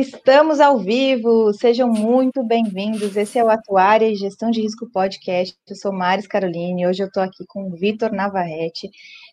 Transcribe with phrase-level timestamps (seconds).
[0.00, 3.16] Estamos ao vivo, sejam muito bem-vindos.
[3.16, 5.56] Esse é o Atuária e Gestão de Risco Podcast.
[5.68, 8.88] Eu sou Maris Caroline, hoje eu estou aqui com o Vitor Navarrete.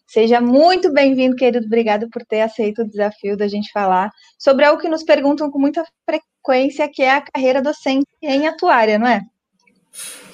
[0.07, 1.67] Seja muito bem-vindo, querido.
[1.67, 4.09] Obrigado por ter aceito o desafio da gente falar
[4.39, 8.97] sobre algo que nos perguntam com muita frequência, que é a carreira docente em atuária,
[8.97, 9.21] não é?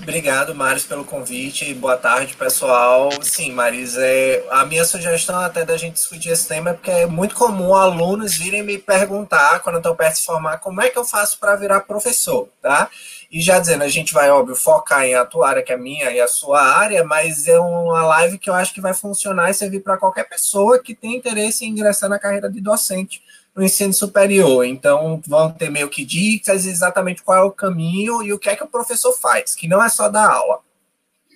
[0.02, 1.74] Obrigado, Maris, pelo convite.
[1.76, 3.12] Boa tarde, pessoal.
[3.22, 7.06] Sim, Maris, é, a minha sugestão até da gente discutir esse tema é porque é
[7.06, 11.06] muito comum alunos virem me perguntar, quando estou perto de formar, como é que eu
[11.06, 12.90] faço para virar professor, tá?
[13.32, 16.20] E já dizendo, a gente vai, óbvio, focar em atuar, que é a minha e
[16.20, 19.82] a sua área, mas é uma live que eu acho que vai funcionar e servir
[19.82, 23.22] para qualquer pessoa que tem interesse em ingressar na carreira de docente
[23.56, 24.66] no ensino superior.
[24.66, 28.56] Então, vão ter meio que dicas exatamente qual é o caminho e o que é
[28.56, 30.60] que o professor faz, que não é só dar aula.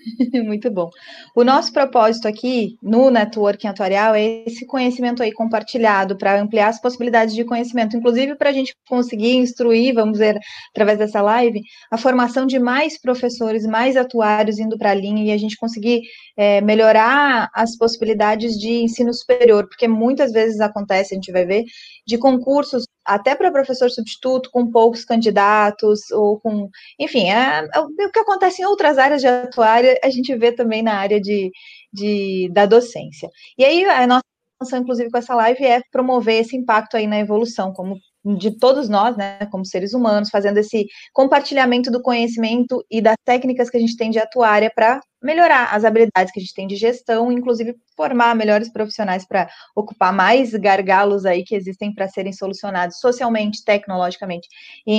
[0.44, 0.90] Muito bom.
[1.36, 6.80] O nosso propósito aqui no networking atuarial é esse conhecimento aí compartilhado para ampliar as
[6.80, 10.38] possibilidades de conhecimento, inclusive para a gente conseguir instruir, vamos ver,
[10.72, 15.32] através dessa live, a formação de mais professores, mais atuários indo para a linha e
[15.32, 16.02] a gente conseguir
[16.38, 21.64] é, melhorar as possibilidades de ensino superior, porque muitas vezes acontece, a gente vai ver,
[22.06, 28.12] de concursos até para professor substituto com poucos candidatos ou com, enfim, é, é, o
[28.12, 31.52] que acontece em outras áreas de atuária, a gente vê também na área de,
[31.94, 33.30] de da docência.
[33.58, 34.24] E aí a nossa
[34.62, 38.90] intenção, inclusive, com essa live é promover esse impacto aí na evolução, como de todos
[38.90, 43.80] nós, né, como seres humanos, fazendo esse compartilhamento do conhecimento e das técnicas que a
[43.80, 47.76] gente tem de atuária para melhorar as habilidades que a gente tem de gestão, inclusive
[47.96, 54.48] formar melhores profissionais para ocupar mais gargalos aí que existem para serem solucionados socialmente, tecnologicamente
[54.86, 54.96] e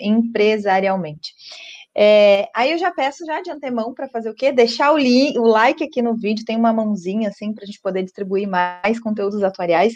[0.00, 1.32] empresarialmente.
[1.96, 4.52] É, aí eu já peço já de antemão para fazer o quê?
[4.52, 8.02] Deixar o, o like aqui no vídeo, tem uma mãozinha assim para a gente poder
[8.02, 9.94] distribuir mais conteúdos atuariais.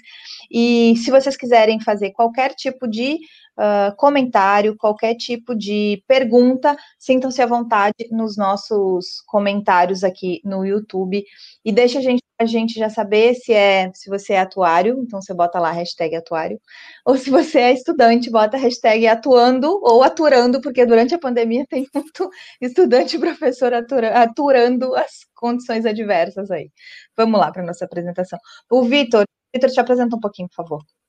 [0.51, 3.19] E se vocês quiserem fazer qualquer tipo de
[3.59, 11.25] uh, comentário, qualquer tipo de pergunta, sintam-se à vontade nos nossos comentários aqui no YouTube
[11.65, 15.21] e deixa a gente a gente já saber se é se você é atuário, então
[15.23, 16.61] você bota lá hashtag atuário,
[17.05, 21.87] ou se você é estudante, bota hashtag atuando ou aturando, porque durante a pandemia tem
[21.95, 26.71] muito estudante e professor atura, aturando as condições adversas aí.
[27.17, 28.39] Vamos lá para nossa apresentação.
[28.71, 31.02] O Vitor, Vitor, te apresenta um pouquinho, por favor.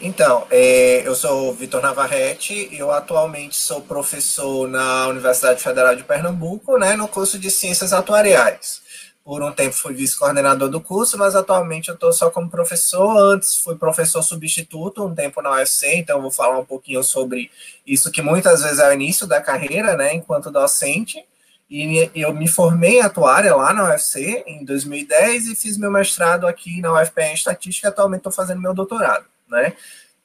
[0.00, 6.78] Então, é, eu sou Vitor Navarrete, eu atualmente sou professor na Universidade Federal de Pernambuco,
[6.78, 8.80] né, no curso de Ciências Atuariais.
[9.24, 13.18] Por um tempo fui vice-coordenador do curso, mas atualmente eu estou só como professor.
[13.18, 17.50] Antes fui professor substituto um tempo na UFC, então vou falar um pouquinho sobre
[17.86, 21.24] isso que muitas vezes é o início da carreira, né, enquanto docente.
[21.68, 26.80] E eu me formei atuária lá na UFC em 2010 e fiz meu mestrado aqui
[26.80, 27.88] na UFPE em Estatística.
[27.88, 29.74] Atualmente estou fazendo meu doutorado, né?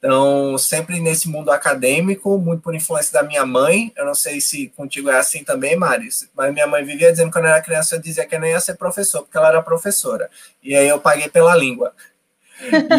[0.03, 3.89] Então, sempre nesse mundo acadêmico, muito por influência da minha mãe.
[3.95, 7.33] Eu não sei se contigo é assim também, Maris, mas minha mãe vivia dizendo que
[7.33, 9.61] quando eu era criança eu dizia que eu nem ia ser professor, porque ela era
[9.63, 10.29] professora.
[10.61, 11.93] E aí eu paguei pela língua.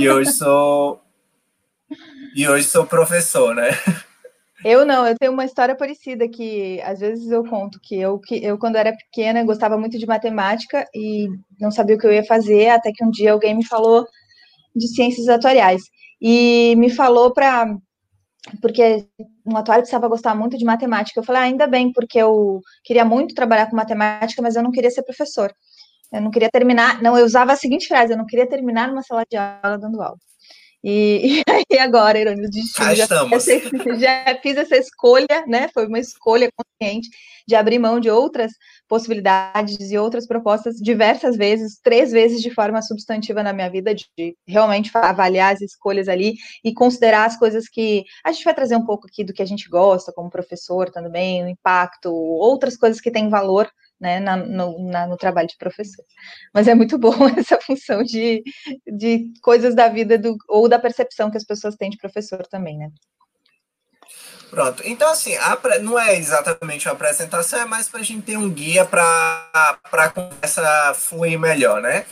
[0.01, 1.03] E hoje sou.
[2.34, 3.69] E hoje sou professor, né?
[4.65, 8.43] Eu não, eu tenho uma história parecida que às vezes eu conto que eu, que
[8.43, 11.29] eu quando era pequena gostava muito de matemática e
[11.61, 14.07] não sabia o que eu ia fazer, até que um dia alguém me falou
[14.75, 15.83] de ciências atuariais
[16.21, 17.77] e me falou para
[18.61, 19.07] porque
[19.47, 21.19] um atuário precisava gostar muito de matemática.
[21.19, 24.71] Eu falei, ah, ainda bem, porque eu queria muito trabalhar com matemática, mas eu não
[24.71, 25.53] queria ser professor.
[26.13, 29.03] Eu não queria terminar, não, eu usava a seguinte frase, eu não queria terminar numa
[29.03, 30.19] sala de aula dando aula.
[30.84, 35.69] E, e aí agora, ironia do destino, já, já, fiz essa escolha, né?
[35.72, 37.09] Foi uma escolha consciente
[37.49, 38.53] de abrir mão de outras
[38.87, 44.06] possibilidades e outras propostas diversas vezes, três vezes de forma substantiva na minha vida, de,
[44.17, 48.77] de realmente avaliar as escolhas ali e considerar as coisas que a gente vai trazer
[48.77, 53.01] um pouco aqui do que a gente gosta, como professor também, o impacto, outras coisas
[53.01, 56.05] que têm valor né, na, no, na, no, trabalho de professor.
[56.53, 58.43] Mas é muito bom essa função de,
[58.86, 62.78] de coisas da vida do, ou da percepção que as pessoas têm de professor também,
[62.78, 62.91] né?
[64.51, 64.83] Pronto.
[64.86, 68.48] Então, assim, a, não é exatamente uma apresentação, é mais para a gente ter um
[68.48, 72.07] guia para a conversa fluir melhor, né?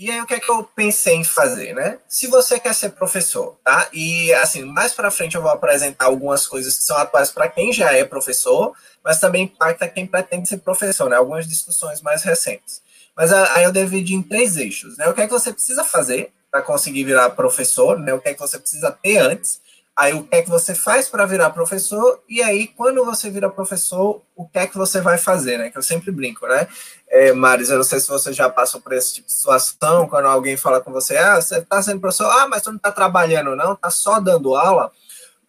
[0.00, 1.98] E aí, o que é que eu pensei em fazer, né?
[2.08, 3.86] Se você quer ser professor, tá?
[3.92, 7.70] E, assim, mais para frente eu vou apresentar algumas coisas que são atuais para quem
[7.70, 8.74] já é professor,
[9.04, 11.16] mas também impacta quem pretende ser professor, né?
[11.16, 12.80] Algumas discussões mais recentes.
[13.14, 15.06] Mas aí eu dividi em três eixos, né?
[15.06, 18.14] O que é que você precisa fazer para conseguir virar professor, né?
[18.14, 19.60] O que é que você precisa ter antes,
[20.00, 23.50] aí o que é que você faz para virar professor, e aí, quando você vira
[23.50, 25.68] professor, o que é que você vai fazer, né?
[25.68, 26.66] Que eu sempre brinco, né?
[27.06, 30.24] É, Maris, eu não sei se você já passou por esse tipo de situação, quando
[30.24, 33.54] alguém fala com você, ah, você está sendo professor, ah, mas você não está trabalhando,
[33.54, 34.90] não, está só dando aula.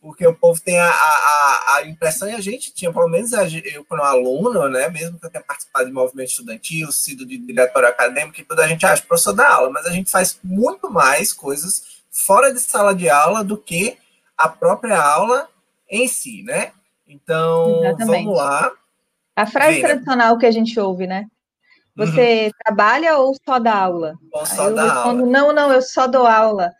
[0.01, 3.85] porque o povo tem a, a, a impressão, e a gente tinha, pelo menos eu,
[3.85, 8.33] quando aluno, né, mesmo que eu tenha participado de movimento estudantil, sido de diretório acadêmico,
[8.33, 12.01] que toda a gente acha professor da aula, mas a gente faz muito mais coisas
[12.11, 13.97] fora de sala de aula do que
[14.41, 15.47] a própria aula
[15.89, 16.71] em si, né?
[17.07, 18.25] Então, Exatamente.
[18.25, 18.71] vamos lá.
[19.35, 20.39] A frase Vem, tradicional né?
[20.39, 21.25] que a gente ouve, né?
[21.95, 22.51] Você uhum.
[22.63, 24.15] trabalha ou só dá aula?
[24.31, 25.31] Ou só dá respondo, aula.
[25.31, 26.71] Não, não, eu só dou aula.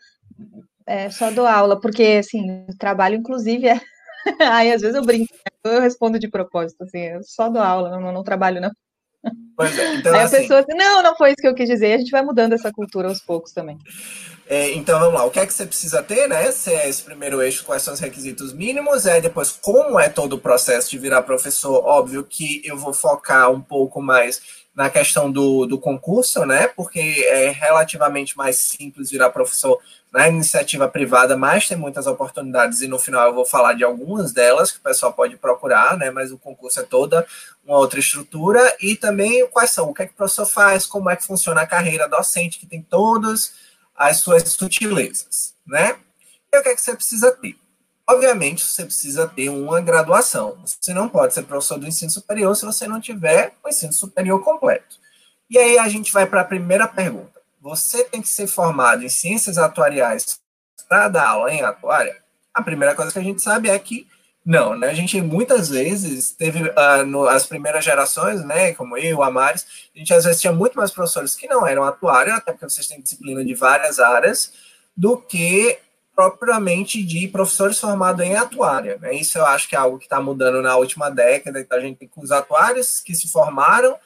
[0.86, 3.80] É, só dou aula, porque, assim, o trabalho, inclusive, é...
[4.52, 5.72] Aí, às vezes, eu brinco, né?
[5.74, 8.70] eu respondo de propósito, assim, eu só dou aula, não, não trabalho, não.
[9.56, 11.68] Pois é, então, Aí a assim, pessoa assim, não, não foi isso que eu quis
[11.68, 13.78] dizer, a gente vai mudando essa cultura aos poucos também.
[14.48, 16.50] É, então, vamos lá, o que é que você precisa ter, né?
[16.50, 20.34] Se é esse primeiro eixo, quais são os requisitos mínimos, é depois como é todo
[20.34, 25.30] o processo de virar professor, óbvio que eu vou focar um pouco mais na questão
[25.30, 26.66] do, do concurso, né?
[26.68, 26.98] Porque
[27.28, 29.78] é relativamente mais simples virar professor
[30.10, 34.32] na iniciativa privada, mas tem muitas oportunidades e no final eu vou falar de algumas
[34.32, 36.10] delas que o pessoal pode procurar, né?
[36.10, 37.26] Mas o concurso é toda
[37.64, 41.10] uma outra estrutura e também quais são, o que é que o professor faz, como
[41.10, 43.54] é que funciona a carreira docente, que tem todas
[43.94, 45.96] as suas sutilezas, né?
[46.52, 47.61] E o que é que você precisa ter?
[48.12, 50.58] Obviamente, você precisa ter uma graduação.
[50.64, 54.44] Você não pode ser professor do ensino superior se você não tiver o ensino superior
[54.44, 54.96] completo.
[55.48, 57.40] E aí a gente vai para a primeira pergunta.
[57.60, 60.38] Você tem que ser formado em ciências atuariais
[60.86, 62.16] para dar aula em atuária?
[62.52, 64.06] A primeira coisa que a gente sabe é que
[64.44, 64.90] não, né?
[64.90, 68.74] A gente muitas vezes teve uh, no, as primeiras gerações, né?
[68.74, 71.84] Como eu, a Maris, a gente às vezes tinha muito mais professores que não eram
[71.84, 74.52] atuários, até porque vocês têm disciplina de várias áreas,
[74.94, 75.78] do que
[76.30, 78.98] propriamente de professores formados em atuária.
[79.00, 79.14] Né?
[79.14, 81.60] Isso eu acho que é algo que está mudando na última década.
[81.60, 83.96] Então, a gente tem os atuários que se formaram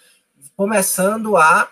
[0.56, 1.68] começando a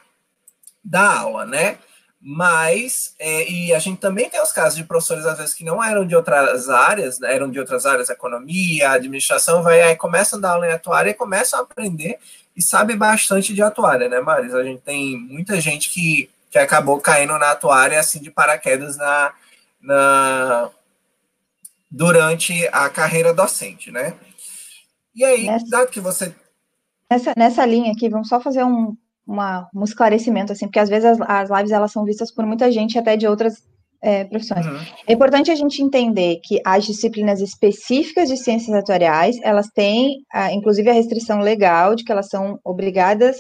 [0.85, 1.79] dar aula, né?
[2.27, 5.83] Mas, é, e a gente também tem os casos de professores, às vezes, que não
[5.85, 7.35] eram de outras áreas, né?
[7.35, 11.15] eram de outras áreas, economia, administração, vai aí começam a dar aula em atuária e
[11.15, 12.19] começam a aprender
[12.57, 14.55] e sabe bastante de atuária, né, Maris?
[14.55, 19.35] A gente tem muita gente que, que acabou caindo na atuária, assim, de paraquedas na,
[19.85, 20.71] na,
[21.91, 24.15] durante a carreira docente, né?
[25.15, 26.35] E aí, nessa, dado que você.
[27.11, 28.97] Nessa, nessa linha aqui, vamos só fazer um,
[29.27, 32.73] uma, um esclarecimento, assim, porque às vezes as, as lives elas são vistas por muita
[32.73, 33.63] gente, até de outras
[34.03, 34.67] é, profissões.
[34.67, 34.81] Uhum.
[35.07, 40.91] É importante a gente entender que as disciplinas específicas de ciências atuariais, elas têm, inclusive,
[40.91, 43.39] a restrição legal de que elas são obrigadas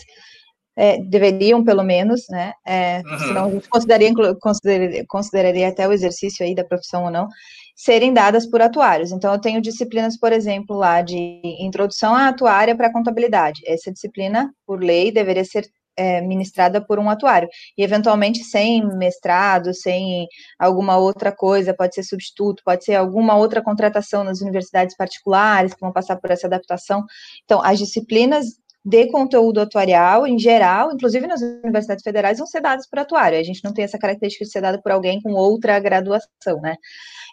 [0.76, 2.52] é, deveriam pelo menos, né?
[2.66, 3.18] É, uhum.
[3.18, 7.28] Senão a gente consideraria, consideraria, consideraria até o exercício aí da profissão ou não,
[7.76, 9.12] serem dadas por atuários.
[9.12, 13.62] Então, eu tenho disciplinas, por exemplo, lá de introdução à atuária para contabilidade.
[13.66, 17.48] Essa disciplina, por lei, deveria ser é, ministrada por um atuário.
[17.76, 20.26] E, eventualmente, sem mestrado, sem
[20.58, 25.80] alguma outra coisa, pode ser substituto, pode ser alguma outra contratação nas universidades particulares que
[25.80, 27.04] vão passar por essa adaptação.
[27.44, 28.46] Então, as disciplinas
[28.84, 33.38] de conteúdo atuarial, em geral, inclusive nas universidades federais, vão ser dadas por atuário.
[33.38, 36.76] A gente não tem essa característica de ser dada por alguém com outra graduação, né?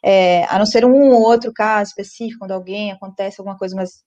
[0.04, 4.02] É, a não ser um ou outro caso específico, quando alguém acontece alguma coisa, mas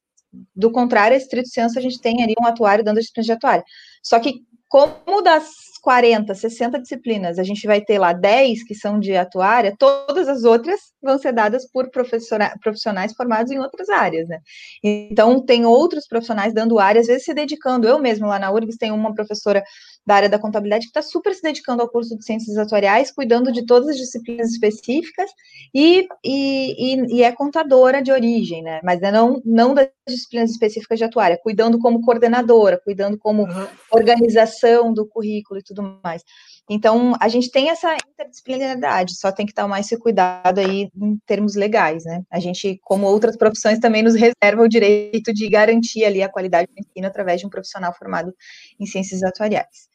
[0.57, 3.65] do contrário, a estrito senso, a gente tem ali um atuário dando disciplinas de atuário.
[4.03, 5.51] Só que, como das
[5.85, 10.43] 40, 60 disciplinas, a gente vai ter lá 10 que são de atuária, todas as
[10.43, 14.39] outras vão ser dadas por profissionais formados em outras áreas, né?
[14.83, 17.87] Então, tem outros profissionais dando área, às vezes se dedicando.
[17.87, 19.63] Eu mesmo, lá na URGS, tenho uma professora
[20.07, 23.51] da área da contabilidade que está super se dedicando ao curso de ciências atuariais, cuidando
[23.51, 25.31] de todas as disciplinas específicas
[25.75, 28.81] e, e, e, é contadora de origem, né?
[28.85, 33.67] Mas é não, não das disciplinas específicas de atuária, cuidando como coordenadora, cuidando como uhum.
[33.91, 36.23] organização do currículo e tudo mais.
[36.69, 41.55] Então, a gente tem essa interdisciplinaridade, só tem que tomar esse cuidado aí em termos
[41.55, 42.23] legais, né?
[42.31, 46.69] A gente, como outras profissões, também nos reserva o direito de garantir ali a qualidade
[46.69, 48.35] do ensino através de um profissional formado
[48.81, 49.94] em ciências atuariais.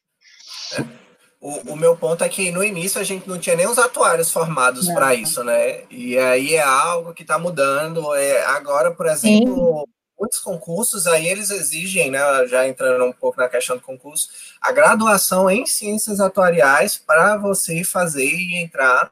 [1.42, 4.30] O, o, meu ponto é que no início a gente não tinha nem os atuários
[4.30, 5.84] formados para isso, né?
[5.90, 8.14] E aí é algo que está mudando.
[8.14, 9.94] É, agora, por exemplo, Sim.
[10.20, 12.20] muitos concursos aí eles exigem, né?
[12.48, 14.28] Já entrando um pouco na questão do concurso,
[14.60, 19.10] a graduação em ciências atuariais para você fazer e entrar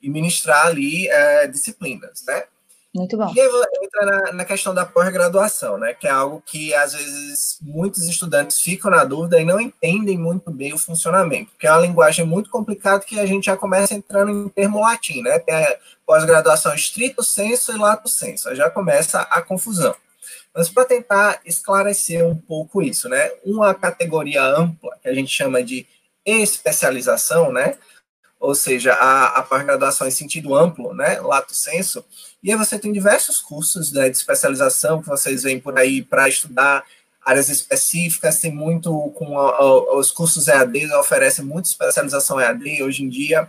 [0.00, 2.44] e ministrar ali é, disciplinas, né?
[2.98, 3.32] Muito bom.
[3.34, 3.40] E
[3.84, 5.94] entra na, na questão da pós-graduação, né?
[5.94, 10.50] Que é algo que às vezes muitos estudantes ficam na dúvida e não entendem muito
[10.50, 14.32] bem o funcionamento, porque é uma linguagem muito complicada que a gente já começa entrando
[14.32, 15.38] em termo latim, né?
[15.38, 19.94] Tem a pós-graduação estrito senso e lato senso, já começa a confusão.
[20.52, 23.30] Mas para tentar esclarecer um pouco isso, né?
[23.44, 25.86] Uma categoria ampla que a gente chama de
[26.26, 27.78] especialização, né?
[28.40, 32.04] ou seja, a, a pós-graduação em sentido amplo, né, lato senso,
[32.42, 36.28] e aí você tem diversos cursos né, de especialização que vocês veem por aí para
[36.28, 36.84] estudar
[37.24, 43.02] áreas específicas, tem muito com a, a, os cursos EAD, oferecem muita especialização EAD hoje
[43.02, 43.48] em dia,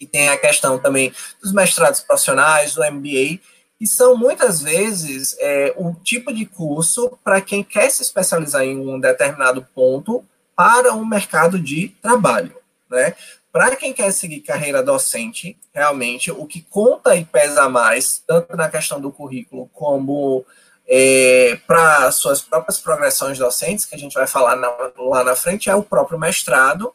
[0.00, 3.40] e tem a questão também dos mestrados profissionais, do MBA,
[3.80, 8.78] e são muitas vezes é, um tipo de curso para quem quer se especializar em
[8.78, 12.54] um determinado ponto para um mercado de trabalho,
[12.88, 13.14] né?
[13.52, 18.70] Para quem quer seguir carreira docente, realmente o que conta e pesa mais, tanto na
[18.70, 20.42] questão do currículo como
[20.88, 25.68] é, para suas próprias progressões docentes, que a gente vai falar na, lá na frente,
[25.68, 26.94] é o próprio mestrado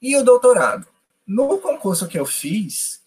[0.00, 0.86] e o doutorado.
[1.26, 3.00] No concurso que eu fiz,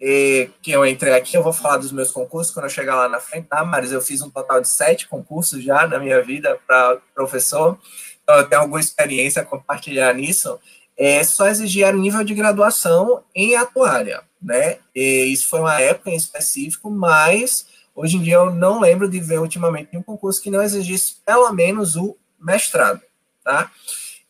[0.00, 3.08] é, que eu entrei aqui, eu vou falar dos meus concursos quando eu chegar lá
[3.08, 6.56] na frente, tá, Mas Eu fiz um total de sete concursos já na minha vida
[6.68, 7.76] para professor,
[8.22, 10.56] então eu tenho alguma experiência a compartilhar nisso
[10.96, 14.78] é, só exigia nível de graduação em atuária, né?
[14.94, 19.20] E isso foi uma época em específico, mas hoje em dia eu não lembro de
[19.20, 23.00] ver ultimamente nenhum concurso que não exigisse pelo menos o mestrado,
[23.42, 23.70] tá?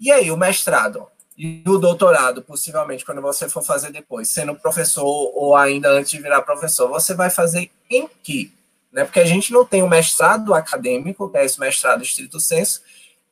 [0.01, 1.07] E aí, o mestrado
[1.37, 6.21] e o doutorado, possivelmente, quando você for fazer depois, sendo professor ou ainda antes de
[6.21, 8.53] virar professor, você vai fazer em que?
[8.93, 9.05] Né?
[9.05, 12.83] Porque a gente não tem o mestrado acadêmico, que é esse mestrado estrito senso,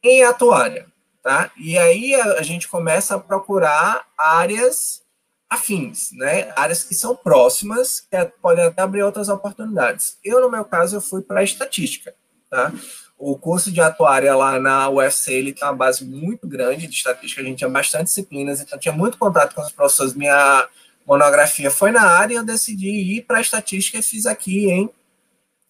[0.02, 0.91] em atuária
[1.22, 1.50] tá?
[1.56, 5.02] E aí a, a gente começa a procurar áreas
[5.48, 6.50] afins, né?
[6.56, 10.18] Áreas que são próximas, que podem até abrir outras oportunidades.
[10.24, 12.14] Eu, no meu caso, eu fui para estatística,
[12.48, 12.72] tá?
[13.18, 17.40] O curso de atuária lá na UFC, ele tem uma base muito grande de estatística,
[17.40, 20.14] a gente tinha bastante disciplinas, então tinha muito contato com os professores.
[20.14, 20.68] Minha
[21.06, 24.90] monografia foi na área e eu decidi ir para estatística e fiz aqui em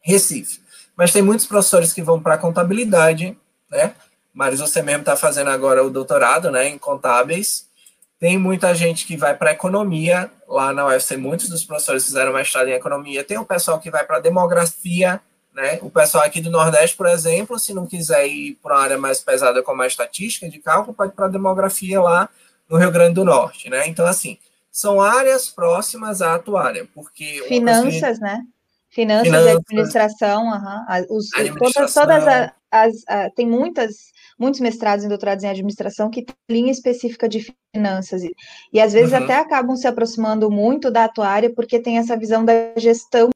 [0.01, 0.63] Recife.
[0.97, 3.37] Mas tem muitos professores que vão para contabilidade,
[3.71, 3.95] né?
[4.33, 7.67] Maris, você mesmo está fazendo agora o doutorado né, em contábeis.
[8.19, 12.69] Tem muita gente que vai para economia, lá na UFC, muitos dos professores fizeram mestrado
[12.69, 13.25] em economia.
[13.25, 15.21] Tem o pessoal que vai para demografia,
[15.53, 15.79] né?
[15.83, 19.21] O pessoal aqui do Nordeste, por exemplo, se não quiser ir para uma área mais
[19.21, 22.29] pesada como a estatística de cálculo, pode ir para demografia lá
[22.69, 23.89] no Rio Grande do Norte, né?
[23.89, 24.39] Então, assim,
[24.71, 27.43] são áreas próximas à atuária, porque...
[27.49, 28.43] Finanças, né?
[28.89, 31.17] Finanças, Finanças, administração, uhum.
[31.17, 32.03] Os, administração.
[32.07, 36.35] Todas, todas as, as, as, tem muitas muitos mestrados e doutorados em administração que têm
[36.51, 38.23] linha específica de finanças.
[38.23, 38.35] E,
[38.73, 39.25] e às vezes uhum.
[39.25, 43.31] até acabam se aproximando muito da atuária porque tem essa visão da gestão.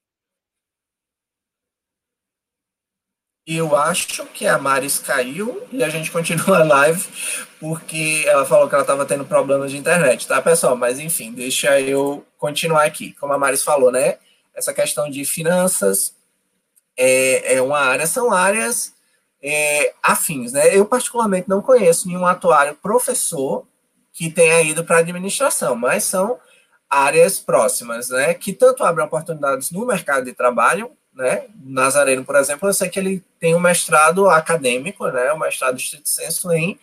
[3.47, 7.07] Eu acho que a Maris caiu e a gente continua a live
[7.61, 10.77] porque ela falou que ela estava tendo problemas de internet, tá, pessoal?
[10.77, 13.13] Mas enfim, deixa eu continuar aqui.
[13.13, 14.19] Como a Maris falou, né?
[14.53, 16.17] Essa questão de finanças
[16.97, 18.96] é, é uma área, são áreas
[19.49, 20.77] é, afins, né?
[20.77, 23.65] Eu, particularmente, não conheço nenhum atuário professor
[24.13, 26.37] que tenha ido para a administração, mas são
[26.91, 28.35] áreas próximas, né?
[28.35, 31.45] Que tanto abrem oportunidades no mercado de trabalho, né?
[31.65, 35.33] Nazareno, por exemplo, eu sei que ele tem um mestrado acadêmico, né?
[35.33, 36.77] Um mestrado estrito senso em,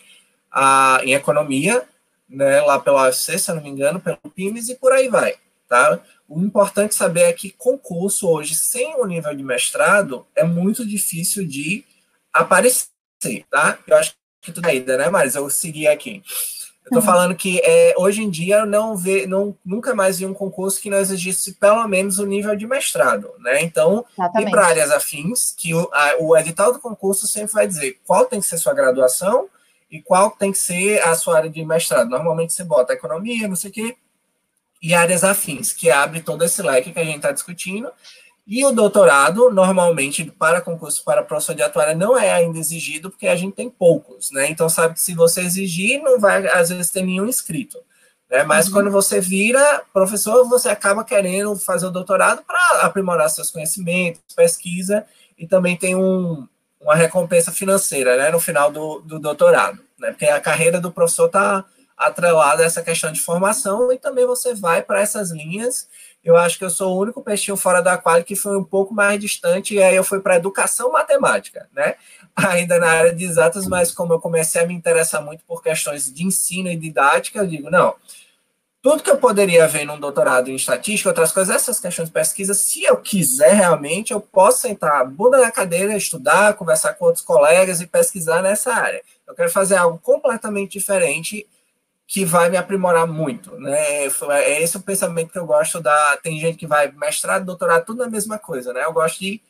[0.50, 1.84] a, em economia,
[2.30, 2.62] né?
[2.62, 5.36] Lá pela UFC, se não me engano, pelo PIMES e por aí vai,
[5.68, 6.00] tá?
[6.30, 11.46] O importante saber é que concurso hoje, sem o nível de mestrado, é muito difícil
[11.46, 11.84] de
[12.34, 13.78] aparecer, tá?
[13.88, 16.24] Eu acho que tudo ainda, né, Mas Eu segui aqui.
[16.86, 17.02] Eu tô uhum.
[17.02, 20.90] falando que é, hoje em dia não vê, não, nunca mais vi um concurso que
[20.90, 23.62] não exigisse pelo menos o nível de mestrado, né?
[23.62, 24.06] Então,
[24.38, 28.26] e para áreas afins, que o, a, o edital do concurso sempre vai dizer qual
[28.26, 29.48] tem que ser sua graduação
[29.90, 32.10] e qual tem que ser a sua área de mestrado.
[32.10, 33.96] Normalmente você bota economia, não sei o quê,
[34.82, 37.90] e áreas afins, que abre todo esse leque que a gente está discutindo,
[38.46, 43.28] e o doutorado, normalmente, para concurso para professor de atuária, não é ainda exigido, porque
[43.28, 44.50] a gente tem poucos, né?
[44.50, 47.78] Então, sabe que se você exigir, não vai, às vezes, ter nenhum inscrito.
[48.30, 48.44] Né?
[48.44, 48.74] Mas uhum.
[48.74, 55.06] quando você vira professor, você acaba querendo fazer o doutorado para aprimorar seus conhecimentos, pesquisa,
[55.38, 56.46] e também tem um,
[56.82, 58.30] uma recompensa financeira, né?
[58.30, 60.10] No final do, do doutorado, né?
[60.10, 61.64] Porque a carreira do professor está
[61.96, 65.88] atrelada a essa questão de formação, e também você vai para essas linhas
[66.24, 68.94] eu acho que eu sou o único peixinho fora da quadra que foi um pouco
[68.94, 71.96] mais distante, e aí eu fui para educação matemática, né?
[72.36, 76.12] Ainda na área de exatas, mas como eu comecei a me interessar muito por questões
[76.12, 77.96] de ensino e didática, eu digo, não,
[78.84, 82.54] tudo que eu poderia ver num doutorado em estatística, outras coisas, essas questões de pesquisa,
[82.54, 87.80] se eu quiser realmente, eu posso sentar bunda na cadeira, estudar, conversar com outros colegas
[87.80, 89.02] e pesquisar nessa área.
[89.26, 91.48] Eu quero fazer algo completamente diferente
[92.08, 94.06] que vai me aprimorar muito, né?
[94.06, 96.18] É esse o pensamento que eu gosto da.
[96.22, 98.84] Tem gente que vai mestrado, doutorado, tudo na mesma coisa, né?
[98.84, 99.42] Eu gosto de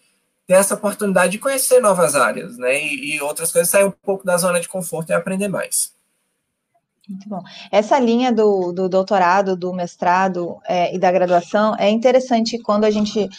[0.45, 2.81] ter essa oportunidade de conhecer novas áreas, né?
[2.81, 5.93] E, e outras coisas, sair um pouco da zona de conforto e aprender mais.
[7.07, 7.41] Muito bom.
[7.69, 12.91] Essa linha do, do doutorado, do mestrado é, e da graduação é interessante quando a
[12.91, 13.29] gente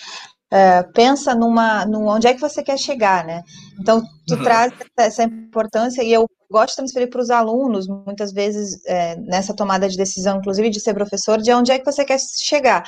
[0.50, 3.42] é, pensa numa, no onde é que você quer chegar, né?
[3.80, 4.42] Então, tu uhum.
[4.42, 9.54] traz essa importância e eu gosto de transferir para os alunos, muitas vezes, é, nessa
[9.54, 12.84] tomada de decisão, inclusive de ser professor, de onde é que você quer chegar.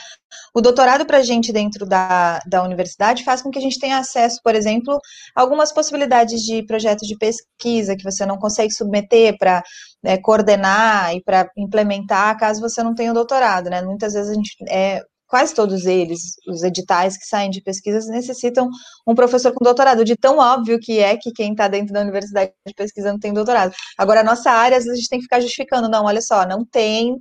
[0.54, 3.98] O doutorado para a gente dentro da, da universidade faz com que a gente tenha
[3.98, 5.00] acesso, por exemplo,
[5.34, 9.62] a algumas possibilidades de projetos de pesquisa que você não consegue submeter para
[10.04, 13.82] é, coordenar e para implementar, caso você não tenha o doutorado, né?
[13.82, 18.68] Muitas vezes a gente é, quase todos eles, os editais que saem de pesquisas, necessitam
[19.06, 22.52] um professor com doutorado, de tão óbvio que é que quem está dentro da universidade
[22.76, 23.72] pesquisando tem doutorado.
[23.98, 26.46] Agora, a nossa área, às vezes, a gente tem que ficar justificando, não, olha só,
[26.46, 27.16] não tem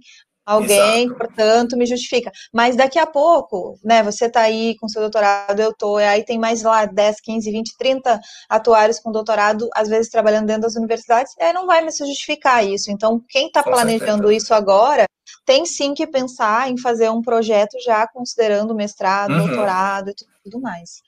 [0.46, 1.18] alguém, Exato.
[1.18, 2.32] portanto, me justifica.
[2.54, 6.38] Mas daqui a pouco, né, você está aí com seu doutorado, eu tô, aí tem
[6.38, 11.34] mais lá 10, 15, 20, 30 atuários com doutorado, às vezes trabalhando dentro das universidades,
[11.40, 12.92] aí não vai mais se justificar isso.
[12.92, 14.34] Então, quem está planejando certeza.
[14.34, 15.06] isso agora,
[15.46, 19.48] tem sim que pensar em fazer um projeto já considerando mestrado, uhum.
[19.48, 21.02] doutorado e tudo mais.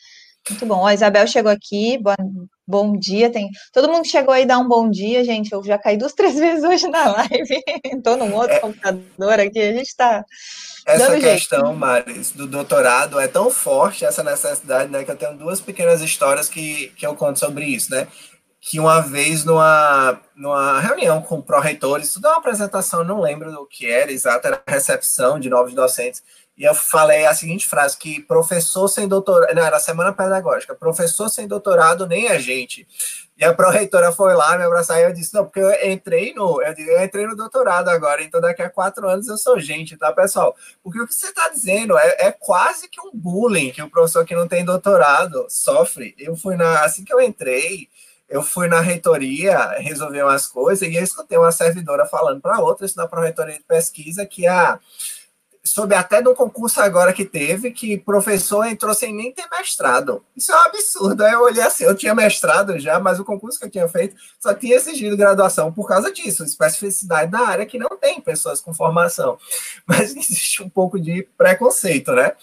[0.49, 0.85] Muito bom.
[0.85, 2.15] A Isabel chegou aqui, bom,
[2.67, 3.31] bom dia.
[3.31, 5.51] Tem todo mundo chegou aí dar um bom dia, gente.
[5.51, 7.63] Eu já caí duas, três vezes hoje na live.
[7.85, 9.59] Estou num outro é, computador aqui.
[9.59, 10.25] A gente está.
[10.85, 11.79] Essa questão, jeito.
[11.79, 15.03] Maris, do doutorado é tão forte, essa necessidade, né?
[15.03, 18.07] Que eu tenho duas pequenas histórias que, que eu conto sobre isso, né?
[18.59, 23.65] que uma vez numa, numa reunião com pró-reitores, tudo é uma apresentação, não lembro do
[23.65, 26.21] que era exato, era recepção de novos docentes,
[26.57, 31.29] e eu falei a seguinte frase, que professor sem doutorado, não, era semana pedagógica, professor
[31.29, 32.87] sem doutorado nem a gente.
[33.37, 36.59] E a pró-reitora foi lá me abraçar e eu disse, não, porque eu entrei no,
[36.63, 40.55] eu, entrei no doutorado agora, então daqui a quatro anos eu sou gente, tá, pessoal?
[40.83, 44.25] Porque o que você está dizendo é, é, quase que um bullying que o professor
[44.25, 46.15] que não tem doutorado sofre.
[46.17, 47.87] Eu fui na, assim que eu entrei,
[48.27, 52.87] eu fui na reitoria resolver umas coisas e eu escutei uma servidora falando para outra,
[52.87, 54.79] isso na pró-reitoria de pesquisa, que a
[55.67, 60.23] soube até um concurso agora que teve, que professor entrou sem nem ter mestrado.
[60.35, 61.23] Isso é um absurdo.
[61.23, 64.15] Aí eu olhei assim, eu tinha mestrado já, mas o concurso que eu tinha feito
[64.39, 68.73] só tinha exigido graduação por causa disso, especificidade da área que não tem pessoas com
[68.73, 69.37] formação.
[69.85, 72.33] Mas existe um pouco de preconceito, né?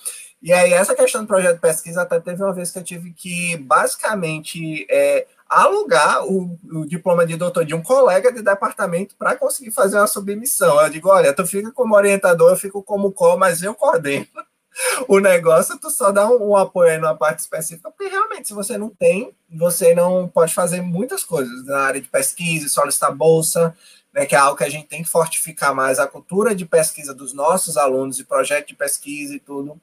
[0.43, 3.15] E aí, essa questão do projeto de pesquisa, até teve uma vez que eu tive
[3.15, 9.37] que, basicamente, é, alugar o, o, diploma de doutor de um colega de departamento para
[9.37, 10.81] conseguir fazer uma submissão.
[10.81, 14.27] Eu digo, olha, tu fica como orientador, eu fico como co, mas eu coordeno
[15.07, 18.55] o negócio, tu só dá um, um, apoio aí numa parte específica, porque realmente, se
[18.55, 23.77] você não tem, você não pode fazer muitas coisas na área de pesquisa, solicitar bolsa,
[24.13, 27.15] né, que é algo que a gente tem que fortificar mais, a cultura de pesquisa
[27.15, 29.81] dos nossos alunos, e projeto de pesquisa e tudo.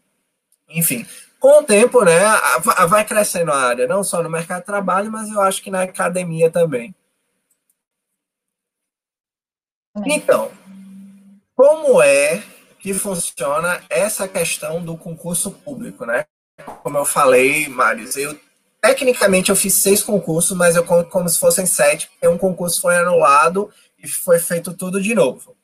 [0.70, 1.06] Enfim,
[1.42, 2.20] com o tempo, né,
[2.88, 5.82] vai crescendo a área, não só no mercado de trabalho, mas eu acho que na
[5.82, 6.94] academia também.
[10.06, 10.52] Então,
[11.56, 12.44] como é
[12.80, 16.26] que funciona essa questão do concurso público, né?
[16.84, 18.40] Como eu falei, Maris, eu
[18.80, 22.82] tecnicamente eu fiz seis concursos, mas eu conto como se fossem sete, porque um concurso
[22.82, 25.56] foi anulado e foi feito tudo de novo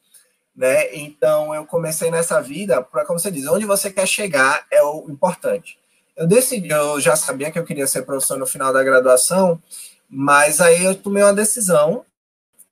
[0.58, 0.94] né?
[0.96, 5.06] Então eu comecei nessa vida para, como você diz, onde você quer chegar é o
[5.08, 5.78] importante.
[6.16, 9.62] Eu decidi, eu já sabia que eu queria ser professor no final da graduação,
[10.10, 12.04] mas aí eu tomei uma decisão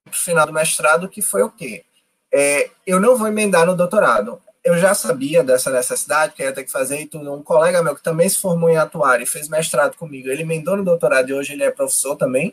[0.04, 1.86] no final do mestrado que foi o quê?
[2.34, 4.42] É, eu não vou emendar no doutorado.
[4.64, 7.32] Eu já sabia dessa necessidade que ia ter que fazer e tudo.
[7.32, 10.76] Um colega meu que também se formou em atuar e fez mestrado comigo, ele emendou
[10.76, 12.52] no doutorado e hoje ele é professor também.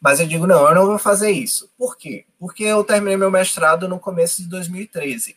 [0.00, 1.70] Mas eu digo, não, eu não vou fazer isso.
[1.76, 2.24] Por quê?
[2.38, 5.36] Porque eu terminei meu mestrado no começo de 2013.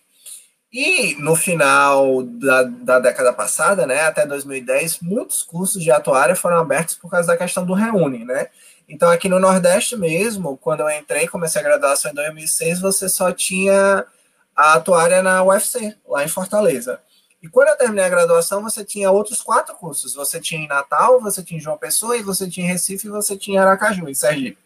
[0.71, 6.59] E no final da, da década passada, né, até 2010, muitos cursos de atuária foram
[6.59, 8.47] abertos por causa da questão do Reúne, né?
[8.87, 13.31] Então, aqui no Nordeste mesmo, quando eu entrei, comecei a graduação em 2006, você só
[13.31, 14.05] tinha
[14.55, 17.01] a atuária na UFC, lá em Fortaleza.
[17.41, 20.13] E quando eu terminei a graduação, você tinha outros quatro cursos.
[20.13, 23.11] Você tinha em Natal, você tinha em João Pessoa, e você tinha em Recife, e
[23.11, 24.59] você tinha em Aracaju, em Sergipe.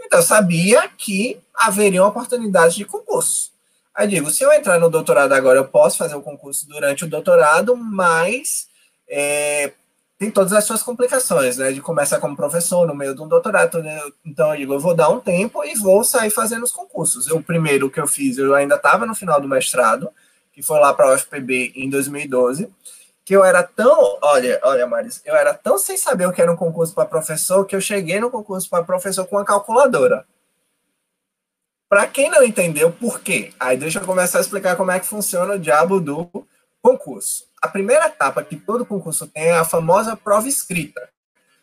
[0.00, 3.50] Então, eu sabia que haveria oportunidades de concurso.
[3.94, 7.08] Aí digo, se eu entrar no doutorado agora, eu posso fazer o concurso durante o
[7.08, 8.68] doutorado, mas
[9.08, 9.72] é,
[10.18, 11.72] tem todas as suas complicações, né?
[11.72, 13.82] De começar como professor no meio de um doutorado.
[13.82, 14.00] Né?
[14.24, 17.26] Então, eu digo, eu vou dar um tempo e vou sair fazendo os concursos.
[17.28, 20.10] O primeiro que eu fiz, eu ainda estava no final do mestrado,
[20.58, 22.68] que foi lá para a UFPB em 2012,
[23.24, 26.50] que eu era tão, olha, olha, Maris, eu era tão sem saber o que era
[26.50, 30.26] um concurso para professor que eu cheguei no concurso para professor com uma calculadora.
[31.88, 35.06] Para quem não entendeu por quê, aí deixa eu começar a explicar como é que
[35.06, 36.28] funciona o diabo do
[36.82, 37.44] concurso.
[37.62, 41.08] A primeira etapa que todo concurso tem é a famosa prova escrita.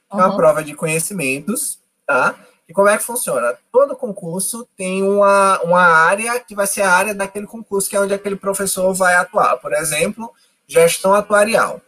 [0.10, 2.34] É uma prova de conhecimentos, tá?
[2.68, 3.58] E como é que funciona?
[3.72, 8.00] Todo concurso tem uma, uma área que vai ser a área daquele concurso, que é
[8.00, 9.58] onde aquele professor vai atuar.
[9.58, 10.34] Por exemplo,
[10.68, 11.80] gestão atuarial.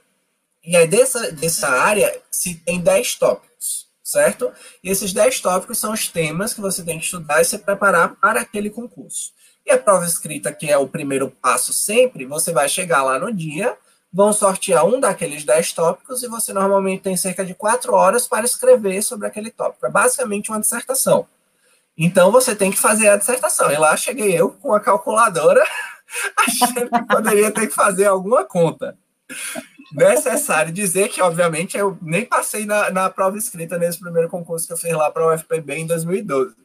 [0.64, 4.52] E aí, dessa, dessa área, se tem 10 tópicos, certo?
[4.84, 8.16] E esses 10 tópicos são os temas que você tem que estudar e se preparar
[8.16, 9.32] para aquele concurso.
[9.66, 13.34] E a prova escrita, que é o primeiro passo sempre, você vai chegar lá no
[13.34, 13.78] dia,
[14.18, 18.46] vão sortear um daqueles 10 tópicos e você normalmente tem cerca de 4 horas para
[18.46, 19.86] escrever sobre aquele tópico.
[19.86, 21.28] É basicamente uma dissertação.
[21.96, 23.72] Então você tem que fazer a dissertação.
[23.72, 25.64] E lá cheguei eu com a calculadora,
[26.36, 28.98] achando que poderia ter que fazer alguma conta.
[29.94, 34.74] Necessário dizer que, obviamente, eu nem passei na, na prova escrita nesse primeiro concurso que
[34.74, 36.56] eu fiz lá para o UFPB em 2012.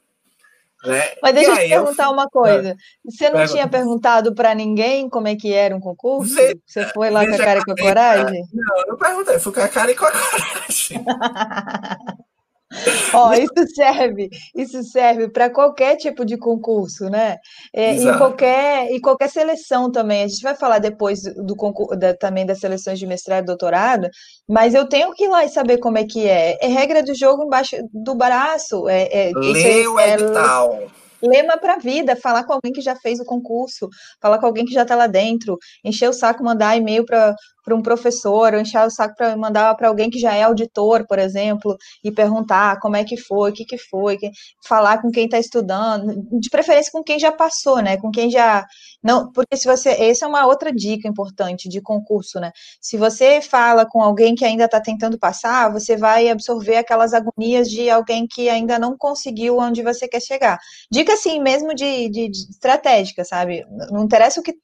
[0.85, 1.13] Né?
[1.23, 2.11] Mas deixa eu te perguntar eu...
[2.11, 2.77] uma coisa.
[3.05, 3.53] Você não Pergunta.
[3.53, 6.35] tinha perguntado para ninguém como é que era um concurso?
[6.35, 6.61] Ve...
[6.67, 8.43] Você foi lá com a cara e com a coragem?
[8.53, 11.05] Não, não perguntei, fui com a cara e com a coragem.
[13.15, 17.37] Ó, isso serve, isso serve para qualquer tipo de concurso, né?
[17.73, 20.25] É, em qualquer em qualquer seleção também.
[20.25, 24.09] A gente vai falar depois do concurso da, também das seleções de mestrado e doutorado,
[24.49, 26.59] mas eu tenho que ir lá e saber como é que é.
[26.61, 28.89] É regra do jogo embaixo do braço.
[28.89, 30.79] É, é, Lê o é, edital.
[31.23, 33.89] Lema para a vida, falar com alguém que já fez o concurso,
[34.21, 37.77] falar com alguém que já está lá dentro, encher o saco, mandar e-mail para para
[37.77, 41.19] um professor, ou encher o saco para mandar para alguém que já é auditor, por
[41.19, 44.19] exemplo, e perguntar como é que foi, o que, que foi,
[44.67, 47.97] falar com quem está estudando, de preferência com quem já passou, né?
[47.97, 48.67] Com quem já.
[49.03, 49.91] Não, porque se você.
[49.91, 52.53] Essa é uma outra dica importante de concurso, né?
[52.81, 57.69] Se você fala com alguém que ainda está tentando passar, você vai absorver aquelas agonias
[57.69, 60.59] de alguém que ainda não conseguiu onde você quer chegar.
[60.91, 63.67] Dica assim mesmo de, de, de estratégica, sabe?
[63.91, 64.55] Não interessa o que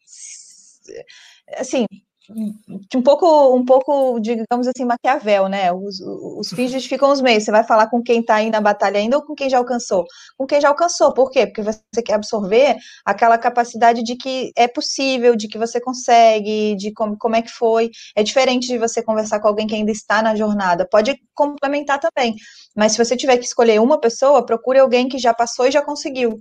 [1.57, 1.87] assim,
[2.31, 5.73] um pouco, um pouco, digamos assim, Maquiavel, né?
[5.73, 7.45] Os, os fins justificam os meios.
[7.45, 10.05] Você vai falar com quem está aí na batalha ainda ou com quem já alcançou?
[10.37, 11.15] Com quem já alcançou.
[11.15, 11.47] Por quê?
[11.47, 16.93] Porque você quer absorver aquela capacidade de que é possível, de que você consegue, de
[16.93, 17.91] como, como é que foi.
[18.15, 20.87] É diferente de você conversar com alguém que ainda está na jornada.
[20.87, 22.35] Pode complementar também.
[22.77, 25.81] Mas se você tiver que escolher uma pessoa, procure alguém que já passou e já
[25.83, 26.41] conseguiu.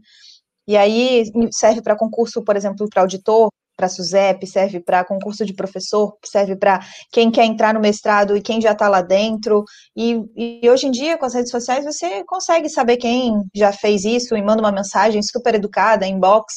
[0.67, 5.53] E aí serve para concurso, por exemplo, para auditor, para SUSEP, serve para concurso de
[5.53, 6.79] professor, serve para
[7.11, 9.63] quem quer entrar no mestrado e quem já está lá dentro.
[9.95, 14.03] E, e, hoje em dia, com as redes sociais, você consegue saber quem já fez
[14.03, 16.55] isso e manda uma mensagem super educada, inbox,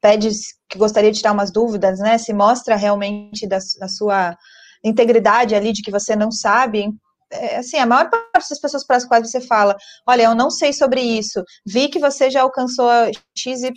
[0.00, 0.30] pede
[0.68, 2.16] que gostaria de tirar umas dúvidas, né?
[2.18, 4.36] Se mostra realmente da, da sua
[4.84, 6.88] integridade ali de que você não sabe.
[7.32, 10.50] É, assim, a maior parte das pessoas para as quais você fala, olha, eu não
[10.50, 12.88] sei sobre isso, vi que você já alcançou
[13.36, 13.72] XYZ,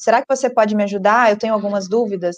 [0.00, 1.30] será que você pode me ajudar?
[1.30, 2.36] Eu tenho algumas dúvidas.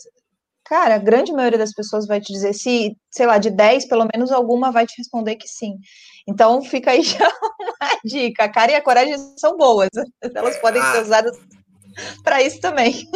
[0.65, 4.09] Cara, a grande maioria das pessoas vai te dizer, se, sei lá, de 10, pelo
[4.13, 5.77] menos alguma vai te responder que sim.
[6.29, 7.29] Então, fica aí já
[7.61, 8.45] uma dica.
[8.45, 9.91] A cara e a coragem são boas,
[10.35, 11.03] elas podem ser ah.
[11.03, 11.39] usadas
[12.25, 13.09] para isso também.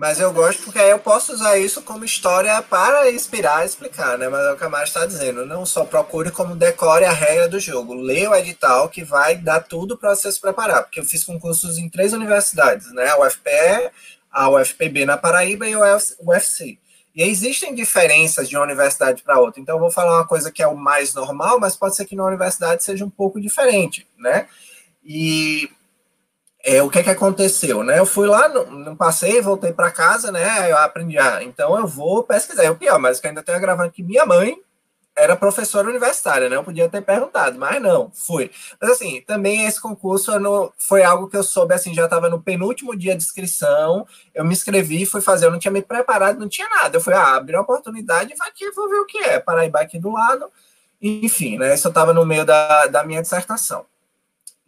[0.00, 4.16] Mas eu gosto porque aí eu posso usar isso como história para inspirar e explicar,
[4.16, 4.30] né?
[4.30, 5.44] Mas é o que a Mari está dizendo.
[5.44, 7.92] Não só procure como decore a regra do jogo.
[7.92, 10.84] Leia o edital que vai dar tudo para você se preparar.
[10.84, 13.10] Porque eu fiz concursos em três universidades, né?
[13.10, 13.90] A UFPE,
[14.32, 15.82] a UFPB na Paraíba e o
[16.22, 16.78] UFC.
[17.14, 19.60] E existem diferenças de uma universidade para outra.
[19.60, 22.16] Então eu vou falar uma coisa que é o mais normal, mas pode ser que
[22.16, 24.48] na universidade seja um pouco diferente, né?
[25.04, 25.68] E
[26.62, 27.98] é, o que é que aconteceu, né?
[27.98, 30.70] Eu fui lá, não, passei, voltei para casa, né?
[30.70, 32.64] Eu aprendi, ah, então eu vou pesquisar.
[32.64, 34.56] É o pior, mas que ainda tenho agravando que minha mãe
[35.16, 36.56] era professora universitária, né?
[36.56, 38.50] Eu podia ter perguntado, mas não, fui.
[38.80, 42.40] Mas assim, também esse concurso não, foi algo que eu soube, assim, já estava no
[42.42, 46.48] penúltimo dia de inscrição, eu me inscrevi, fui fazer, eu não tinha me preparado, não
[46.48, 46.96] tinha nada.
[46.96, 49.40] Eu fui, ah, abri a oportunidade, vai aqui, vou ver o que é.
[49.40, 50.50] Paraíba aqui do lado,
[51.00, 51.74] enfim, né?
[51.74, 53.86] Isso eu estava no meio da, da minha dissertação.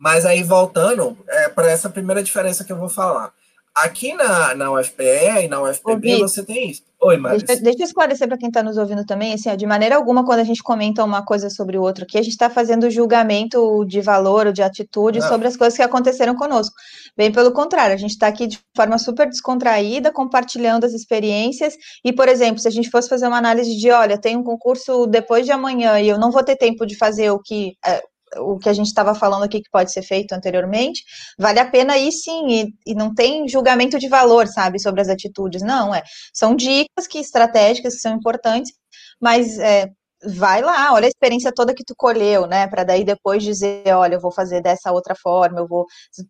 [0.02, 3.32] Mas aí, voltando é, para essa primeira diferença que eu vou falar.
[3.72, 6.82] Aqui na, na UFPE e na UFPB você tem isso.
[7.00, 7.44] Oi, Maris.
[7.44, 10.24] Deixa, deixa eu esclarecer para quem está nos ouvindo também, assim, ó, de maneira alguma,
[10.24, 13.84] quando a gente comenta uma coisa sobre o outro aqui, a gente está fazendo julgamento
[13.84, 15.28] de valor ou de atitude Não.
[15.28, 16.74] sobre as coisas que aconteceram conosco.
[17.16, 22.12] Bem pelo contrário, a gente está aqui de forma super descontraída, compartilhando as experiências, e,
[22.12, 25.46] por exemplo, se a gente fosse fazer uma análise de, olha, tem um concurso depois
[25.46, 28.02] de amanhã e eu não vou ter tempo de fazer o que é,
[28.36, 31.04] o que a gente estava falando aqui que pode ser feito anteriormente,
[31.38, 35.08] vale a pena ir sim, e, e, não tem julgamento de valor, sabe, sobre as
[35.08, 38.72] atitudes, não, é, são dicas que estratégicas que são importantes,
[39.20, 39.90] mas é,
[40.24, 42.66] vai lá, olha a experiência toda que tu colheu, né?
[42.66, 45.86] Para daí depois dizer, olha, eu vou fazer dessa outra forma, eu vou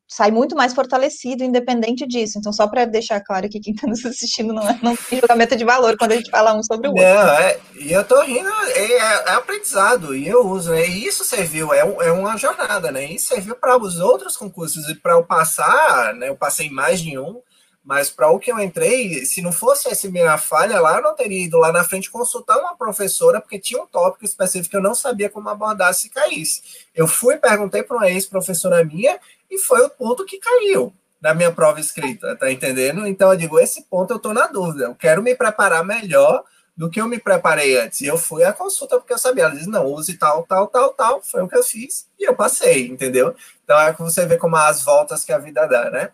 [0.09, 2.39] sair muito mais fortalecido, independente disso.
[2.39, 5.57] Então, só para deixar claro que quem está nos assistindo não, é, não tem julgamento
[5.57, 7.05] de valor quando a gente fala um sobre o outro.
[7.05, 10.87] Não, é, e eu tô rindo, é, é, aprendizado, e eu uso, né?
[10.87, 13.05] E isso serviu, é, é uma jornada, né?
[13.05, 16.29] E serviu para os outros concursos, e para eu passar, né?
[16.29, 17.41] Eu passei mais de um
[17.85, 21.15] mas para o que eu entrei, se não fosse essa minha falha lá, eu não
[21.15, 24.83] teria ido lá na frente consultar uma professora, porque tinha um tópico específico que eu
[24.83, 26.63] não sabia como abordar se caísse.
[26.95, 29.19] Eu fui, perguntei para uma ex-professora minha,
[29.51, 33.07] e foi o ponto que caiu na minha prova escrita, tá entendendo?
[33.07, 36.45] Então eu digo, esse ponto eu estou na dúvida, eu quero me preparar melhor
[36.77, 38.01] do que eu me preparei antes.
[38.01, 39.45] E eu fui à consulta porque eu sabia.
[39.45, 41.23] Ela disse, não, use tal, tal, tal, tal.
[41.23, 43.35] Foi o que eu fiz e eu passei, entendeu?
[43.63, 46.11] Então é que você vê como as voltas que a vida dá, né?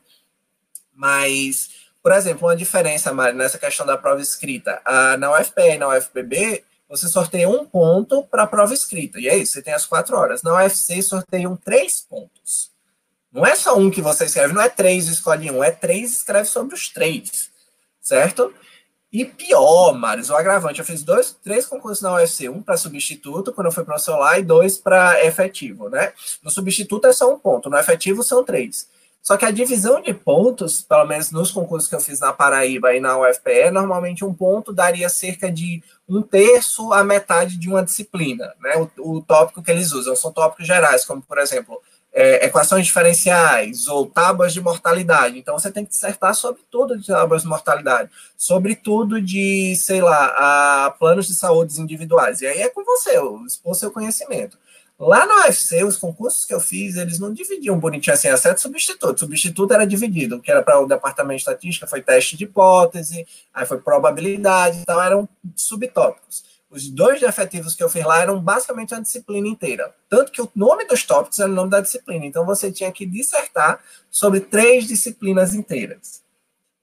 [0.98, 1.70] Mas,
[2.02, 4.82] por exemplo, uma diferença, Mari, nessa questão da prova escrita.
[5.16, 9.20] Na UFPE e na UFPB, você sorteia um ponto para a prova escrita.
[9.20, 10.42] E é isso, você tem as quatro horas.
[10.42, 12.72] Na UFC, sorteiam três pontos.
[13.30, 16.48] Não é só um que você escreve, não é três escolhe um, é três escreve
[16.48, 17.50] sobre os três.
[18.00, 18.52] Certo?
[19.12, 23.52] E pior, Marius, o agravante, eu fiz dois, três concursos na UFC, um para substituto,
[23.52, 26.12] quando eu fui para o celular, e dois para efetivo, né?
[26.42, 28.88] No substituto é só um ponto, no efetivo são três.
[29.22, 32.94] Só que a divisão de pontos, pelo menos nos concursos que eu fiz na Paraíba
[32.94, 37.82] e na UFPE, normalmente um ponto daria cerca de um terço a metade de uma
[37.82, 38.88] disciplina, né?
[38.96, 41.78] O, o tópico que eles usam são tópicos gerais, como por exemplo,
[42.12, 45.38] é, equações diferenciais ou tábuas de mortalidade.
[45.38, 50.00] Então você tem que dissertar sobre tudo de tábuas de mortalidade, sobre tudo de, sei
[50.00, 52.40] lá, a planos de saúde individuais.
[52.40, 53.12] E aí é com você,
[53.46, 54.58] expor seu conhecimento.
[54.98, 59.20] Lá no UFC, os concursos que eu fiz, eles não dividiam bonitinho assim, exceto substituto.
[59.20, 63.64] Substituto era dividido, que era para o departamento de estatística foi teste de hipótese, aí
[63.64, 66.42] foi probabilidade, então eram subtópicos.
[66.68, 69.94] Os dois efetivos que eu fiz lá eram basicamente uma disciplina inteira.
[70.08, 72.26] Tanto que o nome dos tópicos era o nome da disciplina.
[72.26, 73.80] Então você tinha que dissertar
[74.10, 76.22] sobre três disciplinas inteiras.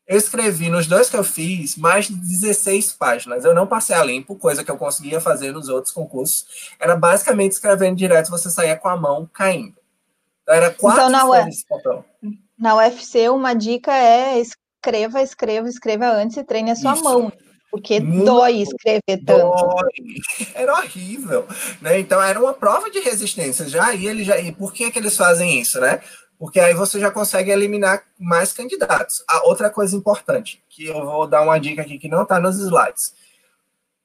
[0.08, 3.44] Eu escrevi nos dois que eu fiz mais de 16 páginas.
[3.44, 6.46] Eu não passei a limpo, coisa que eu conseguia fazer nos outros concursos.
[6.80, 9.76] Era basicamente escrevendo direto, você saía com a mão caindo.
[10.48, 12.06] Era quatro então, na, Uf...
[12.58, 17.04] na UFC, uma dica é escreva, escreva, escreva antes e treine a sua Isso.
[17.04, 17.34] mão.
[17.72, 19.52] Porque Muito dói escrever tanto.
[19.52, 20.48] Dói.
[20.56, 21.46] Era horrível.
[21.82, 22.00] Né?
[22.00, 23.68] Então, era uma prova de resistência.
[23.68, 24.40] Já e ele já.
[24.40, 26.00] E por que, que eles fazem isso, né?
[26.38, 29.24] Porque aí você já consegue eliminar mais candidatos.
[29.28, 32.58] A outra coisa importante, que eu vou dar uma dica aqui que não está nos
[32.58, 33.14] slides.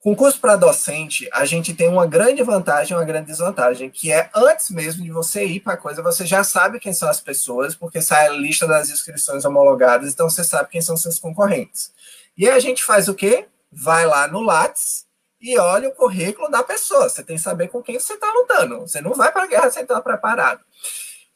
[0.01, 4.71] Concurso para docente, a gente tem uma grande vantagem uma grande desvantagem, que é antes
[4.71, 8.01] mesmo de você ir para a coisa, você já sabe quem são as pessoas, porque
[8.01, 11.93] sai a lista das inscrições homologadas, então você sabe quem são seus concorrentes.
[12.35, 13.47] E a gente faz o quê?
[13.71, 15.05] Vai lá no Lattes
[15.39, 17.07] e olha o currículo da pessoa.
[17.07, 18.81] Você tem que saber com quem você está lutando.
[18.81, 20.61] Você não vai para a guerra sem estar preparado.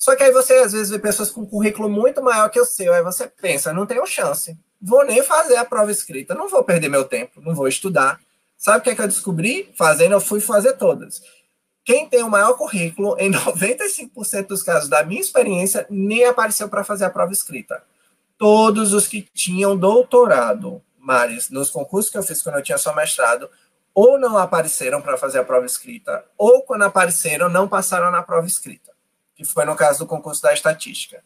[0.05, 2.65] Só que aí você às vezes vê pessoas com um currículo muito maior que o
[2.67, 6.63] seu, aí você pensa, não tenho chance, vou nem fazer a prova escrita, não vou
[6.63, 8.21] perder meu tempo, não vou estudar.
[8.55, 9.73] Sabe o que, é que eu descobri?
[9.79, 11.23] Fazendo, eu fui fazer todas.
[11.83, 16.85] Quem tem o maior currículo, em 95% dos casos da minha experiência, nem apareceu para
[16.85, 17.83] fazer a prova escrita.
[18.37, 22.95] Todos os que tinham doutorado, Maris, nos concursos que eu fiz quando eu tinha só
[22.95, 23.49] mestrado,
[23.95, 28.47] ou não apareceram para fazer a prova escrita, ou quando apareceram, não passaram na prova
[28.47, 28.93] escrita
[29.35, 31.23] que foi no caso do concurso da estatística.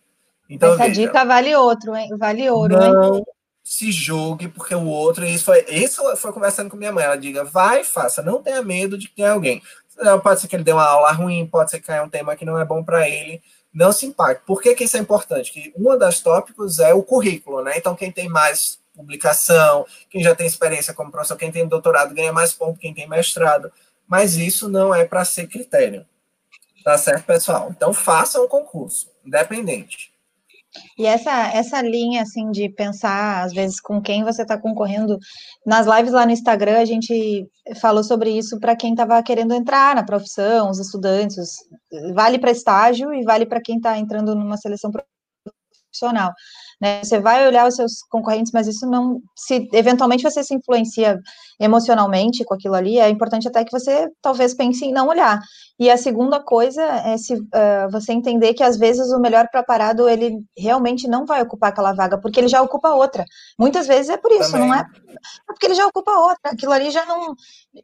[0.48, 2.08] Então, Essa veja, dica vale outro, hein?
[2.16, 3.24] Vale ouro, não hein?
[3.68, 7.44] se julgue, porque o outro, isso foi, isso foi conversando com minha mãe, ela diga,
[7.44, 9.62] vai, faça, não tenha medo de que tenha alguém.
[10.22, 12.46] Pode ser que ele dê uma aula ruim, pode ser que caia um tema que
[12.46, 13.42] não é bom para ele,
[13.74, 14.46] não se impacte.
[14.46, 15.52] Por que, que isso é importante?
[15.52, 17.74] Que uma das tópicos é o currículo, né?
[17.76, 22.32] Então, quem tem mais publicação, quem já tem experiência como professor, quem tem doutorado ganha
[22.32, 23.70] mais ponto, quem tem mestrado,
[24.06, 26.06] mas isso não é para ser critério.
[26.88, 27.68] Tá certo, pessoal?
[27.70, 30.10] Então façam o concurso, independente.
[30.98, 35.18] E essa, essa linha, assim, de pensar, às vezes, com quem você está concorrendo,
[35.66, 37.46] nas lives lá no Instagram, a gente
[37.78, 41.56] falou sobre isso para quem estava querendo entrar na profissão, os estudantes,
[42.14, 46.32] vale para estágio e vale para quem está entrando numa seleção profissional.
[46.80, 47.02] Né?
[47.02, 49.20] Você vai olhar os seus concorrentes, mas isso não.
[49.36, 51.20] Se eventualmente você se influencia
[51.60, 55.40] emocionalmente com aquilo ali, é importante até que você talvez pense em não olhar.
[55.78, 60.08] E a segunda coisa é se uh, você entender que às vezes o melhor preparado
[60.08, 63.24] ele realmente não vai ocupar aquela vaga, porque ele já ocupa outra.
[63.58, 64.68] Muitas vezes é por isso, Também.
[64.68, 64.80] não é?
[64.80, 66.52] É porque ele já ocupa outra.
[66.52, 67.34] Aquilo ali já não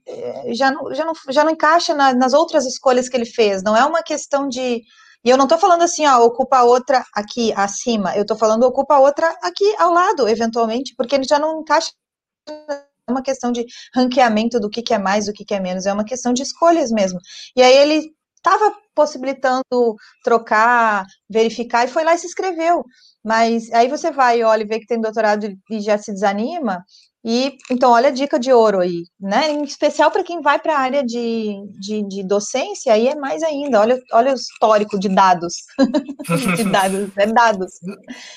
[0.07, 3.63] eh, já não, já não, já não encaixa na, nas outras escolhas que ele fez.
[3.63, 4.83] Não é uma questão de
[5.25, 8.99] e eu não estou falando assim, ó, ocupa outra aqui acima, eu estou falando ocupa
[8.99, 11.91] outra aqui ao lado, eventualmente, porque ele já não encaixa
[13.09, 15.93] uma questão de ranqueamento do que, que é mais, do que, que é menos, é
[15.93, 17.19] uma questão de escolhas mesmo.
[17.57, 22.85] E aí ele estava possibilitando trocar, verificar, e foi lá e se inscreveu.
[23.25, 26.85] Mas aí você vai, olha, e vê que tem doutorado e já se desanima,
[27.25, 29.51] e então, olha a dica de ouro aí, né?
[29.51, 33.43] Em especial para quem vai para a área de, de, de, docência, aí é mais
[33.43, 33.81] ainda.
[33.81, 35.55] Olha, olha o histórico de dados.
[36.55, 37.73] de dados, é dados.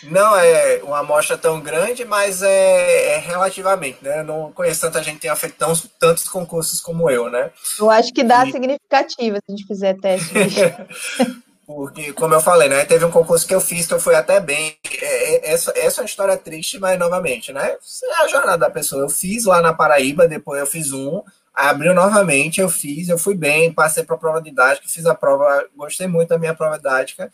[0.03, 4.21] Não é uma amostra tão grande, mas é, é relativamente, né?
[4.21, 7.51] Eu não conheço tanta gente que tenha feito tão, tantos concursos como eu, né?
[7.77, 8.51] Eu acho que dá e...
[8.53, 10.33] significativa se a gente fizer teste.
[11.67, 12.85] Porque, como eu falei, né?
[12.85, 14.77] Teve um concurso que eu fiz eu fui até bem.
[15.01, 17.75] É, é, essa, essa é uma história triste, mas novamente, né?
[18.05, 19.01] É a jornada da pessoa.
[19.01, 21.21] Eu fiz lá na Paraíba, depois eu fiz um,
[21.53, 25.65] abriu novamente, eu fiz, eu fui bem, passei para a prova didática, fiz a prova,
[25.75, 27.29] gostei muito da minha prova didática.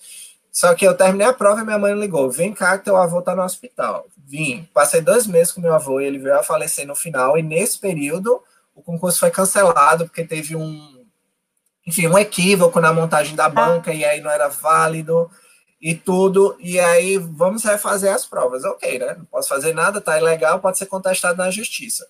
[0.52, 3.22] Só que eu terminei a prova e minha mãe ligou: vem cá que teu avô
[3.22, 4.08] tá no hospital.
[4.26, 7.38] Vim, passei dois meses com meu avô e ele veio a falecer no final.
[7.38, 8.42] E nesse período,
[8.74, 11.03] o concurso foi cancelado porque teve um
[11.86, 15.30] enfim, um equívoco na montagem da banca e aí não era válido
[15.82, 18.64] e tudo, e aí vamos refazer as provas.
[18.64, 19.16] Ok, né?
[19.18, 22.08] Não posso fazer nada, tá ilegal, pode ser contestado na justiça.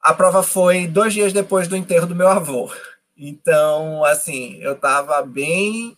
[0.00, 2.70] A prova foi dois dias depois do enterro do meu avô.
[3.16, 5.96] Então, assim, eu tava bem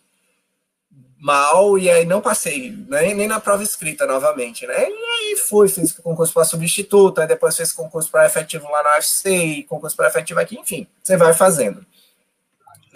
[1.19, 3.15] mal e aí não passei, né?
[3.15, 4.89] nem na prova escrita novamente, né?
[4.89, 8.95] E aí fui, fiz concurso para substituto, aí depois fiz concurso para efetivo lá na
[8.97, 11.85] UFC, concurso para efetivo aqui, enfim, você vai fazendo.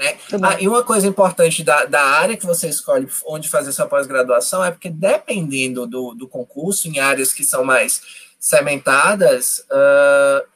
[0.00, 0.16] Né?
[0.42, 4.64] Ah, e uma coisa importante da, da área que você escolhe onde fazer sua pós-graduação
[4.64, 8.00] é porque, dependendo do, do concurso, em áreas que são mais
[8.38, 10.48] cementadas, uh,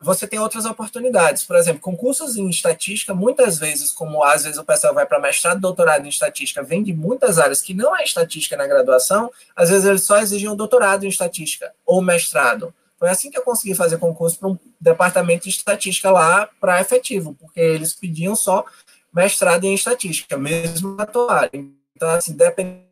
[0.00, 1.42] você tem outras oportunidades.
[1.42, 5.60] Por exemplo, concursos em estatística, muitas vezes, como às vezes o pessoal vai para mestrado,
[5.60, 9.84] doutorado em estatística, vem de muitas áreas que não é estatística na graduação, às vezes
[9.84, 12.72] eles só exigem um doutorado em estatística ou mestrado.
[13.00, 17.34] Foi assim que eu consegui fazer concurso para um departamento de estatística lá para efetivo,
[17.34, 18.62] porque eles pediam só
[19.10, 21.50] mestrado em estatística, mesmo na tua área.
[21.96, 22.90] Então, assim, dependendo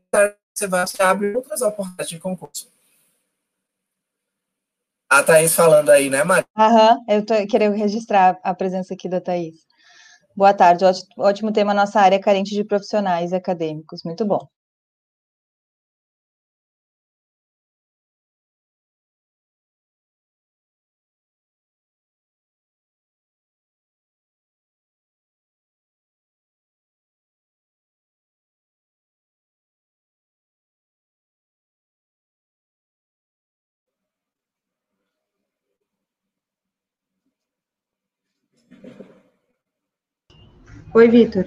[0.54, 2.68] você vai você abre outras oportunidades de concurso.
[5.10, 6.46] A Thaís falando aí, né, Maria?
[6.56, 9.56] Aham, eu tô querendo registrar a presença aqui da Thaís.
[10.34, 10.84] Boa tarde,
[11.18, 14.48] ótimo tema, nossa área carente de profissionais acadêmicos, muito bom.
[40.94, 41.46] Oi, Vitor.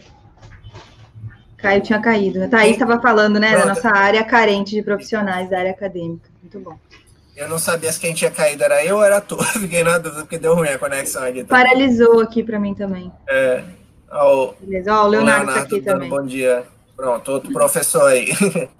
[1.58, 2.44] Caio tinha caído.
[2.44, 3.68] A Thaís estava falando, né, Pronto.
[3.68, 6.30] da nossa área carente de profissionais da área acadêmica.
[6.42, 6.78] Muito bom.
[7.36, 9.38] Eu não sabia se quem tinha caído era eu ou era tu.
[9.60, 11.44] Fiquei na dúvida porque deu ruim a conexão aqui.
[11.44, 11.56] Tá?
[11.56, 13.12] Paralisou aqui para mim também.
[13.30, 13.64] É.
[14.12, 14.94] Ó, Beleza.
[14.94, 16.10] Ó, o Leonardo, está aqui também.
[16.10, 16.64] Bom dia.
[16.96, 18.28] Pronto, outro professor aí.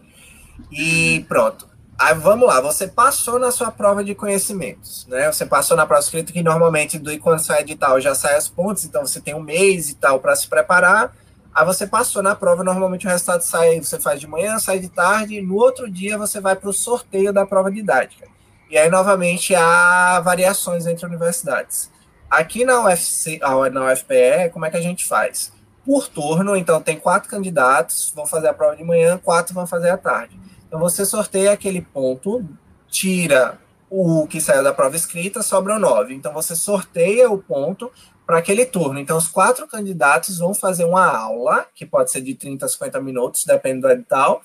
[0.72, 1.71] e pronto.
[2.02, 5.32] Aí vamos lá, você passou na sua prova de conhecimentos, né?
[5.32, 8.86] Você passou na prova escrita que normalmente do quando sai edital já sai as pontes,
[8.86, 11.16] então você tem um mês e tal para se preparar.
[11.54, 14.90] Aí você passou na prova, normalmente o resultado sai, você faz de manhã, sai de
[14.90, 18.28] tarde, e no outro dia você vai para o sorteio da prova didática.
[18.68, 21.92] E aí, novamente, há variações entre universidades.
[22.28, 23.40] Aqui na UFC,
[23.72, 25.54] na UFPE, como é que a gente faz?
[25.86, 29.92] Por turno, então tem quatro candidatos, vão fazer a prova de manhã, quatro vão fazer
[29.92, 30.42] à tarde.
[30.72, 32.48] Então você sorteia aquele ponto,
[32.88, 36.14] tira o que saiu da prova escrita, sobram nove.
[36.14, 37.92] Então você sorteia o ponto
[38.26, 38.98] para aquele turno.
[38.98, 43.02] Então os quatro candidatos vão fazer uma aula, que pode ser de 30 a 50
[43.02, 44.42] minutos, depende do edital,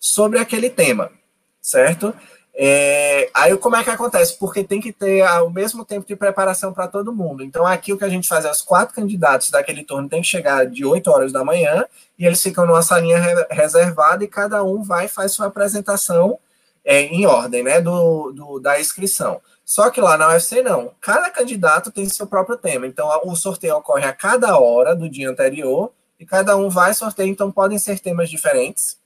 [0.00, 1.12] sobre aquele tema,
[1.62, 2.12] certo?
[2.60, 4.36] É, aí como é que acontece?
[4.36, 7.44] Porque tem que ter o mesmo tempo de preparação para todo mundo.
[7.44, 10.26] Então aqui o que a gente faz é os quatro candidatos daquele turno tem que
[10.26, 11.86] chegar de 8 horas da manhã
[12.18, 16.36] e eles ficam numa salinha re reservada e cada um vai e faz sua apresentação
[16.84, 19.40] é, em ordem né, do, do, da inscrição.
[19.64, 20.90] Só que lá na UFC não.
[21.00, 22.88] Cada candidato tem seu próprio tema.
[22.88, 27.28] Então o sorteio ocorre a cada hora do dia anterior e cada um vai sortear.
[27.28, 28.98] Então podem ser temas diferentes.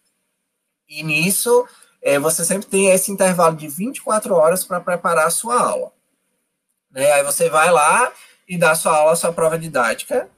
[0.88, 1.66] E nisso
[2.02, 5.92] é, você sempre tem esse intervalo de 24 horas para preparar a sua aula.
[6.90, 7.10] Né?
[7.12, 8.12] Aí você vai lá
[8.48, 10.28] e dá a sua aula, a sua prova didática,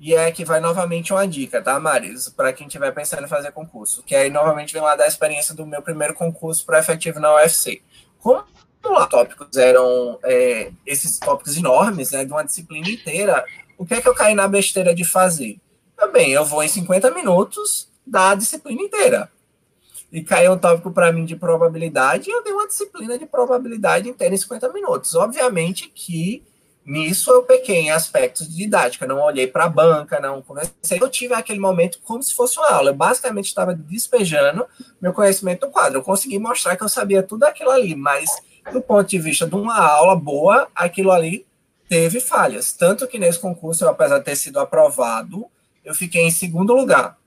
[0.00, 2.28] e é que vai novamente uma dica, tá, Maris?
[2.28, 4.02] Para quem estiver pensando em fazer concurso.
[4.02, 7.80] Que aí novamente vem lá da experiência do meu primeiro concurso para efetivo na UFC.
[8.18, 8.44] Como
[8.84, 13.44] os tópicos eram é, esses tópicos enormes, né, de uma disciplina inteira,
[13.78, 15.60] o que é que eu caí na besteira de fazer?
[15.96, 19.30] Também, eu vou em 50 minutos da disciplina inteira.
[20.12, 24.08] E caiu um tópico para mim de probabilidade, e eu dei uma disciplina de probabilidade
[24.08, 25.14] inteira em 50 minutos.
[25.14, 26.44] Obviamente que
[26.84, 31.00] nisso eu pequei em aspectos de didática, não olhei para a banca, não comecei.
[31.00, 32.90] Eu tive aquele momento como se fosse uma aula.
[32.90, 34.66] Eu basicamente estava despejando
[35.00, 36.00] meu conhecimento no quadro.
[36.00, 38.28] Eu consegui mostrar que eu sabia tudo aquilo ali, mas
[38.70, 41.46] do ponto de vista de uma aula boa, aquilo ali
[41.88, 42.72] teve falhas.
[42.72, 45.46] Tanto que nesse concurso, eu, apesar de ter sido aprovado,
[45.82, 47.18] eu fiquei em segundo lugar.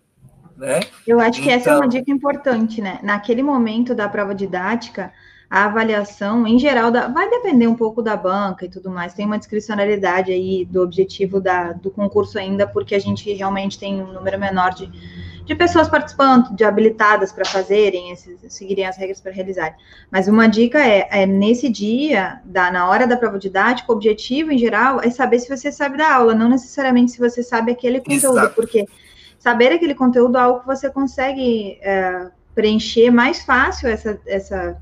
[0.58, 0.80] Né?
[1.06, 1.60] Eu acho que então...
[1.60, 2.99] essa é uma então dica importante, né?
[3.03, 5.12] Naquele momento da prova didática,
[5.49, 9.14] a avaliação, em geral, da, vai depender um pouco da banca e tudo mais.
[9.14, 14.01] Tem uma discricionalidade aí do objetivo da, do concurso ainda, porque a gente realmente tem
[14.01, 14.89] um número menor de,
[15.45, 19.76] de pessoas participando, de habilitadas para fazerem, esses, seguirem as regras para realizarem.
[20.12, 24.51] Mas uma dica é, é, nesse dia, da, na hora da prova didática, o objetivo,
[24.51, 27.99] em geral, é saber se você sabe da aula, não necessariamente se você sabe aquele
[27.99, 28.56] conteúdo, Exato.
[28.56, 28.86] porque
[29.46, 34.76] saber aquele conteúdo é algo que você consegue é, preencher mais fácil essa, essa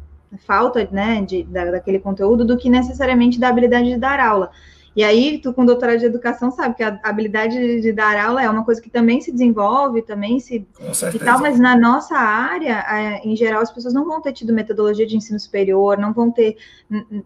[0.48, 4.52] falta né, de, da, daquele conteúdo do que necessariamente da habilidade de dar aula.
[4.96, 8.50] E aí, tu com doutorado de educação sabe que a habilidade de, dar aula é
[8.50, 10.68] uma coisa que também se desenvolve, também se
[11.14, 15.06] e tal, mas na nossa área, em geral, as pessoas não vão ter tido metodologia
[15.06, 16.58] de ensino superior, não vão ter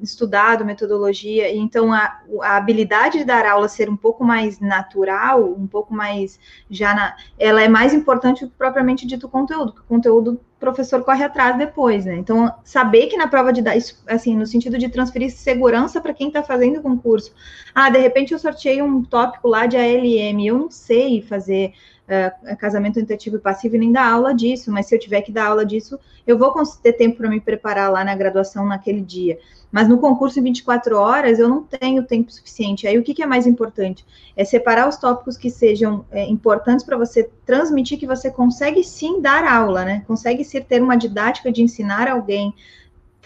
[0.01, 5.43] estudado metodologia, e então a, a habilidade de dar aula ser um pouco mais natural,
[5.43, 6.39] um pouco mais
[6.69, 11.03] já na, ela é mais importante do que propriamente dito conteúdo, porque o conteúdo professor
[11.03, 12.15] corre atrás depois, né?
[12.15, 13.75] Então, saber que na prova de dar,
[14.07, 17.33] assim, no sentido de transferir segurança para quem está fazendo o concurso.
[17.73, 21.73] Ah, de repente eu sorteei um tópico lá de ALM, eu não sei fazer
[22.07, 25.31] uh, casamento tentativo e passivo e nem dar aula disso, mas se eu tiver que
[25.31, 29.37] dar aula disso, eu vou ter tempo para me preparar lá na graduação naquele dia.
[29.71, 32.87] Mas no concurso em 24 horas eu não tenho tempo suficiente.
[32.87, 34.05] Aí o que, que é mais importante?
[34.35, 39.21] É separar os tópicos que sejam é, importantes para você transmitir que você consegue sim
[39.21, 40.03] dar aula, né?
[40.07, 42.53] Consegue sim ter uma didática de ensinar alguém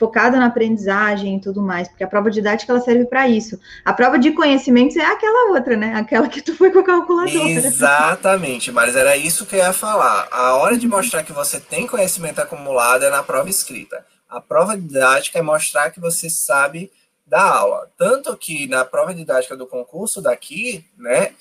[0.01, 3.59] focada na aprendizagem e tudo mais, porque a prova didática ela serve para isso.
[3.85, 5.93] A prova de conhecimentos é aquela outra, né?
[5.93, 7.47] Aquela que tu foi com a calculadora.
[7.47, 10.27] Exatamente, mas era isso que eu ia falar.
[10.31, 14.03] A hora de mostrar que você tem conhecimento acumulado é na prova escrita.
[14.27, 16.91] A prova didática é mostrar que você sabe
[17.27, 17.87] da aula.
[17.95, 21.33] Tanto que na prova didática do concurso daqui, né,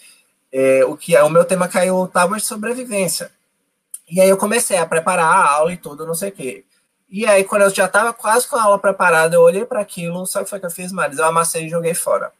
[0.53, 3.31] é, o que é o meu tema caiu tábua de sobrevivência.
[4.07, 6.65] E aí eu comecei a preparar a aula e tudo, não sei o quê.
[7.11, 10.25] E aí, quando eu já estava quase com a aula preparada, eu olhei para aquilo,
[10.27, 11.19] sabe o que foi que eu fiz, Maris?
[11.19, 12.33] Eu amassei e joguei fora.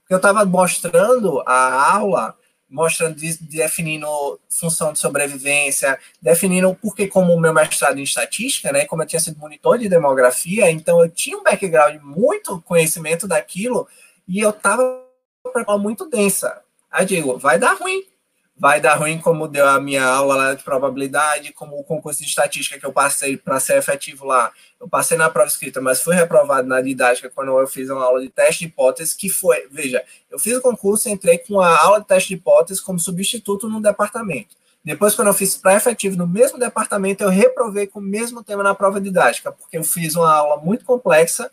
[0.00, 2.36] Porque eu estava mostrando a aula
[2.68, 4.06] mostrando, definindo
[4.48, 9.20] função de sobrevivência, definindo porque como o meu mestrado em estatística, né, como eu tinha
[9.20, 13.86] sido monitor de demografia, então eu tinha um background muito conhecimento daquilo
[14.26, 15.04] e eu estava
[15.78, 16.60] muito densa.
[16.90, 18.04] Aí digo, vai dar ruim,
[18.58, 22.28] vai dar ruim como deu a minha aula lá de probabilidade, como o concurso de
[22.28, 24.50] estatística que eu passei para ser efetivo lá.
[24.80, 28.20] Eu passei na prova escrita, mas fui reprovado na didática quando eu fiz uma aula
[28.20, 31.78] de teste de hipótese, que foi, veja, eu fiz o concurso e entrei com a
[31.78, 34.56] aula de teste de hipótese como substituto no departamento.
[34.82, 38.62] Depois, quando eu fiz para efetivo no mesmo departamento, eu reprovei com o mesmo tema
[38.62, 41.50] na prova didática, porque eu fiz uma aula muito complexa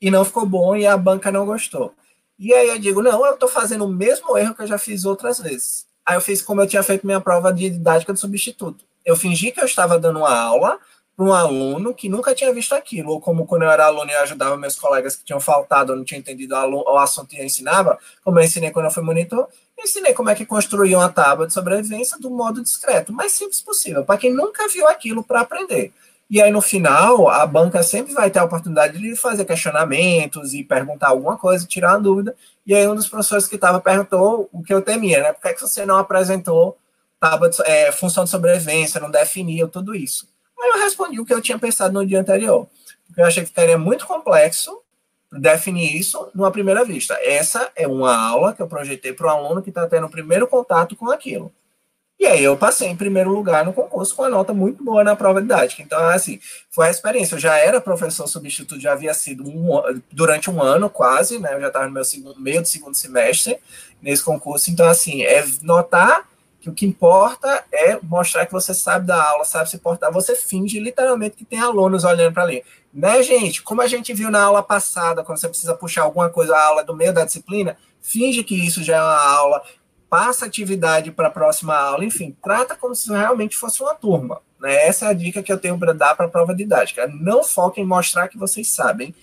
[0.00, 1.94] e não ficou bom e a banca não gostou.
[2.38, 5.04] E aí eu digo, não, eu estou fazendo o mesmo erro que eu já fiz
[5.04, 8.84] outras vezes Aí eu fiz como eu tinha feito minha prova de didática de substituto.
[9.04, 10.78] Eu fingi que eu estava dando uma aula
[11.16, 14.14] para um aluno que nunca tinha visto aquilo, ou como quando eu era aluno e
[14.14, 17.98] ajudava meus colegas que tinham faltado, ou não tinham entendido o assunto e eu ensinava,
[18.24, 19.46] como eu ensinei quando eu fui monitor,
[19.76, 23.60] eu ensinei como é que construía uma tábua de sobrevivência do modo discreto, mais simples
[23.60, 25.92] possível, para quem nunca viu aquilo para aprender.
[26.30, 30.64] E aí, no final, a banca sempre vai ter a oportunidade de fazer questionamentos e
[30.64, 32.34] perguntar alguma coisa, tirar uma dúvida.
[32.66, 35.32] E aí, um dos professores que estava perguntou o que eu temia, né?
[35.32, 36.78] Por que, é que você não apresentou
[37.20, 40.26] tábua é, função de sobrevivência, não definiu tudo isso?
[40.58, 42.66] Aí eu respondi o que eu tinha pensado no dia anterior.
[43.06, 44.80] Porque eu achei que ficaria muito complexo
[45.30, 47.18] definir isso numa primeira vista.
[47.22, 50.46] Essa é uma aula que eu projetei para o aluno que está tendo o primeiro
[50.46, 51.52] contato com aquilo.
[52.22, 55.16] E aí eu passei em primeiro lugar no concurso com uma nota muito boa na
[55.16, 55.82] prova didática.
[55.82, 56.38] Então, assim,
[56.70, 57.34] foi a experiência.
[57.34, 61.52] Eu já era professor substituto, já havia sido um, durante um ano quase, né?
[61.52, 63.58] Eu já estava no meu segundo, meio do segundo semestre
[64.00, 64.70] nesse concurso.
[64.70, 66.28] Então, assim, é notar
[66.60, 70.12] que o que importa é mostrar que você sabe da aula, sabe se portar.
[70.12, 72.62] Você finge literalmente que tem alunos olhando para ali.
[72.94, 73.64] Né, gente?
[73.64, 76.84] Como a gente viu na aula passada, quando você precisa puxar alguma coisa, a aula
[76.84, 79.62] do meio da disciplina, finge que isso já é uma aula
[80.12, 84.42] passa atividade para a próxima aula, enfim, trata como se realmente fosse uma turma.
[84.60, 84.86] Né?
[84.86, 87.06] Essa é a dica que eu tenho para dar para a prova didática.
[87.06, 89.14] Não foque em mostrar que vocês sabem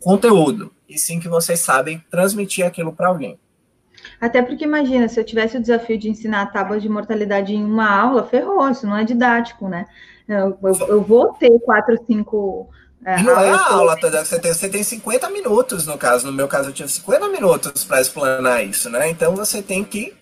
[0.00, 3.38] conteúdo, e sim que vocês sabem transmitir aquilo para alguém.
[4.20, 7.88] Até porque imagina, se eu tivesse o desafio de ensinar tábuas de mortalidade em uma
[7.88, 9.86] aula, ferrou, isso não é didático, né?
[10.26, 12.68] Eu, eu, eu vou ter quatro, cinco.
[13.04, 16.26] É, não é a aula toda, você tem, você tem 50 minutos, no caso.
[16.26, 19.08] No meu caso, eu tive 50 minutos para explanar isso, né?
[19.08, 20.20] Então você tem que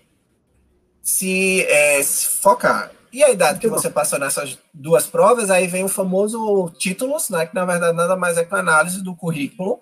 [1.11, 2.91] se, é, se focar.
[3.13, 7.45] E a idade que você passou nessas duas provas, aí vem o famoso títulos, né?
[7.45, 9.81] Que na verdade nada mais é que uma análise do currículo.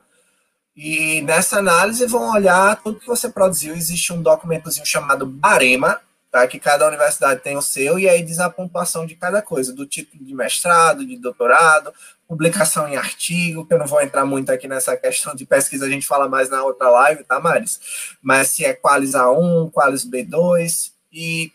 [0.74, 3.74] E nessa análise vão olhar tudo que você produziu.
[3.74, 6.00] Existe um documentozinho chamado Barema,
[6.30, 6.46] tá?
[6.46, 9.84] que cada universidade tem o seu, e aí diz a pontuação de cada coisa, do
[9.84, 11.92] título de mestrado, de doutorado,
[12.26, 15.90] publicação em artigo, que eu não vou entrar muito aqui nessa questão de pesquisa, a
[15.90, 17.80] gente fala mais na outra live, tá, Maris?
[18.22, 21.52] Mas se é Qualis A1, Qualis B2 e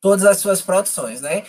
[0.00, 1.44] todas as suas produções, né?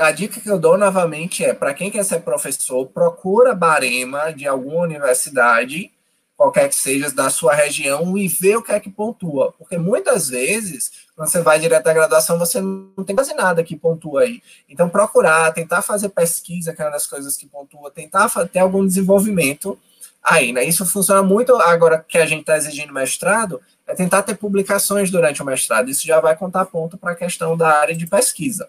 [0.00, 4.46] A dica que eu dou novamente é, para quem quer ser professor, procura barema de
[4.46, 5.90] alguma universidade,
[6.36, 9.52] qualquer que seja, da sua região, e vê o que é que pontua.
[9.52, 10.90] Porque muitas vezes
[11.20, 14.42] quando você vai direto à graduação, você não tem quase nada que pontua aí.
[14.66, 18.86] Então, procurar, tentar fazer pesquisa, que é uma das coisas que pontua, tentar ter algum
[18.86, 19.78] desenvolvimento
[20.22, 20.64] aí, né?
[20.64, 23.60] Isso funciona muito agora que a gente está exigindo mestrado,
[23.90, 25.90] é tentar ter publicações durante o mestrado.
[25.90, 28.68] Isso já vai contar ponto para a questão da área de pesquisa.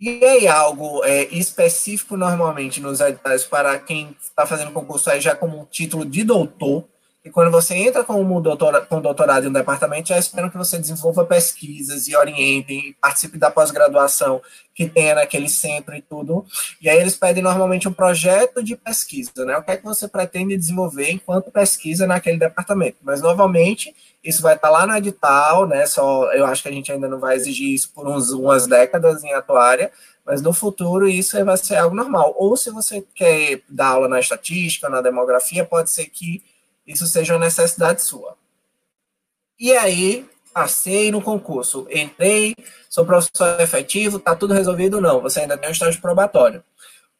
[0.00, 5.34] E aí, algo é, específico normalmente nos editais para quem está fazendo concurso aí já
[5.34, 6.84] como título de doutor,
[7.24, 10.78] e quando você entra com, doutora, com doutorado em um departamento, já esperam que você
[10.78, 14.40] desenvolva pesquisas e orientem, participe da pós-graduação
[14.72, 16.46] que tenha naquele centro e tudo.
[16.80, 19.58] E aí eles pedem normalmente um projeto de pesquisa, né?
[19.58, 22.98] O que é que você pretende desenvolver enquanto pesquisa naquele departamento?
[23.02, 25.86] Mas, novamente, isso vai estar lá no edital, né?
[25.86, 29.24] Só, eu acho que a gente ainda não vai exigir isso por uns, umas décadas
[29.24, 29.90] em atuária,
[30.24, 32.32] mas no futuro isso vai ser algo normal.
[32.38, 36.42] Ou se você quer dar aula na estatística, na demografia, pode ser que
[36.88, 38.36] isso seja uma necessidade sua.
[39.60, 42.56] E aí, passei no concurso, entrei,
[42.88, 45.00] sou professor efetivo, está tudo resolvido?
[45.00, 46.64] Não, você ainda tem um estágio probatório.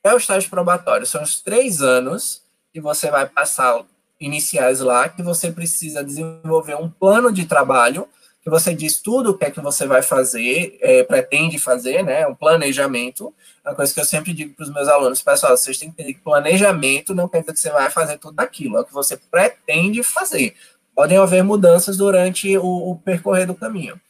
[0.02, 2.42] É o estágio probatório, são os três anos
[2.72, 3.84] que você vai passar
[4.18, 8.08] iniciais lá, que você precisa desenvolver um plano de trabalho,
[8.48, 12.26] que você diz tudo o que é que você vai fazer, é, pretende fazer, né,
[12.26, 13.34] um planejamento,
[13.64, 16.14] uma coisa que eu sempre digo para os meus alunos, pessoal, vocês têm que entender
[16.14, 19.16] que planejamento não quer dizer que você vai fazer tudo aquilo, é o que você
[19.16, 20.54] pretende fazer.
[20.94, 24.00] Podem haver mudanças durante o, o percorrer do caminho.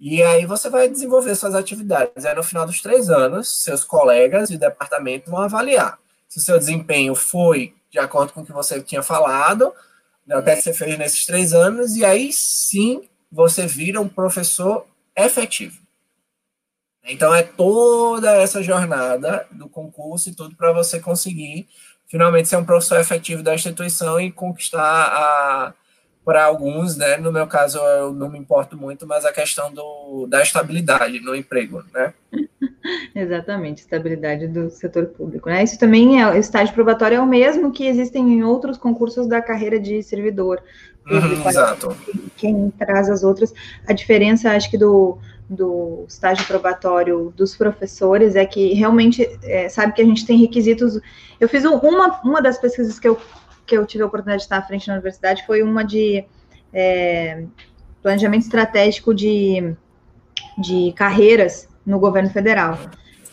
[0.00, 2.24] E aí você vai desenvolver suas atividades.
[2.24, 5.98] Aí no final dos três anos, seus colegas de departamento vão avaliar
[6.34, 9.72] se o seu desempenho foi de acordo com o que você tinha falado,
[10.26, 14.86] né, o que você fez nesses três anos, e aí sim você vira um professor
[15.16, 15.82] efetivo.
[17.04, 21.68] Então é toda essa jornada do concurso e tudo para você conseguir
[22.06, 25.74] finalmente ser um professor efetivo da instituição e conquistar a
[26.24, 27.18] para alguns, né?
[27.18, 31.36] No meu caso, eu não me importo muito, mas a questão do, da estabilidade no
[31.36, 32.14] emprego, né?
[33.14, 35.62] Exatamente, estabilidade do setor público, né?
[35.62, 39.42] Isso também é o estágio probatório é o mesmo que existem em outros concursos da
[39.42, 40.62] carreira de servidor.
[41.10, 41.96] Uhum, exato.
[42.06, 43.52] Quem, quem traz as outras,
[43.86, 49.92] a diferença, acho que do do estágio probatório dos professores é que realmente é, sabe
[49.92, 50.98] que a gente tem requisitos.
[51.38, 53.18] Eu fiz uma, uma das pesquisas que eu,
[53.66, 56.24] que eu tive a oportunidade de estar à frente na universidade foi uma de
[56.72, 57.44] é,
[58.02, 59.74] planejamento estratégico de,
[60.58, 62.78] de carreiras no governo federal.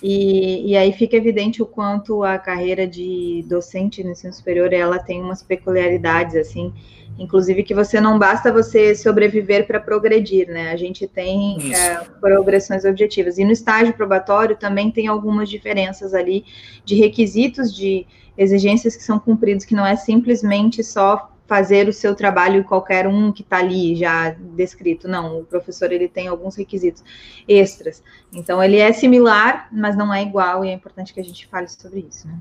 [0.04, 4.98] E, e, aí fica evidente o quanto a carreira de docente no ensino superior ela
[4.98, 6.74] tem umas peculiaridades assim
[7.18, 10.72] Inclusive que você não basta você sobreviver para progredir, né?
[10.72, 13.38] A gente tem é, progressões objetivas.
[13.38, 16.46] E no estágio probatório também tem algumas diferenças ali
[16.84, 18.08] de requisitos, de
[18.38, 23.30] exigências que são cumpridos, que não é simplesmente só fazer o seu trabalho qualquer um
[23.30, 25.08] que está ali já descrito.
[25.08, 27.04] Não, o professor ele tem alguns requisitos
[27.46, 28.02] extras.
[28.34, 31.68] Então ele é similar, mas não é igual, e é importante que a gente fale
[31.68, 32.40] sobre isso, né?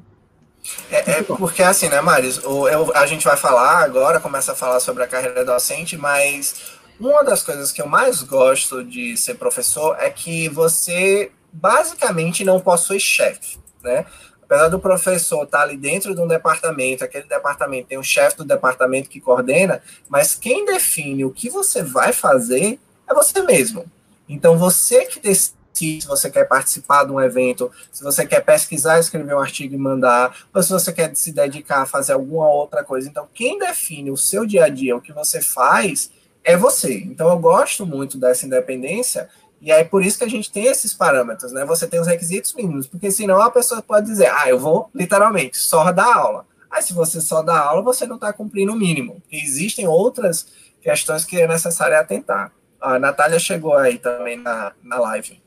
[0.91, 2.39] É, é, porque assim, né, Maris?
[2.45, 6.79] O, eu, a gente vai falar agora, começa a falar sobre a carreira docente, mas
[6.99, 12.61] uma das coisas que eu mais gosto de ser professor é que você basicamente não
[12.61, 14.05] possui chefe, né?
[14.43, 18.45] Apesar do professor estar ali dentro de um departamento, aquele departamento tem um chefe do
[18.45, 23.85] departamento que coordena, mas quem define o que você vai fazer é você mesmo.
[24.29, 28.99] Então, você que decide se você quer participar de um evento, se você quer pesquisar,
[28.99, 32.85] escrever um artigo e mandar, ou se você quer se dedicar a fazer alguma outra
[32.85, 33.09] coisa.
[33.09, 36.11] Então, quem define o seu dia a dia, o que você faz,
[36.45, 36.95] é você.
[36.95, 39.29] Então, eu gosto muito dessa independência,
[39.61, 41.65] e é por isso que a gente tem esses parâmetros, né?
[41.67, 45.59] Você tem os requisitos mínimos, porque senão a pessoa pode dizer, ah, eu vou literalmente
[45.59, 46.47] só dar aula.
[46.71, 49.21] Aí, se você só dá aula, você não está cumprindo o mínimo.
[49.31, 50.47] existem outras
[50.81, 52.53] questões que é necessário atentar.
[52.81, 55.40] A Natália chegou aí também na, na live.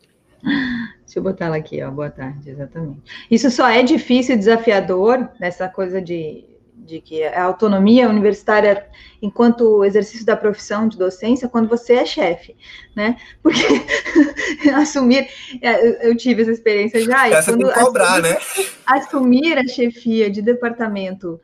[0.43, 1.89] Deixa eu botar ela aqui, ó.
[1.89, 3.01] Boa tarde, exatamente.
[3.29, 6.43] Isso só é difícil e desafiador, nessa coisa de,
[6.75, 8.85] de que a autonomia universitária,
[9.21, 12.55] enquanto exercício da profissão de docência, quando você é chefe,
[12.95, 13.17] né?
[13.41, 13.61] Porque
[14.75, 15.27] assumir,
[15.61, 17.29] é, eu tive essa experiência já.
[17.29, 18.37] Essa quando tem que cobrar, assumir, né?
[18.85, 21.39] Assumir a chefia de departamento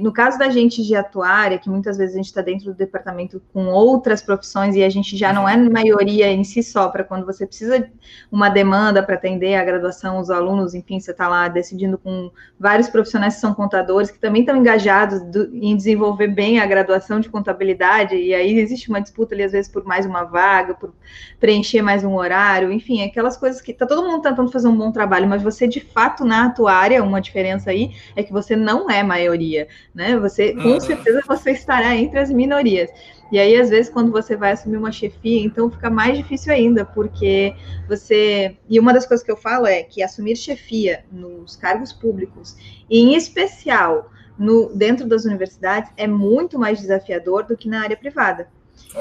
[0.00, 3.42] no caso da gente de atuária, que muitas vezes a gente está dentro do departamento
[3.52, 7.26] com outras profissões e a gente já não é maioria em si só, para quando
[7.26, 7.86] você precisa
[8.32, 12.88] uma demanda para atender a graduação, os alunos, enfim, você está lá decidindo com vários
[12.88, 17.28] profissionais que são contadores, que também estão engajados do, em desenvolver bem a graduação de
[17.28, 20.94] contabilidade, e aí existe uma disputa ali, às vezes, por mais uma vaga, por
[21.38, 24.90] preencher mais um horário, enfim, aquelas coisas que está todo mundo tentando fazer um bom
[24.90, 29.02] trabalho, mas você, de fato, na atuária, uma diferença aí é que você não é
[29.02, 30.18] maioria né?
[30.18, 32.90] Você, com certeza, você estará entre as minorias.
[33.32, 36.84] E aí, às vezes, quando você vai assumir uma chefia, então fica mais difícil ainda,
[36.84, 37.54] porque
[37.88, 38.56] você.
[38.68, 42.56] E uma das coisas que eu falo é que assumir chefia nos cargos públicos,
[42.88, 47.96] e em especial no, dentro das universidades, é muito mais desafiador do que na área
[47.96, 48.48] privada.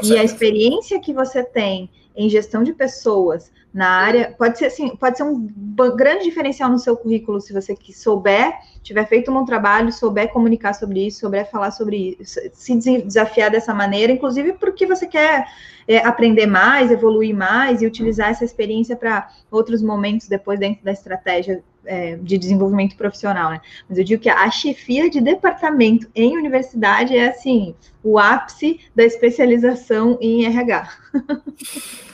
[0.04, 4.96] e a experiência que você tem em gestão de pessoas na área pode ser assim,
[4.96, 5.48] pode ser um
[5.96, 8.54] grande diferencial no seu currículo se você souber,
[8.84, 13.50] tiver feito um bom trabalho, souber comunicar sobre isso, souber falar sobre isso, se desafiar
[13.50, 15.48] dessa maneira, inclusive porque você quer
[15.88, 20.92] é, aprender mais, evoluir mais e utilizar essa experiência para outros momentos depois dentro da
[20.92, 23.62] estratégia é, de desenvolvimento profissional, né?
[23.90, 29.04] Mas eu digo que a chefia de departamento em universidade é assim o ápice da
[29.04, 30.90] especialização em RH.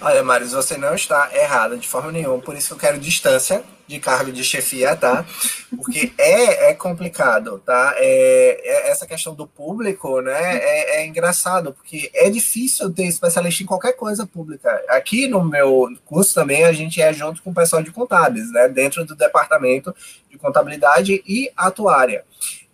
[0.00, 4.00] Olha, Marius, você não está errada de forma nenhuma, por isso eu quero distância de
[4.00, 5.24] cargo de chefia, tá?
[5.70, 7.94] Porque é, é complicado, tá?
[7.96, 10.56] É, é essa questão do público, né?
[10.58, 14.82] É, é, engraçado, porque é difícil ter especialista em qualquer coisa pública.
[14.88, 18.68] Aqui no meu curso também a gente é junto com o pessoal de contábeis, né?
[18.68, 19.94] Dentro do departamento
[20.28, 22.24] de contabilidade e atuária.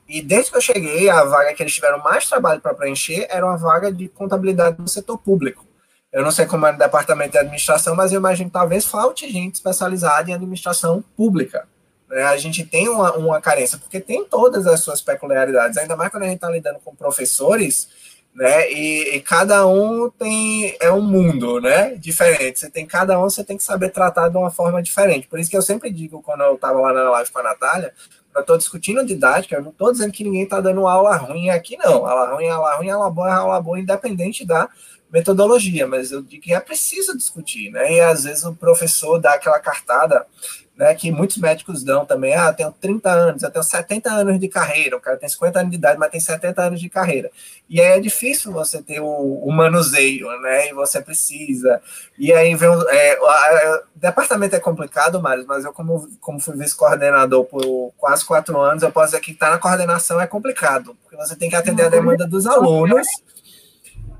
[0.08, 3.46] E desde que eu cheguei, a vaga que eles tiveram mais trabalho para preencher era
[3.46, 5.66] uma vaga de contabilidade no setor público.
[6.12, 9.30] Eu não sei como é no departamento de administração, mas eu imagino que talvez falte
[9.30, 11.66] gente especializada em administração pública.
[12.08, 12.22] Né?
[12.24, 16.24] A gente tem uma, uma carência, porque tem todas as suas peculiaridades, ainda mais quando
[16.24, 17.88] a gente está lidando com professores,
[18.34, 18.70] né?
[18.72, 21.94] E, e, cada um tem é um mundo, né?
[21.96, 22.60] Diferente.
[22.60, 25.28] Você tem cada um, você tem que saber tratar de uma forma diferente.
[25.28, 27.92] Por isso que eu sempre digo quando eu estava lá na live com a Natália,
[28.34, 31.76] eu estou discutindo didática, eu não estou dizendo que ninguém está dando aula ruim aqui,
[31.76, 32.06] não.
[32.06, 34.66] Aula ruim, aula ruim, aula boa, aula boa, independente da
[35.12, 37.92] metodologia, mas eu digo que é preciso discutir, né?
[37.92, 40.26] E às vezes o professor dá aquela cartada,
[40.74, 44.48] né, que muitos médicos dão também, ah, tenho 30 anos, eu tenho 70 anos de
[44.48, 47.30] carreira, o cara tem 50 anos de idade, mas tem 70 anos de carreira.
[47.68, 50.70] E aí é difícil você ter o, o manuseio, né?
[50.70, 51.82] E você precisa.
[52.18, 56.56] E aí vem o, é, o departamento é complicado, Mário, mas eu, como, como fui
[56.56, 60.96] vice-coordenador por quase quatro anos, eu posso dizer que estar tá na coordenação é complicado,
[61.02, 63.06] porque você tem que atender a demanda dos alunos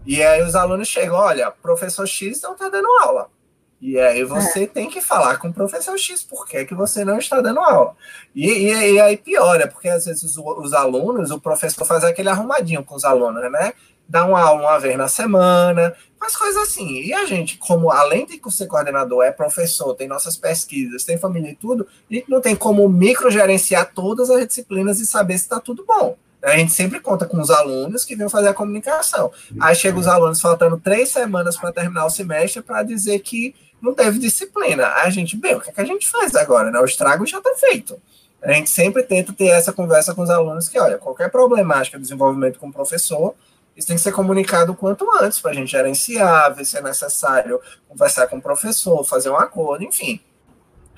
[0.06, 3.28] e aí os alunos chegam, olha, professor X não está dando aula.
[3.82, 4.66] E aí você é.
[4.66, 7.96] tem que falar com o professor X por que, que você não está dando aula.
[8.32, 12.28] E, e, e aí piora, porque às vezes os, os, alunos, o professor faz aquele
[12.28, 13.72] arrumadinho com os alunos, né?
[14.08, 17.00] Dá uma aula uma vez na semana, faz coisas assim.
[17.00, 21.50] E a gente, como além de ser coordenador, é professor, tem nossas pesquisas, tem família
[21.50, 25.58] e tudo, a gente não tem como microgerenciar todas as disciplinas e saber se está
[25.58, 26.16] tudo bom.
[26.42, 29.30] A gente sempre conta com os alunos que vêm fazer a comunicação.
[29.60, 33.94] Aí chega os alunos faltando três semanas para terminar o semestre para dizer que não
[33.94, 34.88] teve disciplina.
[34.94, 36.70] Aí a gente, bem, o que, é que a gente faz agora?
[36.70, 36.80] Né?
[36.80, 38.00] O estrago já está feito.
[38.42, 42.02] A gente sempre tenta ter essa conversa com os alunos que, olha, qualquer problemática de
[42.02, 43.36] desenvolvimento com o professor,
[43.76, 46.82] isso tem que ser comunicado o quanto antes para a gente gerenciar, ver se é
[46.82, 50.20] necessário conversar com o professor, fazer um acordo, enfim.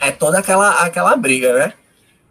[0.01, 1.75] É toda aquela, aquela briga, né?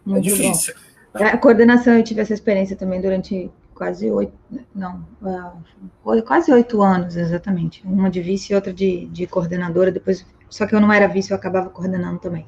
[0.06, 0.74] É Muito é difícil.
[0.74, 0.83] Bom.
[1.14, 4.32] A coordenação, eu tive essa experiência também durante quase oito,
[4.74, 7.82] não, uh, quase oito anos, exatamente.
[7.84, 11.30] Uma de vice e outra de, de coordenadora, depois, só que eu não era vice,
[11.30, 12.46] eu acabava coordenando também.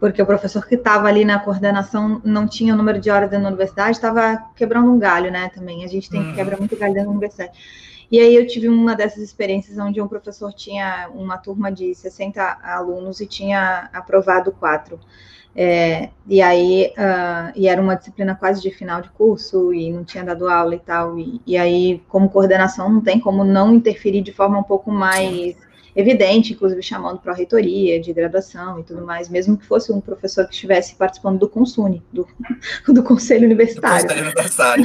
[0.00, 3.44] Porque o professor que estava ali na coordenação não tinha o número de horas dentro
[3.44, 5.84] da universidade, estava quebrando um galho, né, também.
[5.84, 6.34] A gente tem que uhum.
[6.34, 7.52] quebrar muito galho dentro da universidade.
[8.10, 12.58] E aí eu tive uma dessas experiências onde um professor tinha uma turma de 60
[12.62, 14.98] alunos e tinha aprovado quatro
[15.60, 20.04] É, e aí, uh, e era uma disciplina quase de final de curso, e não
[20.04, 24.22] tinha dado aula e tal, e, e aí, como coordenação, não tem como não interferir
[24.22, 25.56] de forma um pouco mais
[25.96, 30.00] evidente, inclusive chamando para a reitoria de graduação e tudo mais, mesmo que fosse um
[30.00, 32.24] professor que estivesse participando do Consune, do,
[32.86, 34.06] do Conselho Universitário.
[34.06, 34.84] Do Conselho Universitário.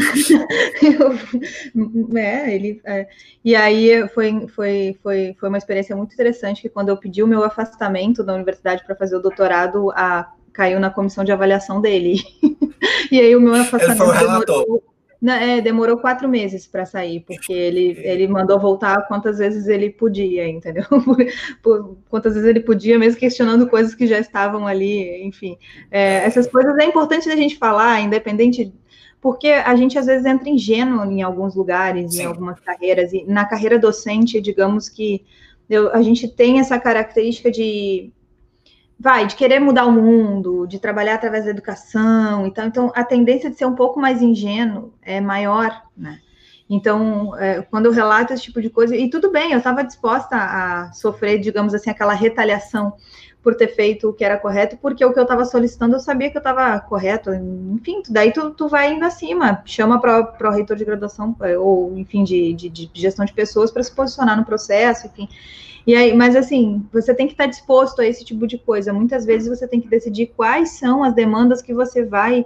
[0.81, 3.07] eu, é, ele, é,
[3.45, 7.27] e aí foi, foi, foi, foi uma experiência muito interessante, que quando eu pedi o
[7.27, 12.21] meu afastamento da universidade para fazer o doutorado, a, caiu na comissão de avaliação dele.
[13.11, 14.03] e aí o meu afastamento...
[14.03, 14.81] Ele foi o relator.
[15.25, 20.45] É, demorou quatro meses para sair, porque ele, ele mandou voltar quantas vezes ele podia,
[20.47, 20.83] entendeu?
[21.63, 25.57] Por, quantas vezes ele podia, mesmo questionando coisas que já estavam ali, enfim.
[25.89, 28.73] É, essas coisas é importante a gente falar, independente,
[29.21, 32.23] porque a gente às vezes entra ingênuo em alguns lugares, Sim.
[32.23, 35.23] em algumas carreiras, e na carreira docente, digamos que
[35.69, 38.11] eu, a gente tem essa característica de
[39.03, 43.49] vai, de querer mudar o mundo, de trabalhar através da educação, então, então a tendência
[43.49, 46.21] de ser um pouco mais ingênuo é maior, né?
[46.69, 50.37] Então, é, quando eu relato esse tipo de coisa, e tudo bem, eu estava disposta
[50.37, 52.93] a sofrer, digamos assim, aquela retaliação
[53.43, 56.31] por ter feito o que era correto, porque o que eu estava solicitando eu sabia
[56.31, 60.77] que eu estava correto, enfim, daí tu, tu vai indo acima, chama para o reitor
[60.77, 65.07] de graduação, ou enfim, de, de, de gestão de pessoas para se posicionar no processo,
[65.07, 65.27] enfim.
[65.85, 68.93] E aí, mas assim, você tem que estar disposto a esse tipo de coisa.
[68.93, 72.45] Muitas vezes você tem que decidir quais são as demandas que você vai.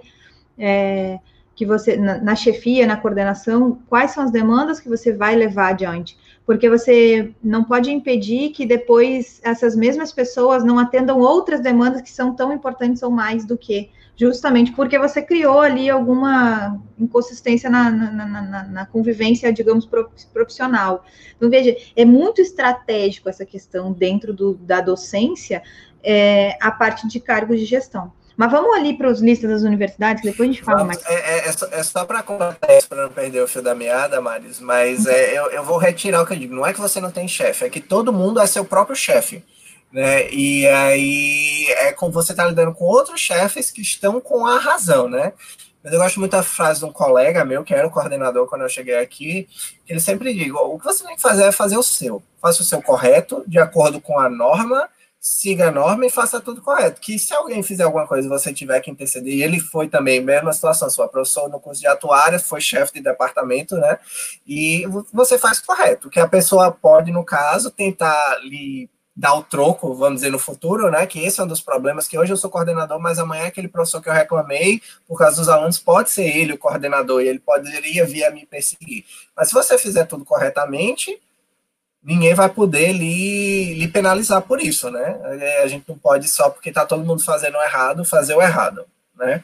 [0.58, 1.20] É,
[1.58, 5.70] que você, na, na, chefia, na coordenação, quais são as demandas que você vai levar
[5.70, 6.16] adiante.
[6.46, 12.12] Porque você não pode impedir que depois essas mesmas pessoas não atendam outras demandas que
[12.12, 17.90] são tão importantes ou mais do que justamente porque você criou ali alguma inconsistência na,
[17.92, 19.88] na, na, na, convivência, digamos,
[20.34, 21.06] profissional.
[21.36, 25.62] Então, veja, é muito estratégico essa questão dentro do, da docência,
[26.04, 28.12] é, a parte de cargos de gestão.
[28.36, 31.04] Mas vamos ali para os listas das universidades, depois a gente fala mais.
[31.08, 34.22] É, é, é só, é para completar isso, para não perder o fio da meada,
[34.22, 36.56] Maris, mas é, eu, eu vou retirar o que eu digo.
[36.56, 39.44] Não é que você não tem chefe, é que todo mundo é seu próprio chefe
[39.92, 40.30] né?
[40.32, 45.10] E aí é como você está lidando com outros chefes que estão com a razão,
[45.10, 45.34] né?
[45.84, 48.64] Mas eu gosto muito da frase de um colega meu, que era o coordenador quando
[48.64, 49.48] eu cheguei aqui,
[49.86, 52.22] que ele sempre diz: o que você tem que fazer é fazer o seu.
[52.42, 56.62] Faça o seu correto, de acordo com a norma, siga a norma e faça tudo
[56.62, 57.00] correto.
[57.00, 60.20] Que se alguém fizer alguma coisa e você tiver que interceder, e ele foi também,
[60.20, 63.98] mesma situação, sua professor no curso de atuária, foi chefe de departamento, né?
[64.46, 66.10] E você faz correto.
[66.10, 70.92] Que a pessoa pode, no caso, tentar lhe dar o troco, vamos dizer, no futuro,
[70.92, 71.08] né?
[71.08, 74.00] Que esse é um dos problemas, que hoje eu sou coordenador, mas amanhã aquele professor
[74.00, 78.06] que eu reclamei, por causa dos alunos, pode ser ele o coordenador, e ele poderia
[78.06, 79.06] vir a me perseguir.
[79.36, 81.20] Mas se você fizer tudo corretamente,
[82.04, 85.20] ninguém vai poder lhe, lhe penalizar por isso, né?
[85.42, 88.86] É, a gente não pode só porque está todo mundo fazendo errado, fazer o errado,
[89.16, 89.44] né?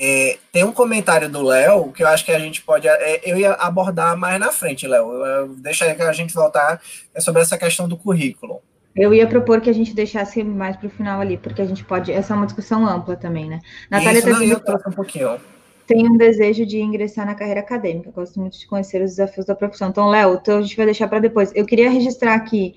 [0.00, 2.86] É, tem um comentário do Léo que eu acho que a gente pode.
[2.86, 5.56] É, eu ia abordar mais na frente, Léo.
[5.56, 6.80] Deixa aí que a gente voltar
[7.12, 8.62] é sobre essa questão do currículo.
[8.94, 11.84] Eu ia propor que a gente deixasse mais para o final ali, porque a gente
[11.84, 12.12] pode.
[12.12, 13.58] Essa é uma discussão ampla também, né?
[13.90, 15.40] Natália Isso, tá não, eu um pouquinho.
[15.86, 18.10] Tem um desejo de ingressar na carreira acadêmica.
[18.10, 19.88] Gosto muito de conhecer os desafios da profissão.
[19.88, 21.50] Então, Léo, então a gente vai deixar para depois.
[21.54, 22.74] Eu queria registrar aqui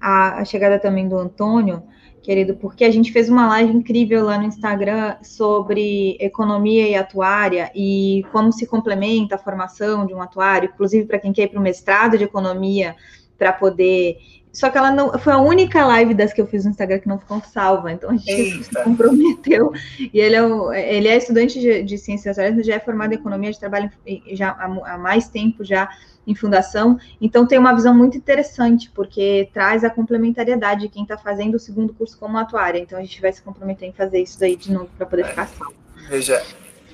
[0.00, 1.82] a, a chegada também do Antônio
[2.24, 7.70] querido, porque a gente fez uma live incrível lá no Instagram sobre economia e atuária
[7.74, 11.60] e como se complementa a formação de um atuário, inclusive para quem quer ir para
[11.60, 12.96] o mestrado de economia,
[13.38, 14.18] para poder.
[14.52, 17.08] Só que ela não foi a única live das que eu fiz no Instagram que
[17.08, 18.62] não ficou salva, então a gente Eita.
[18.78, 19.72] se comprometeu.
[19.98, 23.50] E ele é, ele é estudante de, de ciências atuárias, já é formado em economia,
[23.50, 23.90] de trabalho
[24.32, 25.88] já há, há mais tempo já
[26.26, 26.98] em fundação.
[27.20, 31.58] Então, tem uma visão muito interessante, porque traz a complementariedade de quem está fazendo o
[31.58, 32.78] segundo curso como atuária.
[32.78, 35.48] Então, a gente vai se comprometer em fazer isso daí de novo para poder ficar
[35.48, 35.74] salvo.
[36.08, 36.42] Veja,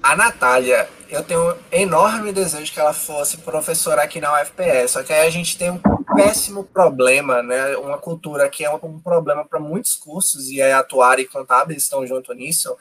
[0.03, 5.03] a Natália, eu tenho um enorme desejo que ela fosse professora aqui na UFPS, só
[5.03, 5.81] que aí a gente tem um
[6.17, 7.77] péssimo problema, né?
[7.77, 12.07] Uma cultura que é um problema para muitos cursos, e a atuária e contábeis estão
[12.07, 12.77] junto nisso,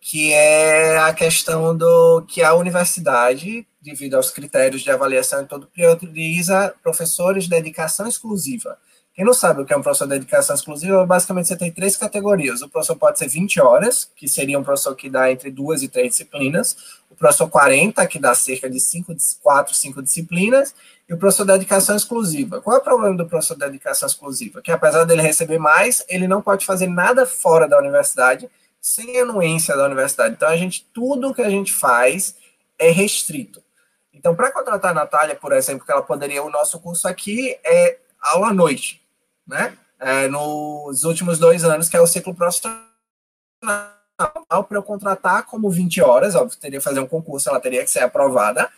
[0.00, 5.66] que é a questão do que a universidade, devido aos critérios de avaliação e todo,
[5.66, 8.78] prioriza professores de dedicação exclusiva.
[9.12, 11.96] Quem não sabe o que é um professor de dedicação exclusiva, basicamente você tem três
[11.96, 12.62] categorias.
[12.62, 15.88] O professor pode ser 20 horas, que seria um professor que dá entre duas e
[15.88, 16.76] três disciplinas.
[17.10, 20.74] O professor 40, que dá cerca de cinco, quatro, cinco disciplinas.
[21.08, 22.60] E o professor de dedicação exclusiva.
[22.60, 24.62] Qual é o problema do professor de dedicação exclusiva?
[24.62, 28.48] Que apesar dele receber mais, ele não pode fazer nada fora da universidade,
[28.80, 30.34] sem anuência da universidade.
[30.34, 32.36] Então, a gente, tudo que a gente faz
[32.78, 33.60] é restrito.
[34.14, 37.98] Então, para contratar a Natália, por exemplo, que ela poderia, o nosso curso aqui é
[38.20, 39.00] aula à noite,
[39.46, 39.76] né?
[39.98, 42.80] É, nos últimos dois anos, que é o ciclo profissional.
[43.66, 47.90] para eu contratar como 20 horas, óbvio, teria que fazer um concurso, ela teria que
[47.90, 48.70] ser aprovada,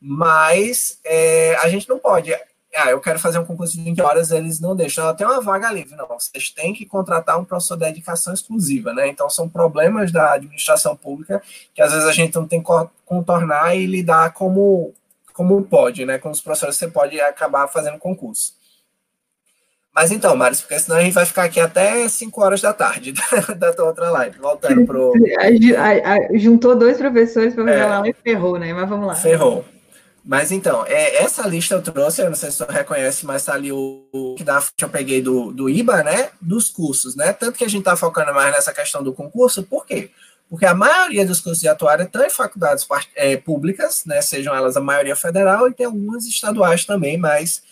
[0.00, 2.34] mas é, a gente não pode.
[2.76, 5.04] Ah, eu quero fazer um concurso de 20 horas, eles não deixam.
[5.04, 5.94] Ela tem uma vaga livre.
[5.94, 9.06] Não, vocês têm que contratar um professor de dedicação exclusiva, né?
[9.06, 11.40] Então, são problemas da administração pública
[11.72, 12.68] que às vezes a gente não tem que
[13.06, 14.92] contornar e lidar como,
[15.32, 16.18] como pode, né?
[16.18, 18.54] Com os professores você pode acabar fazendo concurso.
[19.94, 23.14] Mas então, Maris, porque senão a gente vai ficar aqui até 5 horas da tarde
[23.56, 24.38] da, tua outra live.
[24.38, 25.12] Voltando pro.
[26.34, 28.72] Juntou dois professores para fazer é, lá e ferrou, né?
[28.72, 29.14] Mas vamos lá.
[29.14, 29.64] Ferrou.
[30.24, 33.52] Mas então, é, essa lista eu trouxe, eu não sei se você reconhece, mas tá
[33.52, 36.30] ali o, o que da eu peguei do, do IBA, né?
[36.40, 37.32] Dos cursos, né?
[37.32, 40.10] Tanto que a gente tá focando mais nessa questão do concurso, por quê?
[40.48, 44.22] Porque a maioria dos cursos de atuária estão em faculdades é, públicas, né?
[44.22, 47.62] Sejam elas a maioria federal e tem algumas estaduais também, mas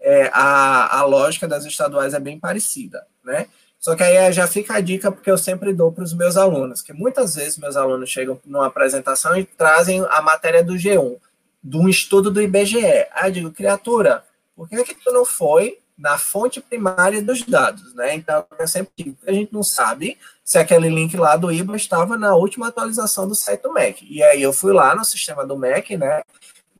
[0.00, 3.46] é, a, a lógica das estaduais é bem parecida, né?
[3.78, 6.82] Só que aí já fica a dica, porque eu sempre dou para os meus alunos,
[6.82, 11.16] que muitas vezes meus alunos chegam numa apresentação e trazem a matéria do G1
[11.64, 13.06] de um estudo do IBGE.
[13.12, 14.22] Aí eu digo, criatura,
[14.54, 18.14] por que, que tu não foi na fonte primária dos dados, né?
[18.14, 22.16] Então, eu sempre digo a gente não sabe se aquele link lá do IBA estava
[22.16, 24.06] na última atualização do site do MEC.
[24.08, 26.22] E aí eu fui lá no sistema do MEC, né?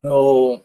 [0.03, 0.61] No,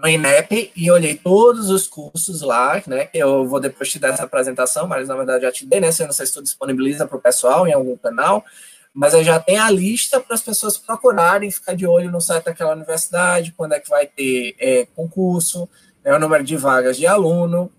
[0.00, 3.08] no INEP e olhei todos os cursos lá, né?
[3.12, 5.92] Eu vou depois te dar essa apresentação, mas na verdade já te dei, né?
[5.92, 8.44] Se eu não sei se tu disponibiliza para o pessoal em algum canal
[8.92, 12.44] mas aí já tem a lista para as pessoas procurarem, ficar de olho no site
[12.44, 15.68] daquela universidade, quando é que vai ter é, concurso,
[16.04, 17.70] né, o número de vagas de aluno,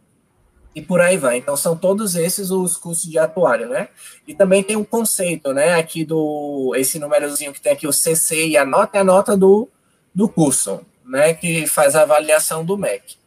[0.74, 1.38] e por aí vai.
[1.38, 3.90] Então, são todos esses os cursos de atuário, né?
[4.26, 8.48] E também tem um conceito, né, aqui do, esse númerozinho que tem aqui, o CC
[8.48, 9.68] e a nota, é a nota do,
[10.16, 10.80] do curso,
[11.12, 13.18] né, que faz a avaliação do MEC.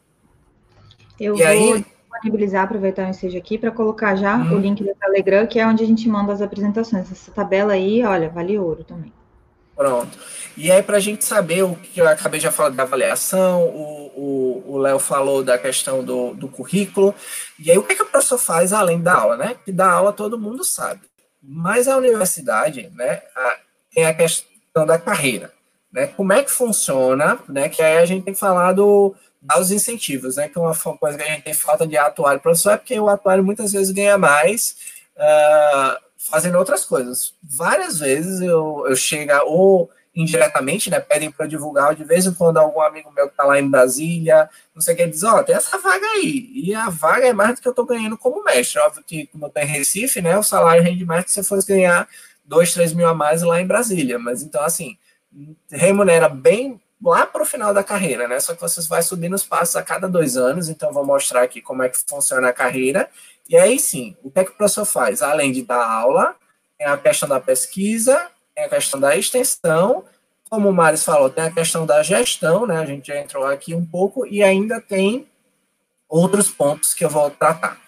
[1.20, 1.46] Eu e vou...
[1.46, 4.54] aí disponibilizar, aproveitar o ensejo aqui, para colocar já hum.
[4.54, 7.12] o link do Telegram, que é onde a gente manda as apresentações.
[7.12, 9.12] Essa tabela aí, olha, vale ouro também.
[9.76, 10.16] Pronto.
[10.56, 13.62] E aí, para a gente saber o que eu acabei já falando da avaliação,
[14.74, 17.14] o Léo falou da questão do, do currículo,
[17.58, 19.56] e aí o que, é que o professor faz além da aula, né?
[19.64, 21.00] Que da aula todo mundo sabe.
[21.42, 23.56] Mas a universidade, né, a,
[23.92, 25.52] tem a questão da carreira,
[25.94, 26.08] né?
[26.08, 27.68] Como é que funciona, né?
[27.68, 30.48] Que aí a gente tem que falar do, dar os incentivos, né?
[30.48, 33.08] Que é uma coisa que a gente tem falta de atuário professor é porque o
[33.08, 34.76] atuário muitas vezes ganha mais
[35.16, 37.32] uh, fazendo outras coisas.
[37.40, 40.98] Várias vezes eu, eu chego, ou indiretamente, né?
[40.98, 44.50] Pedem para divulgar, de vez em quando algum amigo meu que está lá em Brasília,
[44.74, 46.50] não sei o que, diz, ó, oh, tem essa vaga aí.
[46.54, 48.80] E a vaga é mais do que eu estou ganhando como mestre.
[48.80, 50.36] Óbvio que, como eu estou em Recife, né?
[50.36, 52.08] O salário rende mais que se fosse ganhar
[52.44, 54.18] dois, três mil a mais lá em Brasília.
[54.18, 54.96] Mas então, assim,
[55.70, 58.40] remunera bem lá para o final da carreira, né?
[58.40, 61.60] Só que você vai subindo os passos a cada dois anos, então vou mostrar aqui
[61.60, 63.08] como é que funciona a carreira.
[63.48, 65.20] E aí sim, o que é que o professor faz?
[65.20, 66.34] Além de dar aula,
[66.78, 70.04] tem a questão da pesquisa, tem a questão da extensão,
[70.48, 72.78] como o Maris falou, tem a questão da gestão, né?
[72.78, 75.26] A gente já entrou aqui um pouco, e ainda tem
[76.08, 77.80] outros pontos que eu vou tratar.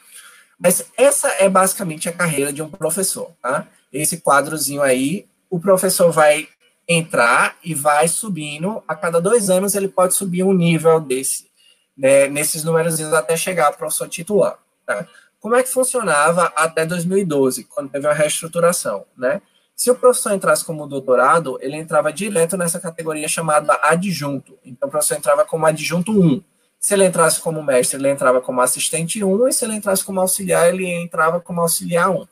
[0.59, 3.69] Mas essa é basicamente a carreira de um professor, tá?
[3.93, 6.49] Esse quadrozinho aí, o professor vai
[6.89, 8.83] entrar e vai subindo.
[8.87, 11.51] A cada dois anos ele pode subir um nível desse,
[11.97, 14.59] né, nesses números até chegar ao professor titular.
[14.85, 15.07] Tá?
[15.41, 19.05] Como é que funcionava até 2012, quando teve a reestruturação?
[19.17, 19.41] Né?
[19.75, 24.59] Se o professor entrasse como doutorado, ele entrava direto nessa categoria chamada adjunto.
[24.65, 26.43] Então, o professor entrava como adjunto 1.
[26.79, 30.21] Se ele entrasse como mestre, ele entrava como assistente 1, e se ele entrasse como
[30.21, 32.27] auxiliar, ele entrava como auxiliar 1.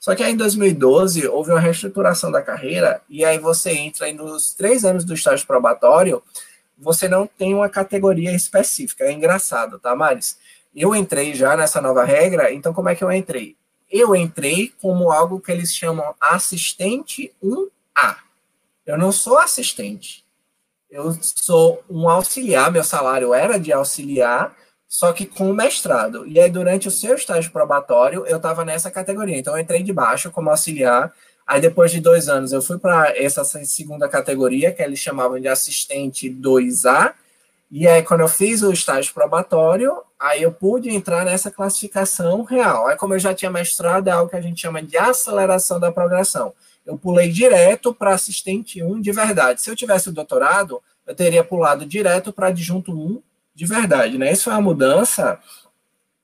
[0.00, 4.14] Só que aí em 2012 houve uma reestruturação da carreira, e aí você entra aí
[4.14, 6.22] nos três anos do estágio probatório,
[6.78, 9.04] você não tem uma categoria específica.
[9.04, 10.38] É engraçado, tá, Maris?
[10.74, 13.56] Eu entrei já nessa nova regra, então como é que eu entrei?
[13.90, 18.16] Eu entrei como algo que eles chamam assistente 1A.
[18.86, 20.24] Eu não sou assistente.
[20.90, 24.56] Eu sou um auxiliar, meu salário era de auxiliar,
[24.90, 26.26] só que com mestrado.
[26.26, 29.38] E aí, durante o seu estágio probatório, eu estava nessa categoria.
[29.38, 31.12] Então, eu entrei de baixo como auxiliar.
[31.46, 35.46] Aí, depois de dois anos, eu fui para essa segunda categoria, que eles chamavam de
[35.46, 37.14] assistente 2A.
[37.70, 42.88] E aí, quando eu fiz o estágio probatório, aí eu pude entrar nessa classificação real.
[42.88, 45.92] Aí, como eu já tinha mestrado, é algo que a gente chama de aceleração da
[45.92, 46.52] progressão.
[46.84, 49.62] Eu pulei direto para assistente 1 de verdade.
[49.62, 54.32] Se eu tivesse o doutorado, eu teria pulado direto para adjunto 1 de verdade, né?
[54.32, 55.38] Isso foi uma mudança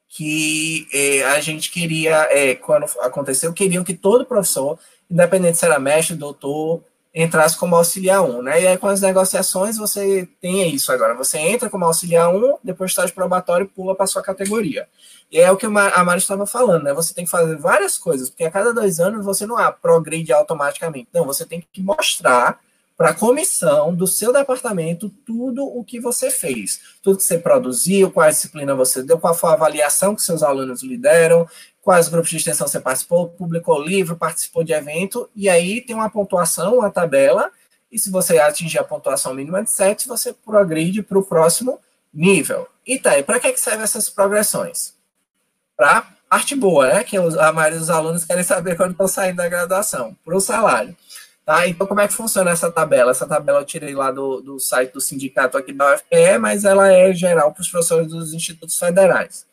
[0.09, 4.79] que é, a gente queria, é, quando aconteceu, queriam que todo professor,
[5.11, 6.83] independente se era mestre, doutor,
[7.15, 8.63] entrasse como auxiliar 1, né?
[8.63, 11.15] E aí com as negociações você tem isso agora.
[11.15, 14.87] Você entra como auxiliar 1, depois estágio probatório pula para sua categoria.
[15.31, 16.93] E é o que a Mari estava falando, né?
[16.93, 21.09] Você tem que fazer várias coisas, porque a cada dois anos você não progride automaticamente.
[21.13, 22.61] Não, você tem que mostrar
[22.97, 28.11] para a comissão do seu departamento tudo o que você fez, tudo que você produziu,
[28.11, 31.47] qual disciplina você deu, qual foi a avaliação que seus alunos lhe deram,
[31.83, 36.11] quais grupos de extensão você participou, publicou livro, participou de evento, e aí tem uma
[36.11, 37.51] pontuação, uma tabela,
[37.93, 41.79] e se você atingir a pontuação mínima de 7, você progride para o próximo
[42.13, 42.67] nível.
[42.85, 44.95] E tá, e para que, servem essas progressões?
[45.77, 47.05] Para parte boa, né?
[47.05, 50.97] Que a maioria dos alunos querem saber quando estão saindo da graduação, para o salário.
[51.47, 51.69] Tá?
[51.69, 53.13] Então, como é que funciona essa tabela?
[53.13, 56.91] Essa tabela eu tirei lá do, do site do sindicato aqui da UFPE, mas ela
[56.93, 59.47] é geral para os professores dos institutos federais.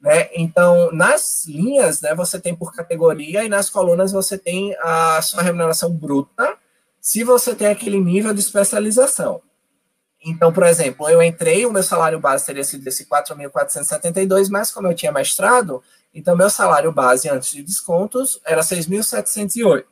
[0.00, 0.30] Né?
[0.34, 5.42] Então, nas linhas, né, você tem por categoria e nas colunas você tem a sua
[5.42, 6.56] remuneração bruta,
[6.98, 9.42] se você tem aquele nível de especialização.
[10.24, 14.88] Então, por exemplo, eu entrei, o meu salário base teria sido esse 4.472, mas como
[14.88, 15.82] eu tinha mestrado,
[16.14, 19.84] então meu salário base antes de descontos era 6.708.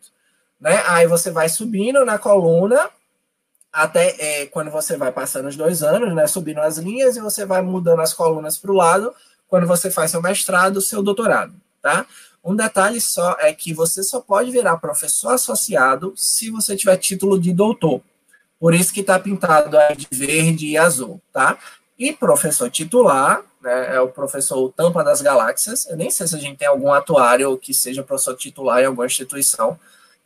[0.60, 0.82] Né?
[0.86, 2.90] Aí você vai subindo na coluna
[3.72, 7.44] até é, quando você vai passando os dois anos, né, subindo as linhas e você
[7.44, 9.14] vai mudando as colunas para o lado
[9.46, 12.06] quando você faz seu mestrado, seu doutorado, tá?
[12.44, 17.38] Um detalhe só é que você só pode virar professor associado se você tiver título
[17.38, 18.00] de doutor.
[18.58, 21.58] Por isso que está pintado aí de verde e azul, tá?
[21.98, 25.86] E professor titular, né, é o professor Tampa das Galáxias.
[25.86, 29.06] Eu nem sei se a gente tem algum atuário que seja professor titular em alguma
[29.06, 29.78] instituição,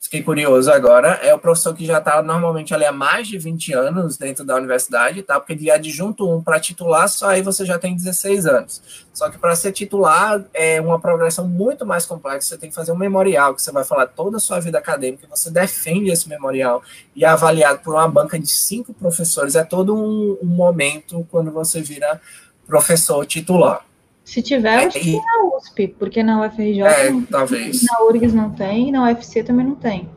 [0.03, 3.73] fiquei curioso agora, é o professor que já está normalmente ali há mais de 20
[3.73, 5.39] anos dentro da universidade, tá?
[5.39, 8.83] Porque de adjunto 1 para titular, só aí você já tem 16 anos.
[9.15, 12.91] Só que para ser titular é uma progressão muito mais complexa, você tem que fazer
[12.91, 16.83] um memorial, que você vai falar toda a sua vida acadêmica, você defende esse memorial
[17.15, 19.55] e é avaliado por uma banca de cinco professores.
[19.55, 22.21] É todo um, um momento quando você vira
[22.67, 23.85] professor titular.
[24.25, 27.83] Se tiver, é, acho que na USP, porque na UFRJ é, não talvez.
[27.83, 30.09] na URGS não tem, e na UFC também não tem.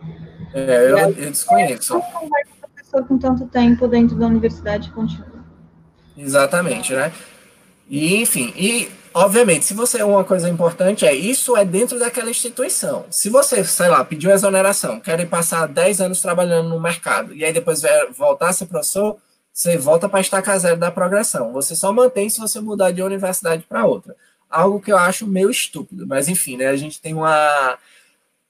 [0.54, 1.94] É, eu, eu desconheço.
[1.94, 5.44] Não vai com professor com tanto tempo dentro da universidade continua.
[6.18, 7.12] Exatamente, né?
[7.90, 13.06] E, enfim, e obviamente, se você uma coisa importante é isso é dentro daquela instituição.
[13.10, 17.52] Se você, sei lá, pediu exoneração, quer passar 10 anos trabalhando no mercado e aí
[17.52, 17.82] depois
[18.16, 19.18] voltar a ser professor,
[19.56, 21.54] você volta para a estaca zero da progressão.
[21.54, 24.14] Você só mantém se você mudar de universidade para outra.
[24.50, 26.68] Algo que eu acho meio estúpido, mas enfim, né?
[26.68, 27.78] A gente tem uma,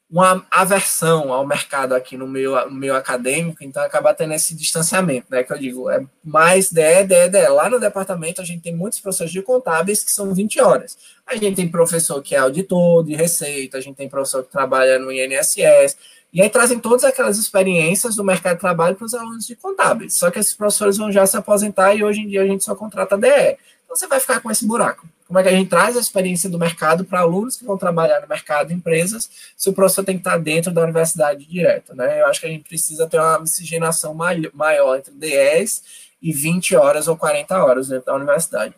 [0.10, 5.28] uma aversão ao mercado aqui no meio, no meio acadêmico, então acaba tendo esse distanciamento,
[5.30, 5.43] né?
[5.43, 7.47] Que eu digo, é mais DE, DE, DE.
[7.49, 10.97] Lá no departamento a gente tem muitos professores de contábeis que são 20 horas.
[11.26, 14.99] A gente tem professor que é auditor de receita, a gente tem professor que trabalha
[14.99, 15.97] no INSS,
[16.32, 20.15] e aí trazem todas aquelas experiências do mercado de trabalho para os alunos de contábeis.
[20.15, 22.76] Só que esses professores vão já se aposentar e hoje em dia a gente só
[22.76, 23.28] contrata DE.
[23.28, 25.07] Então você vai ficar com esse buraco.
[25.28, 28.19] Como é que a gente traz a experiência do mercado para alunos que vão trabalhar
[28.21, 32.21] no mercado, empresas, se o professor tem que estar dentro da universidade direto, né?
[32.21, 34.13] Eu acho que a gente precisa ter uma miscigenação
[34.53, 35.84] maior entre 10
[36.21, 38.76] e 20 horas ou 40 horas dentro da universidade.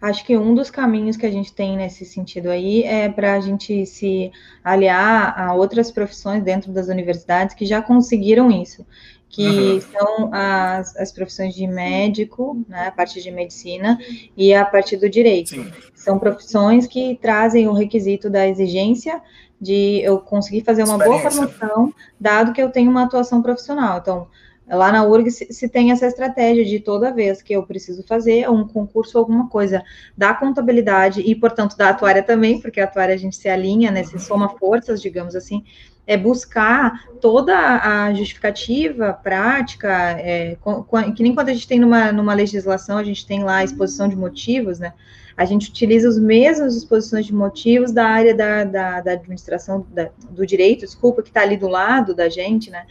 [0.00, 3.40] Acho que um dos caminhos que a gente tem nesse sentido aí é para a
[3.40, 4.32] gente se
[4.64, 8.86] aliar a outras profissões dentro das universidades que já conseguiram isso,
[9.28, 9.80] que uhum.
[9.80, 13.98] são as, as profissões de médico, né, a parte de medicina,
[14.36, 15.50] e a parte do direito.
[15.50, 15.70] Sim.
[15.94, 19.20] São profissões que trazem o requisito da exigência
[19.60, 23.98] de eu conseguir fazer uma boa formação, dado que eu tenho uma atuação profissional.
[23.98, 24.26] Então,
[24.70, 28.48] Lá na URG se, se, tem essa estratégia de toda vez que eu preciso fazer
[28.48, 29.82] um concurso ou alguma coisa
[30.16, 34.04] da contabilidade e, portanto, da atuária também, porque a atuária a gente se alinha, né,
[34.04, 35.64] se soma forças, digamos assim,
[36.06, 39.88] é buscar toda a justificativa prática,
[40.20, 43.42] é, com, com, que nem quando a gente tem numa, numa legislação, a gente tem
[43.42, 44.92] lá a exposição de motivos, né,
[45.36, 50.10] a gente utiliza os mesmos exposições de motivos da área da, da, da administração da,
[50.30, 52.86] do direito, desculpa, que está ali do lado da gente, né,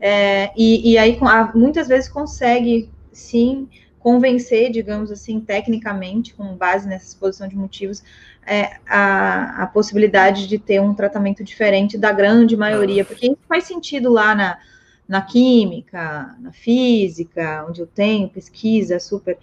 [0.00, 1.18] é, e, e, aí,
[1.54, 8.02] muitas vezes, consegue, sim, convencer, digamos assim, tecnicamente, com base nessa exposição de motivos,
[8.46, 13.64] é, a, a, possibilidade de ter um tratamento diferente da grande maioria, porque isso faz
[13.64, 14.58] sentido lá na,
[15.06, 19.36] na química, na física, onde eu tenho pesquisa super.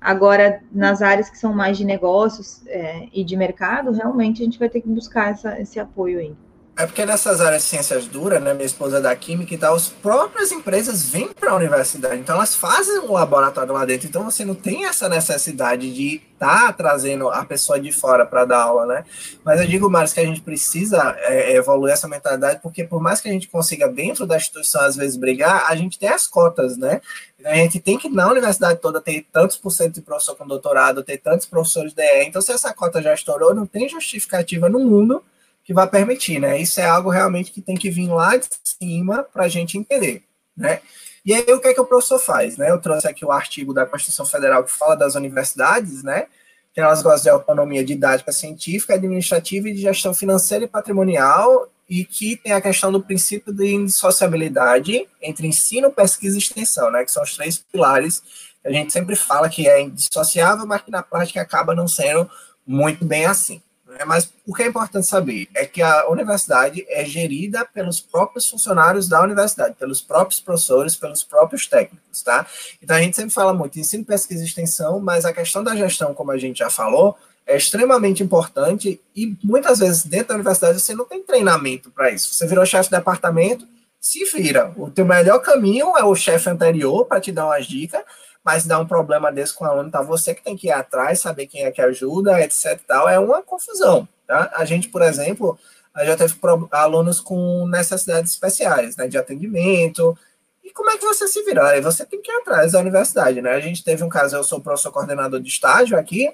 [0.00, 4.58] Agora, nas áreas que são mais de negócios é, e de mercado, realmente a gente
[4.58, 6.36] vai ter que buscar essa, esse apoio aí.
[6.76, 9.76] É porque nessas áreas de ciências duras, né, minha esposa é da química e tal,
[9.76, 14.24] as próprias empresas vêm para a universidade, então elas fazem um laboratório lá dentro, então
[14.24, 18.62] você não tem essa necessidade de estar tá trazendo a pessoa de fora para dar
[18.62, 19.04] aula, né?
[19.44, 23.20] Mas eu digo mais que a gente precisa é, evoluir essa mentalidade, porque por mais
[23.20, 26.76] que a gente consiga dentro da instituição às vezes brigar, a gente tem as cotas,
[26.76, 27.00] né?
[27.44, 31.04] A gente tem que na universidade toda ter tantos por cento de professor com doutorado,
[31.04, 34.80] ter tantos professores de DE, então se essa cota já estourou, não tem justificativa no
[34.80, 35.22] mundo
[35.64, 36.60] que vai permitir, né?
[36.60, 40.22] Isso é algo realmente que tem que vir lá de cima para a gente entender,
[40.56, 40.80] né?
[41.24, 42.70] E aí, o que é que o professor faz, né?
[42.70, 46.26] Eu trouxe aqui o artigo da Constituição Federal que fala das universidades, né?
[46.74, 52.04] Que elas gostam de autonomia didática, científica, administrativa e de gestão financeira e patrimonial e
[52.04, 57.04] que tem a questão do princípio de indissociabilidade entre ensino, pesquisa e extensão, né?
[57.04, 58.20] Que são os três pilares
[58.60, 62.30] que a gente sempre fala que é indissociável, mas que na prática acaba não sendo
[62.66, 63.62] muito bem assim.
[63.94, 64.04] Né?
[64.04, 69.08] Mas o que é importante saber é que a universidade é gerida pelos próprios funcionários
[69.08, 72.46] da universidade, pelos próprios professores, pelos próprios técnicos, tá?
[72.82, 76.12] Então a gente sempre fala muito ensino, pesquisa e extensão, mas a questão da gestão,
[76.12, 77.16] como a gente já falou,
[77.46, 82.34] é extremamente importante e muitas vezes dentro da universidade você não tem treinamento para isso.
[82.34, 83.66] Você virou chefe de departamento,
[84.00, 84.72] se vira.
[84.76, 88.02] O teu melhor caminho é o chefe anterior para te dar umas dicas,
[88.44, 90.02] mas dá um problema desse com o aluno, tá?
[90.02, 92.78] Você que tem que ir atrás, saber quem é que ajuda, etc.
[92.86, 94.52] Tal, é uma confusão, tá?
[94.54, 95.58] A gente, por exemplo,
[96.04, 96.34] já teve
[96.70, 99.08] alunos com necessidades especiais, né?
[99.08, 100.16] De atendimento.
[100.62, 101.68] E como é que você se vira?
[101.68, 103.52] Aí você tem que ir atrás da universidade, né?
[103.52, 106.30] A gente teve um caso, eu sou professor coordenador de estágio aqui,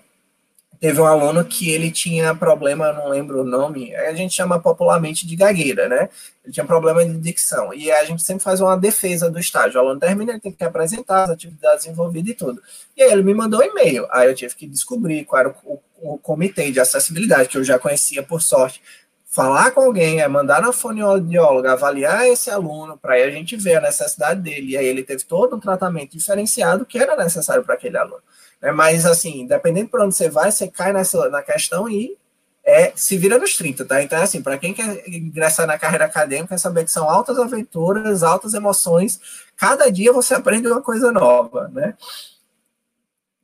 [0.81, 5.27] teve um aluno que ele tinha problema, não lembro o nome, a gente chama popularmente
[5.27, 6.09] de gagueira, né?
[6.43, 7.75] Ele tinha problema de dicção.
[7.75, 9.79] E a gente sempre faz uma defesa do estágio.
[9.79, 12.63] O aluno termina, ele tem que apresentar as atividades envolvidas e tudo.
[12.97, 14.07] E aí ele me mandou um e-mail.
[14.11, 17.65] Aí eu tive que descobrir qual era o, o, o comitê de acessibilidade, que eu
[17.65, 18.81] já conhecia por sorte.
[19.27, 23.81] Falar com alguém, é mandar na fonoaudióloga, avaliar esse aluno, para a gente ver a
[23.83, 24.73] necessidade dele.
[24.73, 28.23] E aí ele teve todo um tratamento diferenciado que era necessário para aquele aluno.
[28.61, 28.73] Né?
[28.73, 32.17] Mas, assim, dependendo para onde você vai, você cai nessa, na questão e
[32.65, 34.03] é, se vira nos 30, tá?
[34.03, 38.23] Então, assim, para quem quer ingressar na carreira acadêmica, é saber que são altas aventuras,
[38.23, 39.21] altas emoções.
[39.57, 41.95] Cada dia você aprende uma coisa nova, né?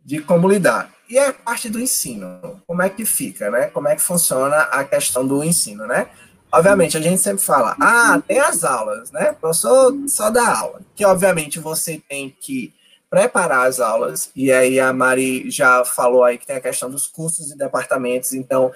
[0.05, 0.95] De como lidar.
[1.09, 3.67] E a parte do ensino, como é que fica, né?
[3.67, 6.09] Como é que funciona a questão do ensino, né?
[6.53, 9.33] Obviamente, a gente sempre fala, ah, tem as aulas, né?
[9.33, 10.81] Professor só dá aula.
[10.95, 12.73] Que, obviamente, você tem que
[13.09, 17.07] preparar as aulas, e aí a Mari já falou aí que tem a questão dos
[17.07, 18.73] cursos e departamentos, então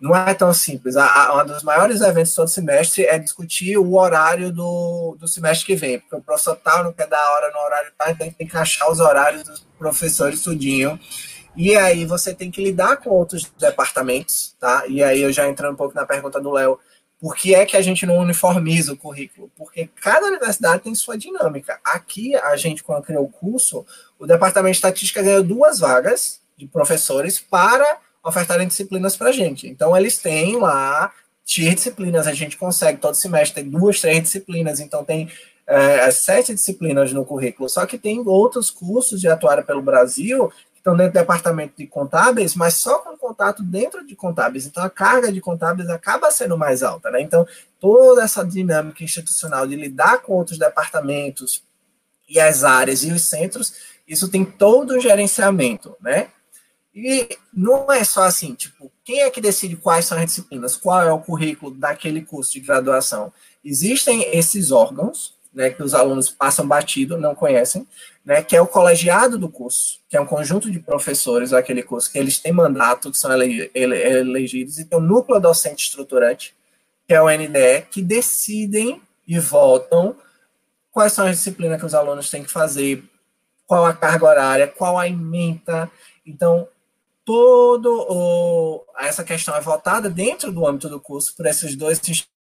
[0.00, 0.96] não é tão simples.
[0.96, 5.66] A, a, um dos maiores eventos todo semestre é discutir o horário do, do semestre
[5.66, 8.34] que vem, porque o professor tal não quer dar hora no horário tal, então tem
[8.34, 10.98] que encaixar os horários dos professores tudinho.
[11.56, 14.84] E aí você tem que lidar com outros departamentos, tá?
[14.88, 16.78] E aí eu já entrando um pouco na pergunta do Léo,
[17.24, 19.50] por que é que a gente não uniformiza o currículo?
[19.56, 21.80] Porque cada universidade tem sua dinâmica.
[21.82, 23.86] Aqui, a gente, quando criou o curso,
[24.18, 29.66] o Departamento de Estatística ganhou duas vagas de professores para ofertarem disciplinas para a gente.
[29.66, 31.10] Então, eles têm lá
[31.46, 35.30] X disciplinas, a gente consegue todo semestre ter duas, três disciplinas, então tem
[35.66, 37.70] é, sete disciplinas no currículo.
[37.70, 40.52] Só que tem outros cursos de atuar pelo Brasil
[40.84, 44.66] estão dentro do departamento de contábeis, mas só com contato dentro de contábeis.
[44.66, 47.22] Então, a carga de contábeis acaba sendo mais alta, né?
[47.22, 47.46] Então,
[47.80, 51.64] toda essa dinâmica institucional de lidar com outros departamentos
[52.28, 53.72] e as áreas e os centros,
[54.06, 56.28] isso tem todo o gerenciamento, né?
[56.94, 61.02] E não é só assim, tipo, quem é que decide quais são as disciplinas, qual
[61.02, 63.32] é o currículo daquele curso de graduação?
[63.64, 67.86] Existem esses órgãos, né, que os alunos passam batido, não conhecem,
[68.24, 72.10] né, que é o colegiado do curso, que é um conjunto de professores daquele curso,
[72.10, 76.54] que eles têm mandato, que são ele, ele, elegidos, e tem o núcleo docente estruturante,
[77.06, 80.16] que é o NDE, que decidem e votam
[80.90, 83.04] quais são as disciplinas que os alunos têm que fazer,
[83.66, 85.90] qual a carga horária, qual a ementa.
[86.26, 86.68] Então,
[87.24, 91.98] todo essa questão é votada dentro do âmbito do curso por esses dois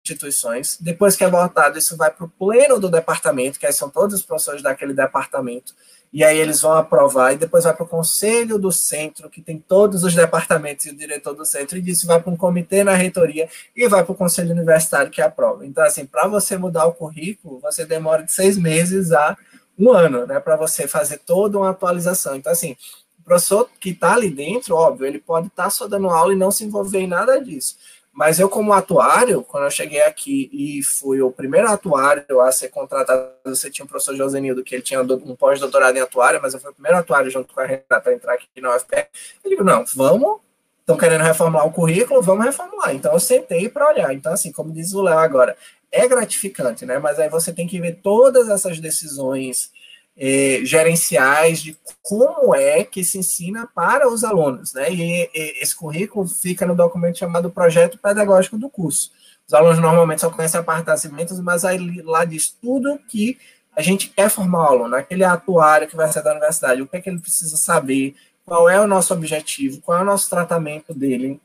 [0.05, 0.77] instituições.
[0.79, 4.21] Depois que é votado, isso vai para o pleno do departamento, que aí são todos
[4.21, 5.75] os professores daquele departamento,
[6.13, 9.59] e aí eles vão aprovar, e depois vai para o conselho do centro, que tem
[9.59, 12.93] todos os departamentos e o diretor do centro, e disso vai para um comitê na
[12.93, 15.67] reitoria, e vai para o conselho universitário que aprova.
[15.67, 19.37] Então, assim, para você mudar o currículo, você demora de seis meses a
[19.77, 22.37] um ano, né, para você fazer toda uma atualização.
[22.37, 22.77] Então, assim,
[23.19, 26.37] o professor que está ali dentro, óbvio, ele pode estar tá só dando aula e
[26.37, 27.77] não se envolver em nada disso.
[28.15, 32.69] Mas eu, como atuário, quando eu cheguei aqui e fui o primeiro atuário a ser
[32.69, 36.61] contratado, você tinha o professor Josenildo, que ele tinha um pós-doutorado em atuário, mas eu
[36.61, 39.09] fui o primeiro atuário junto com a Renata a entrar aqui na UFPR.
[39.43, 40.39] Eu digo, não, vamos
[40.85, 42.95] estão querendo reformular o currículo, vamos reformular.
[42.95, 44.13] Então, eu sentei para olhar.
[44.13, 45.57] Então, assim, como diz o Léo agora,
[45.91, 46.99] é gratificante, né?
[46.99, 49.73] Mas aí você tem que ver todas essas decisões
[50.17, 54.93] eh, gerenciais de como é que se ensina para os alunos, né?
[54.93, 59.11] E, e, esse currículo fica no documento chamado Projeto Pedagógico do curso.
[59.47, 63.39] Os alunos normalmente só conhecem a parte das cimentos, mas aí lá diz tudo que
[63.77, 66.97] a gente quer formar o aluno, aquele atuário que vai ser da universidade, o que
[66.97, 68.15] é que ele precisa saber,
[68.47, 71.41] qual é o nosso objetivo, qual é o nosso tratamento dele,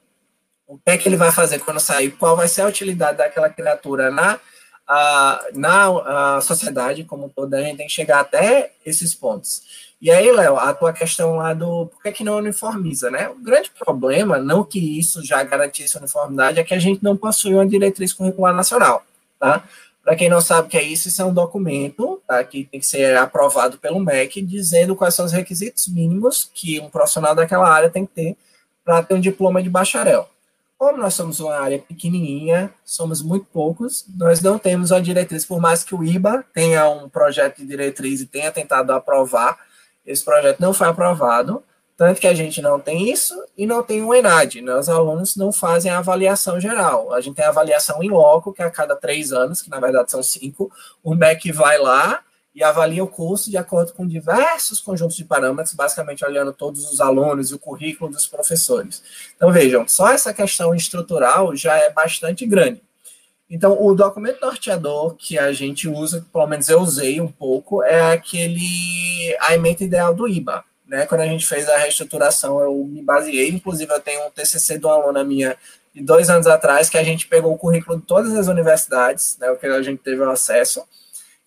[0.68, 3.50] o que é que ele vai fazer quando sair, qual vai ser a utilidade daquela
[3.50, 4.40] criatura na,
[5.54, 9.62] na sociedade como toda, a gente tem que chegar até esses pontos.
[10.02, 13.28] E aí, Léo, a tua questão lá do por que, que não uniformiza, né?
[13.30, 17.54] O grande problema, não que isso já garantisse uniformidade, é que a gente não possui
[17.54, 19.04] uma diretriz curricular nacional,
[19.38, 19.64] tá?
[20.02, 22.80] Para quem não sabe o que é isso, isso é um documento tá, que tem
[22.80, 27.70] que ser aprovado pelo MEC, dizendo quais são os requisitos mínimos que um profissional daquela
[27.70, 28.38] área tem que ter
[28.84, 30.28] para ter um diploma de bacharel.
[30.80, 35.60] Como nós somos uma área pequenininha, somos muito poucos, nós não temos uma diretriz, por
[35.60, 39.60] mais que o IBA tenha um projeto de diretriz e tenha tentado aprovar,
[40.06, 41.62] esse projeto não foi aprovado,
[41.98, 44.74] tanto que a gente não tem isso e não tem o ENAD, né?
[44.76, 47.14] Os alunos não fazem a avaliação geral.
[47.14, 49.82] A gente tem a avaliação em loco, que é a cada três anos, que na
[49.82, 50.72] verdade são cinco.
[51.04, 52.24] O MEC vai lá
[52.54, 57.00] e avalia o curso de acordo com diversos conjuntos de parâmetros, basicamente olhando todos os
[57.00, 59.04] alunos e o currículo dos professores.
[59.36, 62.82] Então, vejam, só essa questão estrutural já é bastante grande.
[63.50, 68.12] Então, o documento norteador que a gente usa, pelo menos eu usei um pouco, é
[68.12, 70.64] aquele a emenda ideal do IBA.
[70.88, 71.06] Né?
[71.06, 74.86] Quando a gente fez a reestruturação, eu me baseei, inclusive eu tenho um TCC de
[74.86, 75.56] uma aluna minha
[75.94, 79.50] de dois anos atrás, que a gente pegou o currículo de todas as universidades, né,
[79.50, 80.84] o que a gente teve acesso,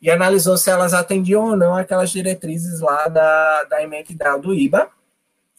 [0.03, 4.91] e analisou se elas atendiam ou não aquelas diretrizes lá da, da EMEC do IBA,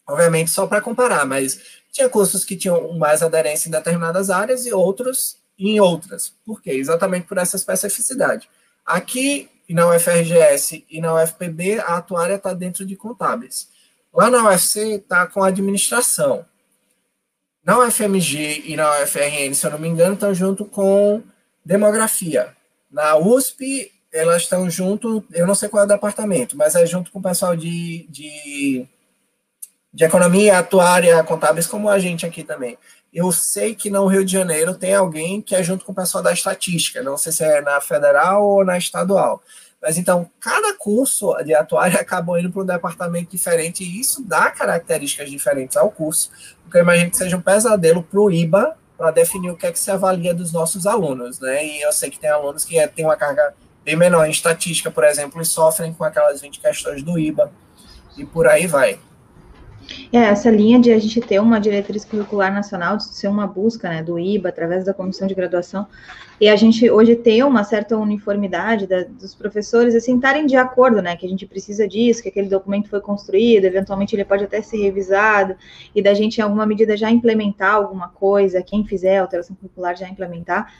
[0.05, 4.73] obviamente só para comparar, mas tinha cursos que tinham mais aderência em determinadas áreas e
[4.73, 6.33] outros em outras.
[6.45, 6.71] Por quê?
[6.71, 8.49] Exatamente por essa especificidade.
[8.85, 13.69] Aqui, na UFRGS e na UFPB, a atuária está dentro de contábeis.
[14.13, 16.45] Lá na UFC está com administração.
[17.63, 21.23] Na UFMG e na UFRN, se eu não me engano, estão junto com
[21.63, 22.55] demografia.
[22.91, 27.11] Na USP, elas estão junto, eu não sei qual é o departamento, mas é junto
[27.11, 28.85] com o pessoal de, de,
[29.91, 32.77] de economia, atuária, contábeis, como a gente aqui também.
[33.11, 36.23] Eu sei que no Rio de Janeiro tem alguém que é junto com o pessoal
[36.23, 39.41] da estatística, não sei se é na federal ou na estadual.
[39.81, 44.51] Mas então, cada curso de atuária acabou indo para um departamento diferente e isso dá
[44.51, 46.31] características diferentes ao curso,
[46.63, 49.71] porque eu imagino que seja um pesadelo para o IBA para definir o que é
[49.71, 51.65] que se avalia dos nossos alunos, né?
[51.65, 53.53] E eu sei que tem alunos que têm uma carga
[53.83, 57.51] bem menor em estatística, por exemplo, e sofrem com aquelas 20 questões do IBA
[58.17, 58.99] e por aí vai.
[60.11, 63.89] É, essa linha de a gente ter uma diretriz curricular nacional, de ser uma busca
[63.89, 65.87] né, do IBA, através da comissão de graduação,
[66.39, 71.01] e a gente hoje ter uma certa uniformidade da, dos professores, assim, estarem de acordo,
[71.01, 74.61] né, que a gente precisa disso, que aquele documento foi construído, eventualmente ele pode até
[74.61, 75.55] ser revisado,
[75.93, 80.07] e da gente, em alguma medida, já implementar alguma coisa, quem fizer alteração curricular já
[80.07, 80.73] implementar,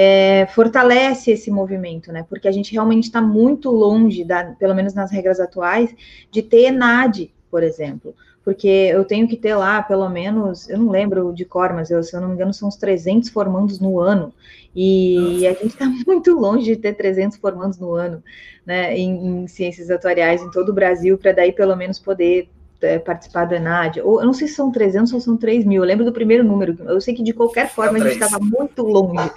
[0.00, 2.24] é, fortalece esse movimento, né?
[2.28, 5.92] Porque a gente realmente está muito longe, da, pelo menos nas regras atuais,
[6.30, 8.14] de ter ENAD, por exemplo.
[8.44, 12.00] Porque eu tenho que ter lá pelo menos, eu não lembro de cor, mas eu,
[12.04, 14.32] se eu não me engano, são uns 300 formandos no ano,
[14.72, 18.22] e a gente está muito longe de ter 300 formandos no ano,
[18.64, 22.48] né, em, em ciências atuariais em todo o Brasil, para daí pelo menos poder
[22.80, 25.82] é, participar do ENAD, ou eu não sei se são 300 ou são 3 mil,
[25.82, 28.82] eu lembro do primeiro número, eu sei que de qualquer forma a gente estava muito
[28.82, 29.30] longe,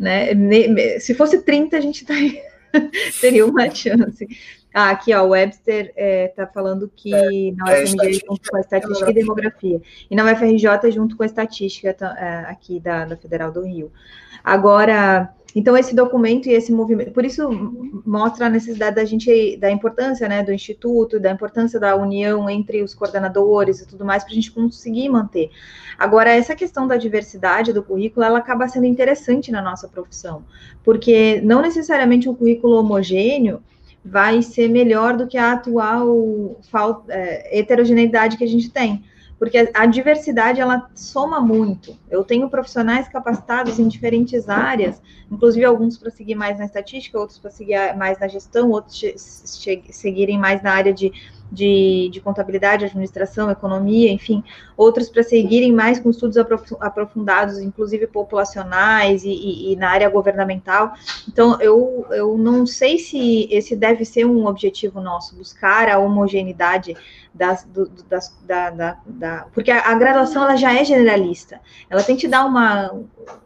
[0.00, 0.28] né,
[0.98, 2.14] se fosse 30 a gente tá,
[3.20, 4.26] teria uma chance,
[4.74, 8.50] ah, aqui, ó, o Webster está é, tá falando que é, na UFMG é junto
[8.50, 9.80] com a estatística e demografia.
[10.10, 13.92] E na UFRJ junto com a estatística é, aqui da, da Federal do Rio.
[14.42, 17.48] Agora, então esse documento e esse movimento, por isso
[18.04, 22.82] mostra a necessidade da gente, da importância, né, do instituto, da importância da união entre
[22.82, 25.50] os coordenadores e tudo mais, para a gente conseguir manter.
[25.96, 30.44] Agora, essa questão da diversidade do currículo, ela acaba sendo interessante na nossa profissão,
[30.82, 33.62] porque não necessariamente um currículo homogêneo
[34.04, 36.60] vai ser melhor do que a atual
[37.08, 39.02] é, heterogeneidade que a gente tem.
[39.38, 41.96] Porque a diversidade, ela soma muito.
[42.10, 47.38] Eu tenho profissionais capacitados em diferentes áreas, inclusive alguns para seguir mais na estatística, outros
[47.38, 49.02] para seguir mais na gestão, outros
[49.90, 51.12] seguirem mais na área de
[51.54, 54.42] de, de contabilidade, administração, economia, enfim,
[54.76, 56.36] outros para seguirem mais com estudos
[56.80, 60.94] aprofundados, inclusive populacionais e, e, e, na área governamental.
[61.28, 66.96] Então, eu, eu não sei se esse deve ser um objetivo nosso, buscar a homogeneidade
[67.34, 72.02] das, do, das, da, da, da, porque a, a, graduação ela já é generalista, ela
[72.02, 72.94] tem que dar uma,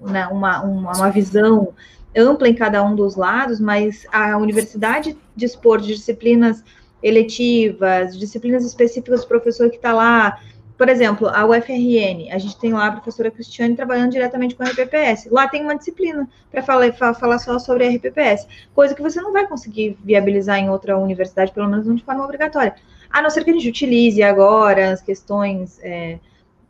[0.00, 1.72] né, uma, uma, uma visão
[2.14, 6.62] ampla em cada um dos lados, mas a universidade dispor de disciplinas
[7.02, 10.38] eletivas, disciplinas específicas do professor que está lá.
[10.76, 14.66] Por exemplo, a UFRN, a gente tem lá a professora Cristiane trabalhando diretamente com a
[14.66, 15.28] RPPS.
[15.30, 19.32] Lá tem uma disciplina para falar, falar só sobre a RPPS, coisa que você não
[19.32, 22.74] vai conseguir viabilizar em outra universidade, pelo menos não de forma obrigatória.
[23.10, 26.18] A não ser que a gente utilize agora as questões é,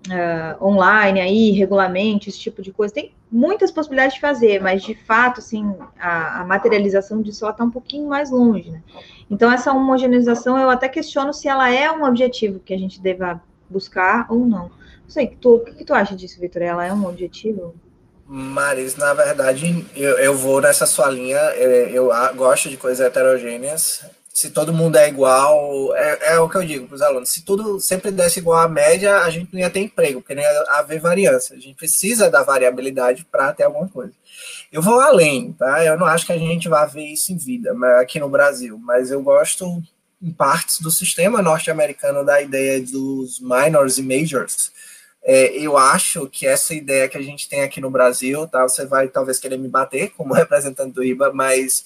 [0.06, 2.94] uh, online aí, regulamento, esse tipo de coisa.
[2.94, 7.70] Tem muitas possibilidades de fazer, mas de fato, assim, a, a materialização disso está um
[7.70, 8.82] pouquinho mais longe, né?
[9.30, 13.42] Então, essa homogeneização, eu até questiono se ela é um objetivo que a gente deva
[13.68, 14.64] buscar ou não.
[14.68, 16.62] Não sei, tu, o que, que tu acha disso, Vitor?
[16.62, 17.74] Ela é um objetivo?
[18.26, 21.38] Maris, na verdade, eu, eu vou nessa sua linha.
[21.56, 24.04] Eu, eu gosto de coisas heterogêneas
[24.38, 27.42] se todo mundo é igual, é, é o que eu digo para os alunos, se
[27.42, 30.64] tudo sempre desse igual à média, a gente não ia ter emprego, porque não ia
[30.68, 31.56] haver variância.
[31.56, 34.12] A gente precisa da variabilidade para ter alguma coisa.
[34.70, 35.84] Eu vou além, tá?
[35.84, 39.10] Eu não acho que a gente vá ver isso em vida aqui no Brasil, mas
[39.10, 39.82] eu gosto,
[40.22, 44.70] em partes do sistema norte-americano, da ideia dos minors e majors.
[45.24, 48.62] É, eu acho que essa ideia que a gente tem aqui no Brasil, tá?
[48.62, 51.84] Você vai talvez querer me bater como representante do IBA, mas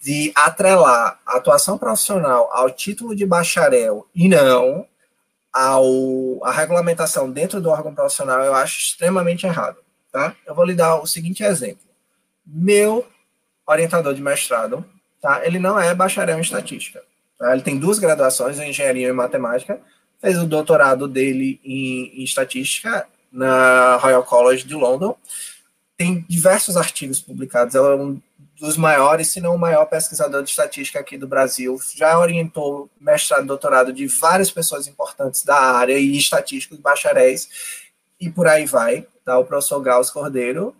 [0.00, 4.86] de atrelar a atuação profissional ao título de bacharel e não
[5.52, 9.78] ao, a regulamentação dentro do órgão profissional, eu acho extremamente errado.
[10.12, 10.34] Tá?
[10.46, 11.82] Eu vou lhe dar o seguinte exemplo.
[12.46, 13.06] Meu
[13.66, 14.84] orientador de mestrado,
[15.20, 15.44] tá?
[15.44, 17.02] ele não é bacharel em estatística.
[17.38, 17.52] Tá?
[17.52, 19.80] Ele tem duas graduações em engenharia e matemática,
[20.20, 25.16] fez o doutorado dele em, em estatística na Royal College de London,
[25.96, 28.20] tem diversos artigos publicados, é um
[28.60, 31.78] dos maiores, se não o maior pesquisador de estatística aqui do Brasil.
[31.94, 37.48] Já orientou mestrado e doutorado de várias pessoas importantes da área e estatísticos, bacharéis,
[38.20, 39.38] e por aí vai, tá?
[39.38, 40.74] O professor Gauss Cordeiro,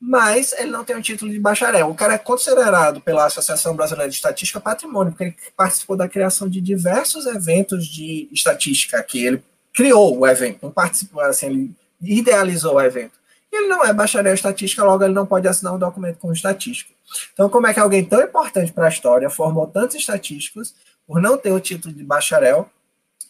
[0.00, 1.90] mas ele não tem um título de bacharel.
[1.90, 6.48] O cara é considerado pela Associação Brasileira de Estatística patrimônio, porque ele participou da criação
[6.48, 9.26] de diversos eventos de estatística aqui.
[9.26, 9.42] Ele
[9.74, 13.19] criou o evento, não participou, assim, ele idealizou o evento.
[13.52, 16.92] Ele não é bacharel em estatística, logo ele não pode assinar um documento como estatístico.
[17.32, 20.74] Então, como é que alguém tão importante para a história formou tantos estatísticos,
[21.06, 22.70] por não ter o título de bacharel,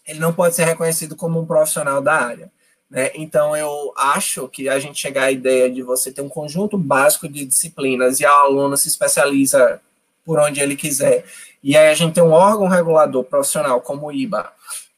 [0.06, 2.52] ele não pode ser reconhecido como um profissional da área?
[2.90, 3.10] Né?
[3.14, 7.28] Então, eu acho que a gente chegar à ideia de você ter um conjunto básico
[7.28, 9.80] de disciplinas e o aluno se especializa
[10.24, 11.24] por onde ele quiser,
[11.62, 14.52] e aí a gente tem um órgão regulador profissional como o IBA,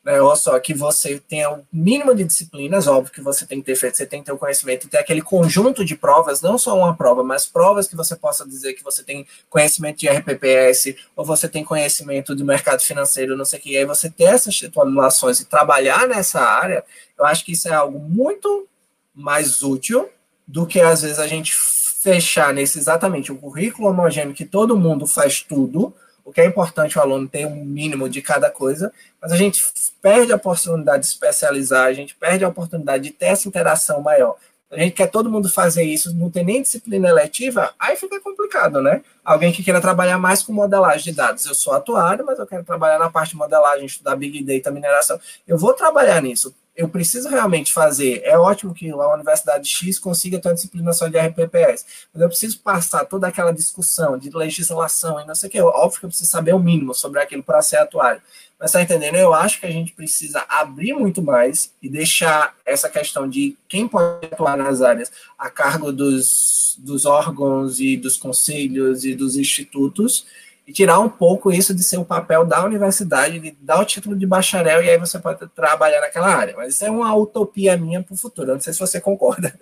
[0.05, 0.21] né?
[0.21, 3.67] Ou só que você tenha o um mínimo de disciplinas, óbvio que você tem que
[3.67, 6.77] ter feito, você tem que ter o conhecimento ter aquele conjunto de provas, não só
[6.77, 11.25] uma prova, mas provas que você possa dizer que você tem conhecimento de RPPS, ou
[11.25, 14.55] você tem conhecimento do mercado financeiro, não sei o que, e aí você ter essas
[14.55, 16.85] titulações e trabalhar nessa área,
[17.19, 18.67] eu acho que isso é algo muito
[19.15, 20.09] mais útil
[20.47, 25.07] do que às vezes a gente fechar nesse exatamente o currículo homogêneo que todo mundo
[25.07, 29.33] faz tudo, o que é importante o aluno ter um mínimo de cada coisa, mas
[29.33, 29.65] a gente
[30.01, 34.37] perde a oportunidade de especializar, a gente perde a oportunidade de ter essa interação maior.
[34.71, 38.81] A gente quer todo mundo fazer isso, não tem nem disciplina eletiva, aí fica complicado,
[38.81, 39.03] né?
[39.23, 41.45] Alguém que queira trabalhar mais com modelagem de dados.
[41.45, 45.21] Eu sou atuário, mas eu quero trabalhar na parte de modelagem, estudar Big Data, mineração.
[45.47, 48.23] Eu vou trabalhar nisso eu preciso realmente fazer.
[48.25, 52.29] É ótimo que a Universidade X consiga ter uma disciplina só de RPPS, mas eu
[52.29, 55.61] preciso passar toda aquela discussão de legislação e não sei o que.
[55.61, 58.23] Óbvio que eu preciso saber o mínimo sobre aquilo para ser atuário.
[58.59, 59.17] Mas tá entendendo?
[59.17, 63.89] Eu acho que a gente precisa abrir muito mais e deixar essa questão de quem
[63.89, 70.25] pode atuar nas áreas a cargo dos, dos órgãos e dos conselhos e dos institutos
[70.73, 74.17] e tirar um pouco isso de ser o papel da universidade, de dar o título
[74.17, 76.55] de bacharel e aí você pode trabalhar naquela área.
[76.57, 78.53] Mas isso é uma utopia minha para o futuro.
[78.53, 79.53] Eu não sei se você concorda.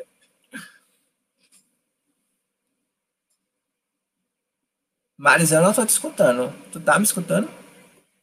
[5.18, 6.52] Maris, eu não estou te escutando.
[6.70, 7.48] Tu tá me escutando?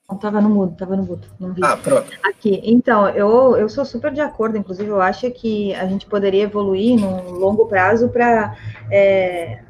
[0.09, 1.27] Não, tava no mudo, tava no mudo.
[1.38, 1.61] Não vi.
[1.65, 2.07] Ah, pronto.
[2.23, 6.43] Aqui, então, eu, eu sou super de acordo, inclusive, eu acho que a gente poderia
[6.43, 8.55] evoluir no longo prazo para
[8.89, 9.61] é,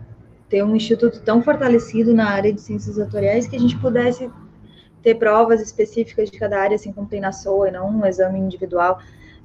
[0.49, 4.29] ter um instituto tão fortalecido na área de ciências atuariais que a gente pudesse
[5.03, 8.39] ter provas específicas de cada área, assim como tem na SOA, e não um exame
[8.39, 8.99] individual.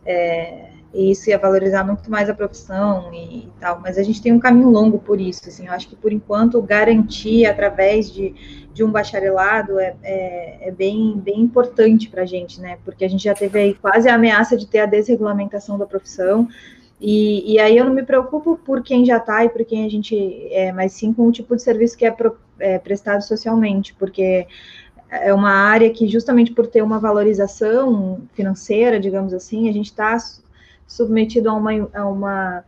[0.04, 4.20] é, e isso ia valorizar muito mais a profissão e, e, tal, mas a gente
[4.20, 8.34] tem um caminho longo por isso, assim, eu acho que por enquanto garantir através de,
[8.74, 13.08] de um bacharelado é, é, é bem, bem importante para a gente, né, porque a
[13.08, 16.46] gente já teve aí quase a ameaça de ter a desregulamentação da profissão,
[17.02, 19.90] e, e aí eu não me preocupo por quem já está e por quem a
[19.90, 20.14] gente
[20.52, 24.46] é, mas sim com o tipo de serviço que é, pro, é prestado socialmente, porque
[25.10, 30.16] é uma área que, justamente por ter uma valorização financeira, digamos assim, a gente está
[30.86, 32.64] submetido a uma, a uma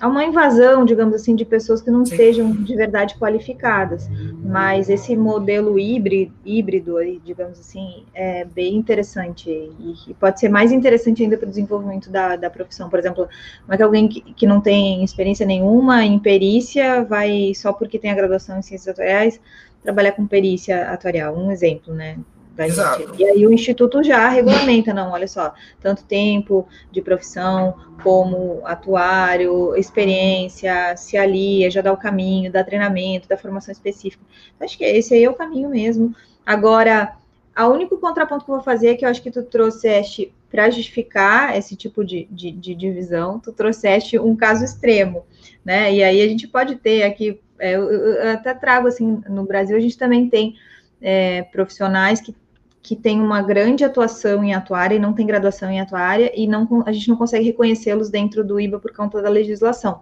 [0.00, 2.16] a uma invasão, digamos assim, de pessoas que não Sim.
[2.16, 4.08] sejam de verdade qualificadas.
[4.42, 10.72] Mas esse modelo híbrido, híbrido digamos assim, é bem interessante e, e pode ser mais
[10.72, 12.88] interessante ainda para o desenvolvimento da, da profissão.
[12.88, 13.28] Por exemplo,
[13.62, 17.98] como é que alguém que, que não tem experiência nenhuma em perícia vai, só porque
[17.98, 19.40] tem a graduação em ciências atuariais,
[19.82, 21.36] trabalhar com perícia atuarial?
[21.36, 22.18] Um exemplo, né?
[22.66, 23.06] Exato.
[23.06, 23.22] gente.
[23.22, 29.76] E aí o Instituto já regulamenta, não, olha só, tanto tempo de profissão como atuário,
[29.76, 34.24] experiência, se alia, já dá o caminho, dá treinamento, dá formação específica.
[34.60, 36.14] Acho que esse aí é o caminho mesmo.
[36.44, 37.16] Agora,
[37.56, 40.70] o único contraponto que eu vou fazer é que eu acho que tu trouxeste para
[40.70, 45.26] justificar esse tipo de, de, de, divisão, tu trouxeste um caso extremo,
[45.64, 45.92] né?
[45.92, 49.76] E aí a gente pode ter aqui, é, eu, eu até trago assim, no Brasil
[49.76, 50.56] a gente também tem
[51.02, 52.34] é, profissionais que
[52.82, 56.66] que tem uma grande atuação em atuária e não tem graduação em atuária, e não,
[56.86, 60.00] a gente não consegue reconhecê-los dentro do IBA por conta da legislação.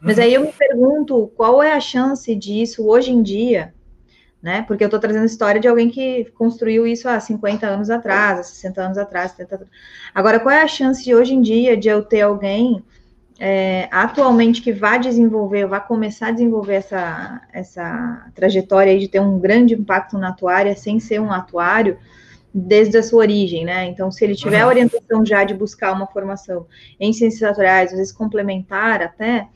[0.00, 0.24] Mas uhum.
[0.24, 3.74] aí eu me pergunto qual é a chance disso hoje em dia,
[4.42, 4.62] né?
[4.62, 8.40] Porque eu estou trazendo a história de alguém que construiu isso há 50 anos atrás,
[8.40, 9.68] há 60 anos atrás, 70 anos.
[10.14, 12.84] Agora, qual é a chance de hoje em dia de eu ter alguém
[13.38, 19.38] é, atualmente que vá desenvolver, vá começar a desenvolver essa, essa trajetória de ter um
[19.38, 21.98] grande impacto na atuária sem ser um atuário,
[22.52, 23.86] desde a sua origem, né?
[23.86, 24.66] Então, se ele tiver uhum.
[24.66, 26.66] a orientação já de buscar uma formação
[27.00, 29.48] em ciências naturais, às vezes complementar até,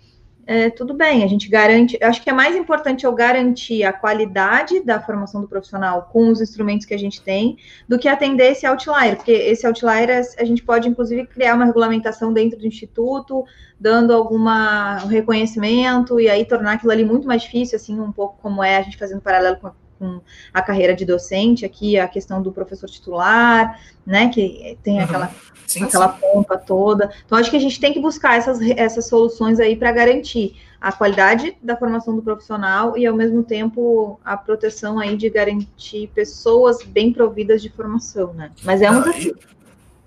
[0.51, 1.99] é, tudo bem, a gente garante.
[2.03, 6.41] Acho que é mais importante eu garantir a qualidade da formação do profissional com os
[6.41, 10.09] instrumentos que a gente tem, do que atender esse outlier, porque esse outlier
[10.39, 13.45] a gente pode, inclusive, criar uma regulamentação dentro do instituto,
[13.79, 18.65] dando alguma reconhecimento, e aí tornar aquilo ali muito mais difícil, assim, um pouco como
[18.65, 20.21] é a gente fazendo paralelo com com
[20.53, 25.05] a carreira de docente, aqui a questão do professor titular, né, que tem uhum.
[25.05, 25.31] aquela,
[25.67, 26.21] sim, aquela sim.
[26.21, 27.11] pompa toda.
[27.25, 30.93] Então, acho que a gente tem que buscar essas, essas soluções aí para garantir a
[30.93, 36.83] qualidade da formação do profissional e, ao mesmo tempo, a proteção aí de garantir pessoas
[36.85, 38.53] bem providas de formação, né?
[38.63, 39.37] Mas é um desafio.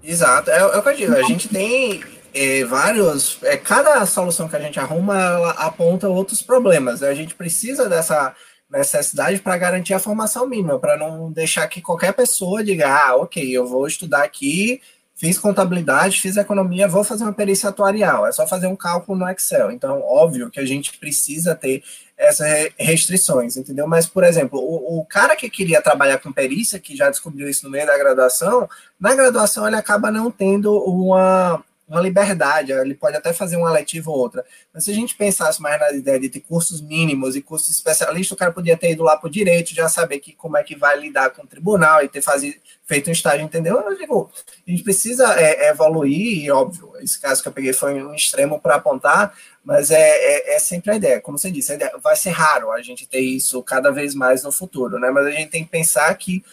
[0.03, 2.01] Exato, é, é o que eu digo, a gente tem
[2.33, 3.37] é, vários.
[3.43, 7.01] É, cada solução que a gente arruma, ela aponta outros problemas.
[7.01, 7.09] Né?
[7.09, 8.33] A gente precisa dessa
[8.71, 13.45] necessidade para garantir a formação mínima, para não deixar que qualquer pessoa diga, ah, ok,
[13.51, 14.81] eu vou estudar aqui,
[15.15, 19.29] fiz contabilidade, fiz economia, vou fazer uma perícia atuarial, é só fazer um cálculo no
[19.29, 19.71] Excel.
[19.71, 21.83] Então, óbvio que a gente precisa ter
[22.17, 23.87] essas restrições, entendeu?
[23.87, 27.65] Mas, por exemplo, o, o cara que queria trabalhar com perícia, que já descobriu isso
[27.65, 28.69] no meio da graduação,
[28.99, 34.09] na graduação ele acaba não tendo uma uma liberdade, ele pode até fazer uma letiva
[34.09, 34.45] ou outra.
[34.73, 38.31] Mas se a gente pensasse mais na ideia de ter cursos mínimos e cursos especialistas,
[38.31, 40.75] o cara podia ter ido lá para o direito, já saber que, como é que
[40.75, 42.55] vai lidar com o tribunal e ter fazido,
[42.85, 43.79] feito um estágio, entendeu?
[43.79, 44.29] Eu digo,
[44.67, 48.59] a gente precisa é, evoluir, e óbvio, esse caso que eu peguei foi um extremo
[48.59, 52.31] para apontar, mas é, é, é, sempre a ideia, como você disse, ideia, vai ser
[52.31, 55.09] raro a gente ter isso cada vez mais no futuro, né?
[55.11, 56.43] Mas a gente tem que pensar que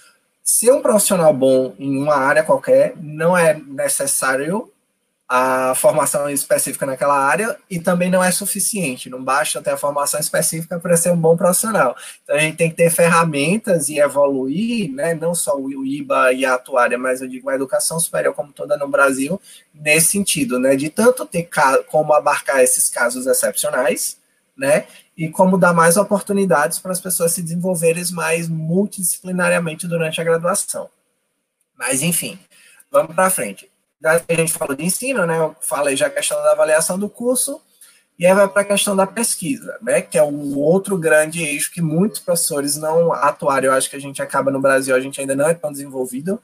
[0.42, 4.70] ser um profissional bom em uma área qualquer não é necessário
[5.28, 10.18] a formação específica naquela área e também não é suficiente, não basta ter a formação
[10.18, 11.94] específica para ser um bom profissional.
[12.24, 16.46] Então a gente tem que ter ferramentas e evoluir, né, não só o IBA e
[16.46, 19.38] a atuária, mas eu digo a educação superior como toda no Brasil,
[19.74, 21.46] nesse sentido, né, de tanto ter
[21.88, 24.16] como abarcar esses casos excepcionais,
[24.56, 30.24] né, e como dar mais oportunidades para as pessoas se desenvolverem mais multidisciplinariamente durante a
[30.24, 30.88] graduação.
[31.76, 32.38] Mas enfim,
[32.90, 33.68] vamos para frente
[34.04, 35.38] a gente falou de ensino, né?
[35.38, 37.60] Eu falei já a questão da avaliação do curso,
[38.18, 40.00] e aí vai para a questão da pesquisa, né?
[40.00, 43.66] Que é um outro grande eixo que muitos professores não atuaram.
[43.66, 46.40] Eu acho que a gente acaba no Brasil, a gente ainda não é tão desenvolvido,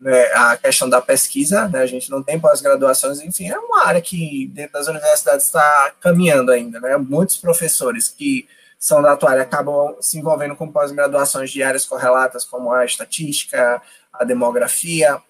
[0.00, 0.24] né?
[0.34, 1.80] A questão da pesquisa, né?
[1.80, 6.52] A gente não tem pós-graduações, enfim, é uma área que dentro das universidades está caminhando
[6.52, 6.96] ainda, né?
[6.96, 8.48] Muitos professores que
[8.78, 13.82] são da atuária acabam se envolvendo com pós-graduações de áreas correlatas, como a estatística,
[14.12, 15.20] a demografia,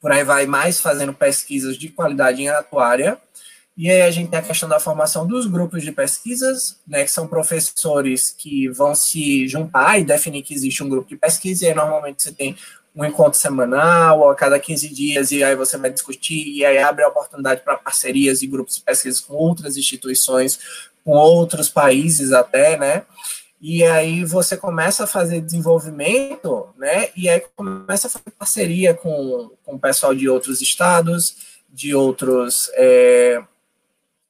[0.00, 3.18] por aí vai mais fazendo pesquisas de qualidade em atuária.
[3.76, 7.10] E aí a gente tem a questão da formação dos grupos de pesquisas, né, que
[7.10, 11.68] são professores que vão se juntar e definir que existe um grupo de pesquisa, e
[11.68, 12.56] aí normalmente você tem
[12.94, 16.78] um encontro semanal ou a cada 15 dias, e aí você vai discutir, e aí
[16.78, 20.58] abre a oportunidade para parcerias e grupos de pesquisa com outras instituições,
[21.04, 23.04] com outros países até, né?
[23.60, 27.10] E aí você começa a fazer desenvolvimento, né?
[27.14, 31.36] E aí começa a fazer parceria com, com o pessoal de outros estados,
[31.68, 33.42] de outros é,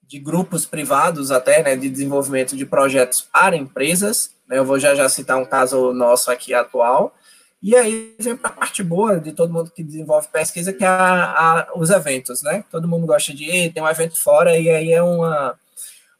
[0.08, 4.32] de grupos privados até, né, de desenvolvimento de projetos para empresas.
[4.48, 7.14] Né, eu vou já já citar um caso nosso aqui atual.
[7.62, 10.88] E aí vem para a parte boa de todo mundo que desenvolve pesquisa, que é
[10.88, 12.64] a, a, os eventos, né?
[12.70, 15.58] Todo mundo gosta de ir, tem um evento fora, e aí é uma,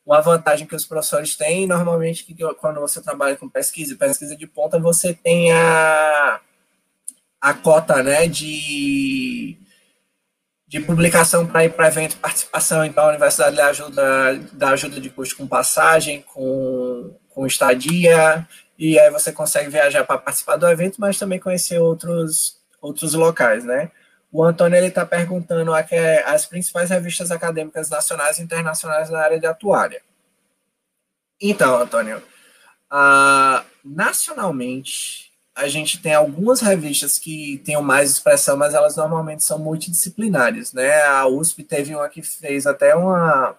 [0.04, 1.66] uma vantagem que os professores têm.
[1.66, 6.40] Normalmente, que quando você trabalha com pesquisa, pesquisa de ponta, você tem a,
[7.40, 9.58] a cota né, de
[10.70, 15.10] de publicação para ir para evento participação, então a universidade lhe ajuda, dá ajuda de
[15.10, 18.46] custo com passagem, com, com estadia,
[18.78, 23.64] e aí você consegue viajar para participar do evento, mas também conhecer outros, outros locais,
[23.64, 23.90] né?
[24.32, 29.46] O Antônio está perguntando aqui as principais revistas acadêmicas nacionais e internacionais na área de
[29.46, 30.02] atuária.
[31.40, 32.18] Então, Antônio,
[32.92, 39.58] uh, nacionalmente, a gente tem algumas revistas que tenham mais expressão, mas elas normalmente são
[39.58, 41.02] multidisciplinares, né?
[41.02, 43.56] A USP teve uma que fez até uma,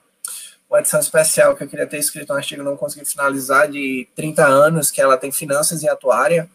[0.69, 4.45] uma edição especial que eu queria ter escrito um artigo, não consegui finalizar, de 30
[4.45, 6.49] anos, que ela tem finanças e atuária,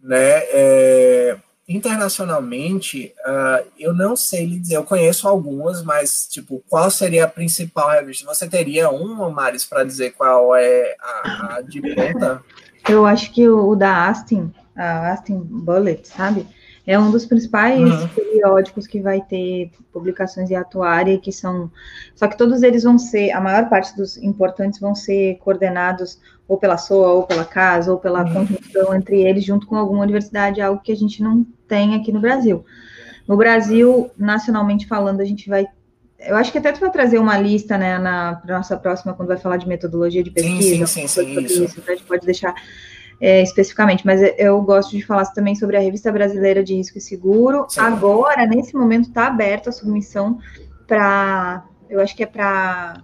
[0.00, 0.42] né?
[0.50, 1.36] É,
[1.68, 7.28] internacionalmente, uh, eu não sei lhe dizer, eu conheço algumas, mas, tipo, qual seria a
[7.28, 8.26] principal revista?
[8.26, 12.42] Você teria uma, Maris, para dizer qual é a, a de ponta?
[12.88, 16.46] Eu acho que o, o da Aston, a Aston Bullet, sabe?
[16.86, 18.08] É um dos principais uhum.
[18.08, 21.70] periódicos que vai ter publicações de atuária, que são.
[22.14, 26.58] Só que todos eles vão ser, a maior parte dos importantes vão ser coordenados ou
[26.58, 28.32] pela SOA, ou pela CASA, ou pela uhum.
[28.46, 32.20] conjunção entre eles, junto com alguma universidade, algo que a gente não tem aqui no
[32.20, 32.64] Brasil.
[33.26, 35.66] No Brasil, nacionalmente falando, a gente vai
[36.26, 39.36] eu acho que até tu vai trazer uma lista, né, na nossa próxima, quando vai
[39.36, 40.86] falar de metodologia de pesquisa.
[40.86, 41.64] Sim, sim, sim, sim isso.
[41.64, 41.80] isso.
[41.80, 42.54] Então a gente pode deixar
[43.20, 47.00] é, especificamente, mas eu gosto de falar também sobre a Revista Brasileira de Risco e
[47.00, 47.66] Seguro.
[47.68, 47.80] Sim.
[47.80, 50.38] Agora, nesse momento, está aberta a submissão
[50.86, 53.02] para, eu acho que é para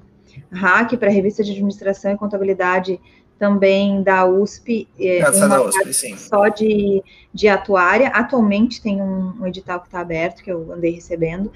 [0.51, 3.01] RAC, para a Revista de Administração e Contabilidade
[3.41, 7.03] também da USP, é, da USP só de,
[7.33, 8.09] de atuária.
[8.09, 11.51] Atualmente tem um, um edital que está aberto, que eu andei recebendo,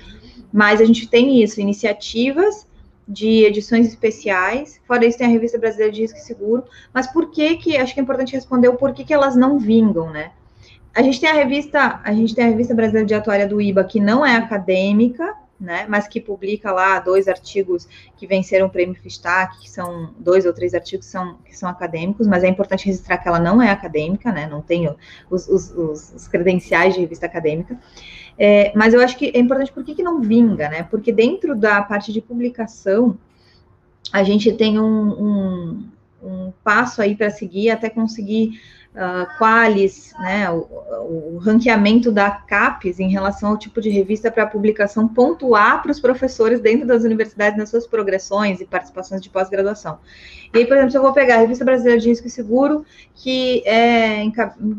[0.51, 2.67] mas a gente tem isso, iniciativas
[3.07, 7.31] de edições especiais, fora isso tem a Revista Brasileira de Risco e Seguro, mas por
[7.31, 10.31] que que, acho que é importante responder o porquê que elas não vingam, né?
[10.95, 13.85] A gente tem a revista, a gente tem a Revista Brasileira de Atuária do IBA,
[13.85, 18.95] que não é acadêmica, né, mas que publica lá dois artigos que venceram o prêmio
[18.95, 22.87] Fistac, que são dois ou três artigos que são, que são acadêmicos, mas é importante
[22.87, 24.89] registrar que ela não é acadêmica, né, não tem
[25.31, 27.79] os, os, os, credenciais de revista acadêmica.
[28.37, 30.83] É, mas eu acho que é importante, por que não vinga, né?
[30.83, 33.17] Porque dentro da parte de publicação,
[34.13, 35.89] a gente tem um, um,
[36.23, 38.61] um passo aí para seguir até conseguir
[38.95, 40.67] uh, qualis, né, o,
[41.35, 46.01] o, ranqueamento da CAPES em relação ao tipo de revista para publicação pontuar para os
[46.01, 49.99] professores dentro das universidades nas suas progressões e participações de pós-graduação.
[50.53, 52.87] E aí, por exemplo, se eu vou pegar a Revista Brasileira de Risco e Seguro,
[53.15, 54.25] que é,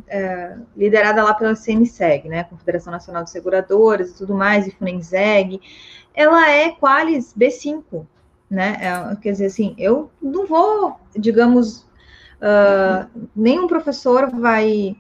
[0.07, 5.59] é liderada lá pela CNSEG, né, Confederação Nacional de Seguradoras e tudo mais, e FUNENSEG,
[6.13, 8.05] ela é qualis B5,
[8.49, 8.77] né?
[8.79, 11.84] É, quer dizer assim, eu não vou, digamos,
[12.45, 14.95] Uh, nenhum professor vai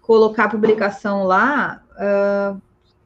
[0.00, 2.58] colocar a publicação lá, uh,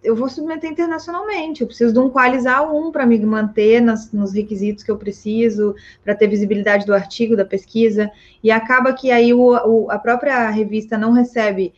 [0.05, 1.63] eu vou submeter internacionalmente.
[1.63, 5.75] Eu preciso de um qualizar 1 para me manter nas, nos requisitos que eu preciso,
[6.05, 8.09] para ter visibilidade do artigo, da pesquisa,
[8.41, 11.75] e acaba que aí o, o, a própria revista não recebe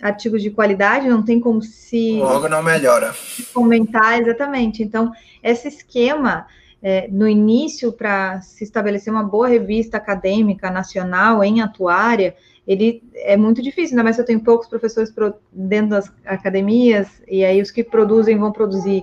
[0.00, 2.18] artigos de qualidade, não tem como se.
[2.18, 3.14] Logo não melhora.
[3.52, 4.82] Comentar, exatamente.
[4.82, 6.46] Então, esse esquema
[6.88, 13.36] é, no início, para se estabelecer uma boa revista acadêmica nacional em atuária, ele é
[13.36, 15.12] muito difícil, ainda mais se eu tenho poucos professores
[15.50, 19.02] dentro das academias, e aí os que produzem vão produzir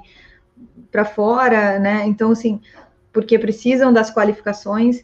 [0.89, 2.05] para fora, né?
[2.05, 2.61] Então, assim,
[3.11, 5.03] porque precisam das qualificações,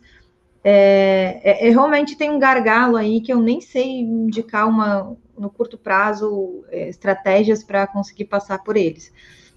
[0.64, 5.50] é, é, é, realmente tem um gargalo aí que eu nem sei indicar uma, no
[5.50, 9.12] curto prazo, é, estratégias para conseguir passar por eles.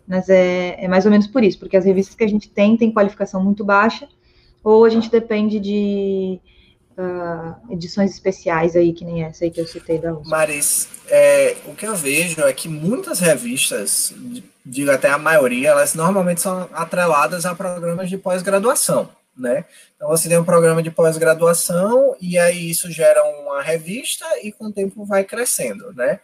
[0.07, 2.77] Mas é, é mais ou menos por isso, porque as revistas que a gente tem
[2.77, 4.09] têm qualificação muito baixa,
[4.63, 6.41] ou a gente depende de
[6.97, 10.29] uh, edições especiais aí, que nem essa aí que eu citei da USP.
[10.29, 14.15] Maris, é, o que eu vejo é que muitas revistas,
[14.65, 19.65] digo até a maioria, elas normalmente são atreladas a programas de pós-graduação, né?
[19.97, 24.67] Então você tem um programa de pós-graduação e aí isso gera uma revista e com
[24.67, 26.21] o tempo vai crescendo, né?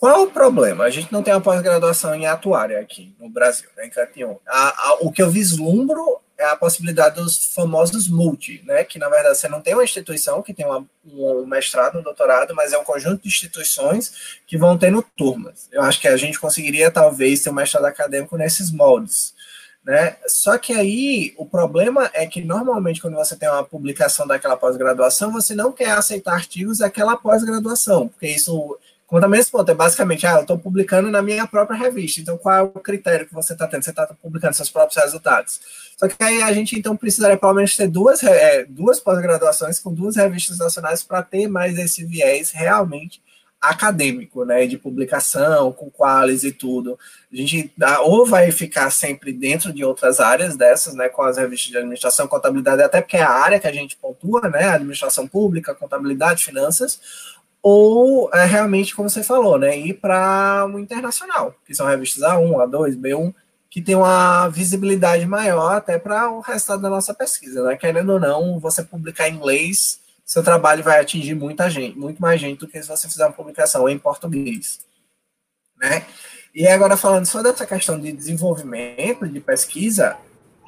[0.00, 0.84] Qual o problema?
[0.84, 5.12] A gente não tem uma pós-graduação em atuária aqui no Brasil, né, em a, o
[5.12, 9.60] que eu vislumbro é a possibilidade dos famosos multi, né, que na verdade você não
[9.60, 13.28] tem uma instituição que tem uma, um mestrado, um doutorado, mas é um conjunto de
[13.28, 15.68] instituições que vão tendo turmas.
[15.70, 19.34] Eu acho que a gente conseguiria talvez ter um mestrado acadêmico nesses moldes.
[19.84, 20.16] Né?
[20.26, 25.30] Só que aí o problema é que normalmente quando você tem uma publicação daquela pós-graduação,
[25.30, 28.78] você não quer aceitar artigos daquela pós-graduação, porque isso
[29.10, 32.54] conta mesmo ponto, é basicamente, ah, eu estou publicando na minha própria revista, então qual
[32.54, 33.82] é o critério que você está tendo?
[33.82, 35.60] Você está publicando seus próprios resultados.
[35.96, 39.92] Só que aí a gente então precisaria pelo menos ter duas, é, duas pós-graduações com
[39.92, 43.20] duas revistas nacionais para ter mais esse viés realmente
[43.60, 46.98] acadêmico, né, de publicação, com qualis e tudo.
[47.30, 47.70] A gente
[48.04, 52.26] ou vai ficar sempre dentro de outras áreas dessas, né, com as revistas de administração,
[52.28, 57.00] contabilidade, até porque é a área que a gente pontua, né, administração pública, contabilidade, finanças,
[57.62, 62.50] ou é realmente, como você falou, né, ir para o internacional, que são revistas A1,
[62.50, 63.34] A2, B1,
[63.68, 68.20] que tem uma visibilidade maior até para o resultado da nossa pesquisa, né, querendo ou
[68.20, 70.00] não, você publicar em inglês
[70.30, 73.32] seu trabalho vai atingir muita gente, muito mais gente do que se você fizer uma
[73.32, 74.78] publicação em português,
[75.76, 76.06] né?
[76.54, 80.16] E agora falando só dessa questão de desenvolvimento, de pesquisa,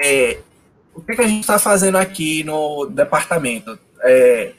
[0.01, 0.40] é,
[0.93, 3.78] o que, que a gente está fazendo aqui no departamento?
[4.01, 4.52] É,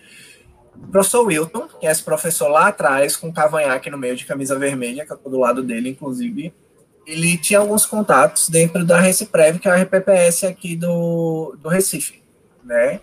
[0.75, 4.57] o professor Wilton, que é esse professor lá atrás, com cavanhaque no meio de camisa
[4.57, 6.53] vermelha, que eu estou do lado dele, inclusive,
[7.05, 12.21] ele tinha alguns contatos dentro da Reciprev, que é a RPPS aqui do, do Recife,
[12.63, 13.01] né?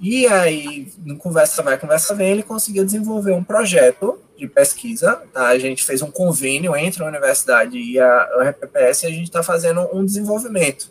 [0.00, 5.22] E aí, no conversa vai, conversa vem, ele conseguiu desenvolver um projeto de pesquisa.
[5.32, 5.48] Tá?
[5.48, 9.42] A gente fez um convênio entre a universidade e a, RPPS e a gente está
[9.42, 10.90] fazendo um desenvolvimento.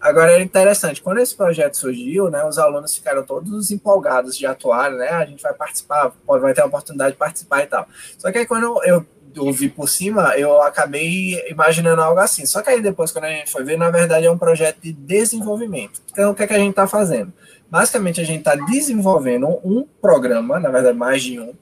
[0.00, 4.90] Agora é interessante, quando esse projeto surgiu, né, os alunos ficaram todos empolgados de atuar,
[4.90, 5.08] né?
[5.08, 7.88] A gente vai participar, vai ter a oportunidade de participar e tal.
[8.18, 9.06] Só que aí quando eu
[9.38, 12.46] ouvi por cima, eu acabei imaginando algo assim.
[12.46, 14.92] Só que aí depois, quando a gente foi ver, na verdade é um projeto de
[14.92, 16.00] desenvolvimento.
[16.12, 17.32] Então, o que, é que a gente está fazendo?
[17.74, 21.52] Basicamente, a gente está desenvolvendo um programa, na verdade, mais de um,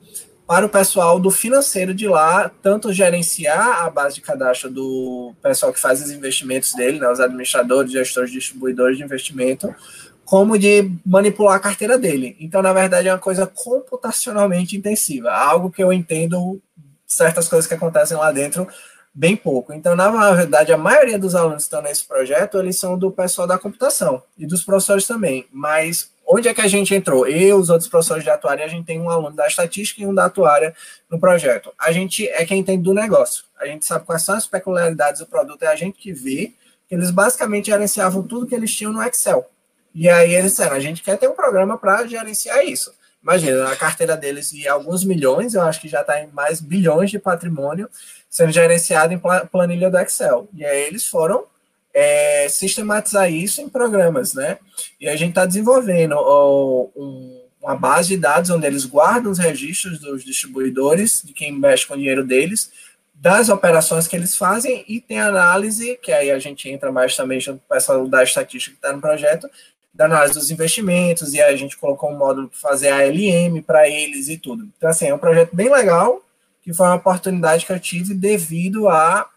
[0.46, 5.72] para o pessoal do financeiro de lá, tanto gerenciar a base de cadastro do pessoal
[5.72, 9.74] que faz os investimentos dele, né, os administradores, gestores, distribuidores de investimento,
[10.22, 12.36] como de manipular a carteira dele.
[12.38, 16.60] Então, na verdade, é uma coisa computacionalmente intensiva, algo que eu entendo
[17.06, 18.68] certas coisas que acontecem lá dentro
[19.14, 19.72] bem pouco.
[19.72, 23.46] Então, na verdade, a maioria dos alunos que estão nesse projeto, eles são do pessoal
[23.46, 25.46] da computação e dos professores também.
[25.52, 27.26] Mas onde é que a gente entrou?
[27.26, 30.14] Eu, os outros professores de atuária, a gente tem um aluno da estatística e um
[30.14, 30.74] da atuária
[31.10, 31.72] no projeto.
[31.78, 33.44] A gente é quem entende do negócio.
[33.60, 36.52] A gente sabe quais são as peculiaridades do produto, é a gente que vê
[36.88, 39.48] que eles basicamente gerenciavam tudo que eles tinham no Excel.
[39.94, 42.92] E aí eles disseram, a gente quer ter um programa para gerenciar isso.
[43.22, 47.08] Imagina, a carteira deles de alguns milhões, eu acho que já está em mais bilhões
[47.08, 47.88] de patrimônio,
[48.32, 50.48] sendo gerenciado em planilha do Excel.
[50.54, 51.44] E aí eles foram
[51.92, 54.58] é, sistematizar isso em programas, né?
[54.98, 59.38] E a gente está desenvolvendo ó, um, uma base de dados onde eles guardam os
[59.38, 62.72] registros dos distribuidores, de quem mexe com o dinheiro deles,
[63.14, 67.38] das operações que eles fazem e tem análise, que aí a gente entra mais também
[67.38, 69.48] junto com o pessoal da estatística que está no projeto,
[69.92, 73.60] da análise dos investimentos, e aí a gente colocou um módulo para fazer a LM
[73.60, 74.66] para eles e tudo.
[74.74, 76.22] Então, assim, é um projeto bem legal,
[76.62, 79.28] que foi uma oportunidade que eu tive devido a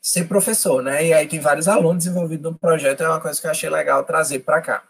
[0.00, 1.06] ser professor, né?
[1.06, 4.04] E aí tem vários alunos envolvidos no projeto, é uma coisa que eu achei legal
[4.04, 4.82] trazer para cá.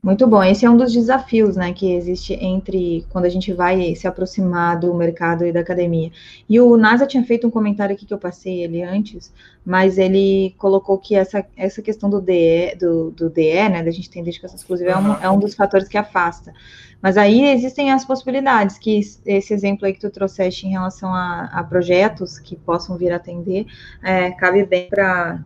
[0.00, 0.42] Muito bom.
[0.44, 4.78] Esse é um dos desafios, né, que existe entre quando a gente vai se aproximar
[4.78, 6.12] do mercado e da academia.
[6.48, 9.32] E o NASA tinha feito um comentário aqui que eu passei ele antes,
[9.66, 14.08] mas ele colocou que essa, essa questão do DE, do, do DE, né, da gente
[14.08, 16.54] ter dedicação exclusiva, é um, é um dos fatores que afasta.
[17.02, 21.46] Mas aí existem as possibilidades, que esse exemplo aí que tu trouxeste em relação a,
[21.52, 23.66] a projetos que possam vir a atender,
[24.00, 25.44] é, cabe bem para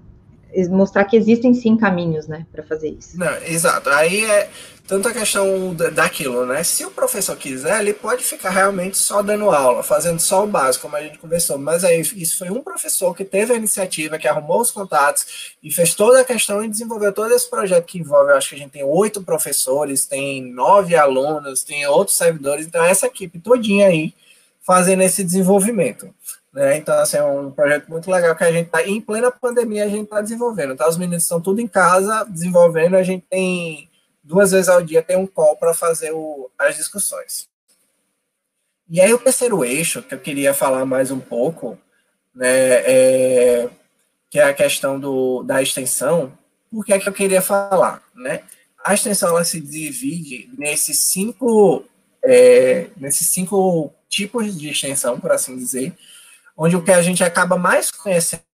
[0.71, 3.19] mostrar que existem sim caminhos, né, para fazer isso.
[3.19, 3.89] Não, exato.
[3.91, 4.51] Aí é
[4.87, 6.63] tanto a questão daquilo, né?
[6.65, 10.83] Se o professor quiser, ele pode ficar realmente só dando aula, fazendo só o básico,
[10.83, 11.57] como a gente conversou.
[11.57, 15.71] Mas aí isso foi um professor que teve a iniciativa, que arrumou os contatos e
[15.71, 18.33] fez toda a questão e desenvolveu todo esse projeto que envolve.
[18.33, 22.67] Acho que a gente tem oito professores, tem nove alunos, tem outros servidores.
[22.67, 24.13] Então essa equipe todinha aí
[24.61, 26.13] fazendo esse desenvolvimento.
[26.53, 26.77] Né?
[26.77, 29.89] Então, assim, é um projeto muito legal que a gente está em plena pandemia, a
[29.89, 30.77] gente está desenvolvendo.
[30.77, 30.89] Tá?
[30.89, 33.91] Os meninos estão tudo em casa desenvolvendo, a gente tem
[34.23, 37.49] duas vezes ao dia tem um call para fazer o, as discussões.
[38.89, 41.79] E aí o terceiro eixo que eu queria falar mais um pouco,
[42.35, 43.71] né, é,
[44.31, 46.37] que é a questão do, da extensão.
[46.71, 48.43] Por que é que eu queria falar, né?
[48.85, 51.85] A extensão ela se divide nesses cinco
[52.25, 55.95] é, nesses cinco tipos de extensão, por assim dizer,
[56.65, 58.52] onde o que a gente acaba mais conhecendo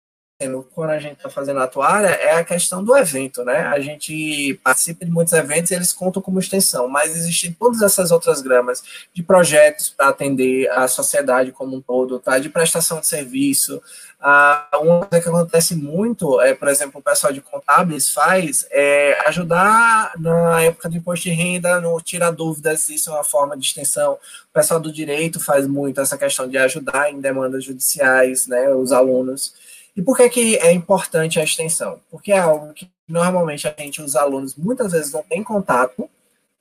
[0.74, 3.62] quando a gente está fazendo a toalha é a questão do evento, né?
[3.62, 8.10] A gente participa de muitos eventos e eles contam como extensão, mas existem todas essas
[8.10, 12.38] outras gramas de projetos para atender a sociedade como um todo, tá?
[12.38, 13.82] De prestação de serviço.
[14.20, 19.18] Ah, uma coisa que acontece muito, é, por exemplo, o pessoal de contábeis faz é
[19.26, 23.66] ajudar na época do imposto de renda, no tirar dúvidas isso é uma forma de
[23.66, 24.14] extensão.
[24.14, 28.70] O pessoal do direito faz muito essa questão de ajudar em demandas judiciais, né?
[28.70, 29.52] Os alunos.
[29.96, 32.00] E por que, que é importante a extensão?
[32.10, 36.08] Porque é algo que normalmente a gente, os alunos, muitas vezes não tem contato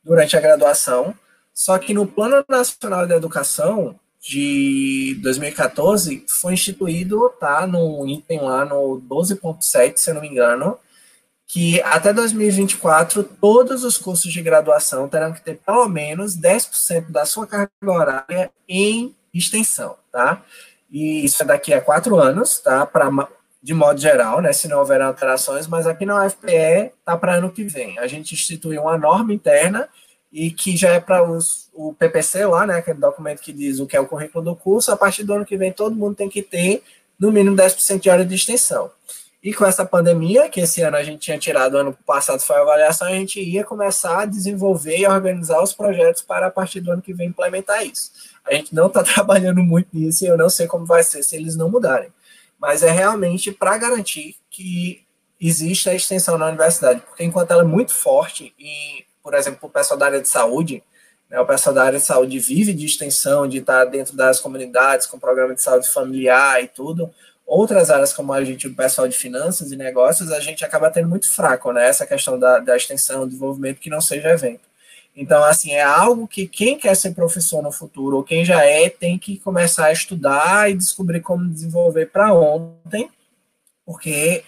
[0.04, 1.16] durante a graduação,
[1.54, 8.66] só que no Plano Nacional de Educação de 2014 foi instituído, tá, no item lá
[8.66, 10.78] no 12.7, se eu não me engano,
[11.48, 17.26] que até 2024 todos os cursos de graduação terão que ter pelo menos 10% da
[17.26, 20.42] sua carga horária em extensão, tá?
[20.94, 22.86] E isso é daqui a quatro anos, tá?
[22.86, 23.10] Pra,
[23.62, 24.54] de modo geral, né?
[24.54, 27.98] Se não houver alterações, mas aqui na UFPE tá para ano que vem.
[27.98, 29.90] A gente instituiu uma norma interna
[30.32, 31.28] e que já é para
[31.74, 32.78] o PPC lá, né?
[32.78, 34.92] Aquele documento que diz o que é o currículo do curso.
[34.92, 36.84] A partir do ano que vem, todo mundo tem que ter
[37.20, 38.92] no mínimo 10% de área de extensão.
[39.44, 42.62] E com essa pandemia, que esse ano a gente tinha tirado, ano passado foi a
[42.62, 46.92] avaliação, a gente ia começar a desenvolver e organizar os projetos para a partir do
[46.92, 48.12] ano que vem implementar isso.
[48.46, 51.36] A gente não está trabalhando muito nisso e eu não sei como vai ser se
[51.36, 52.12] eles não mudarem.
[52.60, 55.04] Mas é realmente para garantir que
[55.40, 59.70] exista a extensão na universidade, porque enquanto ela é muito forte, e, por exemplo, o
[59.70, 60.82] pessoal da área de saúde,
[61.30, 65.06] né, o pessoal da área de saúde vive de extensão, de estar dentro das comunidades,
[65.06, 67.14] com programa de saúde familiar e tudo,
[67.46, 71.10] outras áreas como a gente, o pessoal de finanças e negócios, a gente acaba tendo
[71.10, 74.62] muito fraco, né, essa questão da, da extensão, desenvolvimento que não seja evento.
[75.16, 78.90] Então, assim, é algo que quem quer ser professor no futuro, ou quem já é,
[78.90, 83.10] tem que começar a estudar e descobrir como desenvolver para ontem,
[83.86, 84.44] porque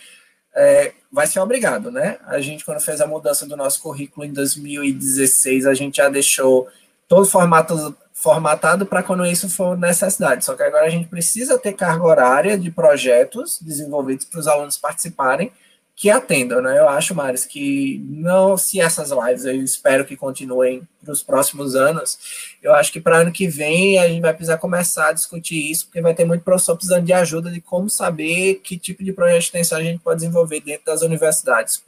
[0.55, 2.17] é, vai ser obrigado, né?
[2.25, 6.67] A gente, quando fez a mudança do nosso currículo em 2016, a gente já deixou
[7.07, 10.43] todo formato, formatado para quando isso for necessidade.
[10.43, 14.77] Só que agora a gente precisa ter carga horária de projetos desenvolvidos para os alunos
[14.77, 15.51] participarem,
[15.95, 16.77] que atendam, né?
[16.77, 21.73] Eu acho, Maris, que não se essas lives eu espero que continuem para os próximos
[21.73, 22.19] anos,
[22.61, 25.85] eu acho que para ano que vem a gente vai precisar começar a discutir isso,
[25.85, 29.39] porque vai ter muito professor precisando de ajuda de como saber que tipo de projeto
[29.39, 31.81] de extensão a gente pode desenvolver dentro das universidades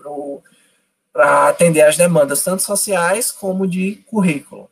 [1.11, 4.69] para atender as demandas, tanto sociais como de currículo.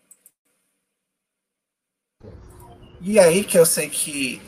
[3.02, 4.42] E aí que eu sei que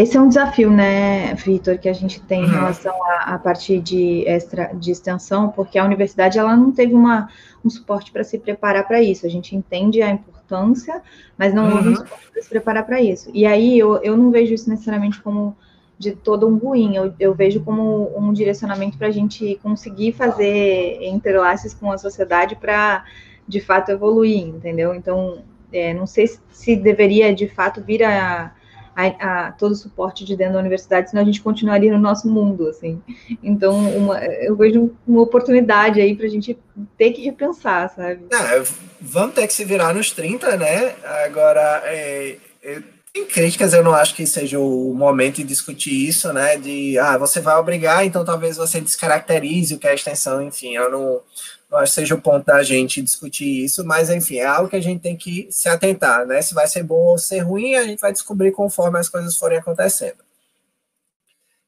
[0.00, 2.52] esse é um desafio, né, Vitor, que a gente tem em uhum.
[2.52, 7.28] relação a, a partir de extra de extensão, porque a universidade ela não teve uma,
[7.64, 9.26] um suporte para se preparar para isso.
[9.26, 11.02] A gente entende a importância,
[11.36, 11.76] mas não uhum.
[11.76, 13.28] houve um suporte para se preparar para isso.
[13.34, 15.56] E aí eu, eu não vejo isso necessariamente como
[15.98, 21.02] de todo um ruim, eu, eu vejo como um direcionamento para a gente conseguir fazer
[21.02, 23.04] entrelaces com a sociedade para
[23.48, 24.94] de fato evoluir, entendeu?
[24.94, 25.42] Então,
[25.72, 28.52] é, não sei se, se deveria de fato vir a
[28.98, 32.28] a, a, todo o suporte de dentro da universidade, senão a gente continuaria no nosso
[32.28, 33.00] mundo, assim.
[33.40, 36.58] Então, uma, eu vejo uma oportunidade aí para a gente
[36.96, 38.22] ter que repensar, sabe?
[38.32, 38.64] É,
[39.00, 40.96] vamos ter que se virar nos 30, né?
[41.24, 46.32] Agora, é, é, tem críticas, eu não acho que seja o momento de discutir isso,
[46.32, 46.56] né?
[46.56, 50.74] De, ah, você vai obrigar, então talvez você descaracterize o que é a extensão, enfim,
[50.74, 51.20] eu não
[51.70, 54.76] não acho que seja o ponto da gente discutir isso, mas enfim, é algo que
[54.76, 56.40] a gente tem que se atentar, né?
[56.40, 59.58] Se vai ser bom ou ser ruim, a gente vai descobrir conforme as coisas forem
[59.58, 60.28] acontecendo.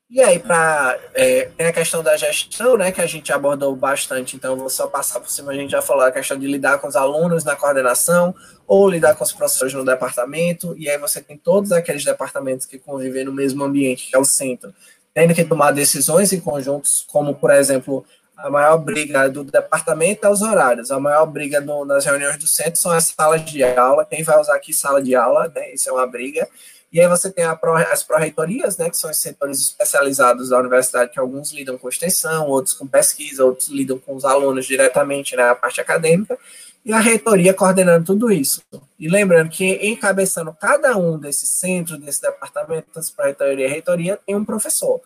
[0.08, 4.34] E aí, para é, tem a questão da gestão, né, que a gente abordou bastante,
[4.34, 6.88] então vou só passar por cima, a gente já falou a questão de lidar com
[6.88, 8.34] os alunos na coordenação,
[8.66, 12.76] ou lidar com os professores no departamento, e aí você tem todos aqueles departamentos que
[12.76, 14.74] convivem no mesmo ambiente, que é o centro,
[15.14, 18.04] tendo que tomar decisões em conjuntos, como, por exemplo,
[18.42, 20.90] a maior briga do departamento é os horários.
[20.90, 24.04] A maior briga no, nas reuniões do centro são as salas de aula.
[24.04, 25.72] Quem vai usar aqui sala de aula, né?
[25.72, 26.48] Isso é uma briga.
[26.92, 28.90] E aí você tem as pró-reitorias, né?
[28.90, 33.44] Que são os setores especializados da universidade, que alguns lidam com extensão, outros com pesquisa,
[33.44, 36.38] outros lidam com os alunos diretamente na né, parte acadêmica.
[36.84, 38.62] E a reitoria coordenando tudo isso.
[38.98, 44.34] E lembrando que encabeçando cada um desses centros, desse departamento, tanto pró-reitoria e reitoria, tem
[44.34, 45.00] um professor.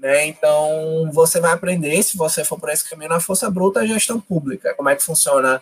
[0.00, 0.26] Né?
[0.26, 4.18] Então, você vai aprender, se você for por esse caminho, na força bruta, a gestão
[4.18, 4.74] pública.
[4.74, 5.60] Como é que funciona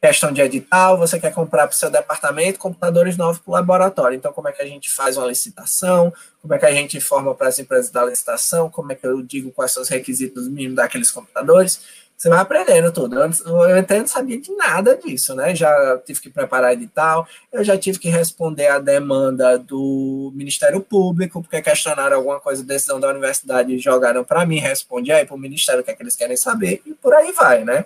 [0.00, 4.16] questão de edital, você quer comprar para o seu departamento computadores novos para o laboratório.
[4.16, 6.12] Então, como é que a gente faz uma licitação?
[6.40, 8.70] Como é que a gente informa para as empresas da licitação?
[8.70, 11.80] Como é que eu digo quais são os requisitos mínimos daqueles computadores?
[12.18, 13.14] Você vai aprendendo tudo.
[13.16, 15.54] Eu até não sabia de nada disso, né?
[15.54, 21.40] Já tive que preparar edital, eu já tive que responder a demanda do Ministério Público,
[21.40, 25.38] porque questionaram alguma coisa decisão da universidade e jogaram para mim, respondi aí para o
[25.38, 27.84] Ministério o que é que eles querem saber, e por aí vai, né?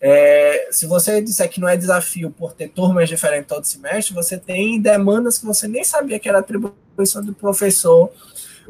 [0.00, 4.38] É, se você disser que não é desafio por ter turmas diferentes todo semestre, você
[4.38, 8.12] tem demandas que você nem sabia que era atribuição do professor,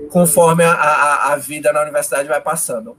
[0.09, 2.97] conforme a, a, a vida na universidade vai passando.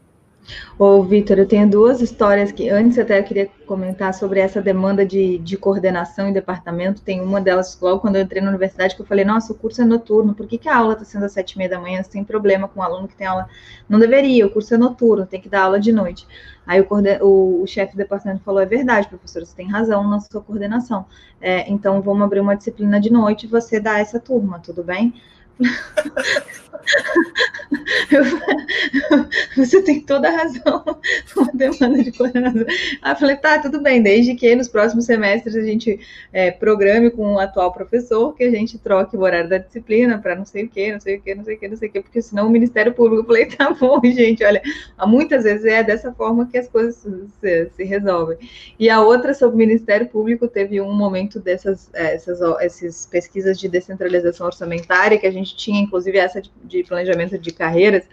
[0.77, 5.05] Ô, Vitor, eu tenho duas histórias que antes até eu queria comentar sobre essa demanda
[5.05, 7.01] de, de coordenação em departamento.
[7.01, 9.81] Tem uma delas, logo quando eu entrei na universidade, que eu falei, nossa, o curso
[9.81, 12.01] é noturno, por que, que a aula está sendo às sete e meia da manhã?
[12.03, 13.47] Tem problema com um aluno que tem aula?
[13.87, 16.27] Não deveria, o curso é noturno, tem que dar aula de noite.
[16.65, 16.87] Aí o,
[17.21, 21.05] o, o chefe do departamento falou, é verdade, professor, você tem razão na sua coordenação.
[21.39, 25.13] É, então, vamos abrir uma disciplina de noite e você dá essa turma, tudo bem?
[29.55, 30.83] você tem toda a razão,
[31.53, 32.65] demanda de coordenação.
[33.01, 35.99] Aí eu falei, tá, tudo bem, desde que nos próximos semestres a gente
[36.31, 40.35] é, programe com o atual professor, que a gente troque o horário da disciplina para
[40.35, 41.91] não sei o que, não sei o que, não sei o que, não sei o
[41.91, 44.61] que, porque senão o Ministério Público, eu falei, tá bom, gente, olha,
[45.05, 47.05] muitas vezes é dessa forma que as coisas
[47.41, 48.37] se, se resolvem.
[48.79, 53.59] E a outra sobre o Ministério Público teve um momento dessas é, essas, essas pesquisas
[53.59, 58.03] de descentralização orçamentária que a gente tinha, inclusive, essa de, de planejamento de carreiras,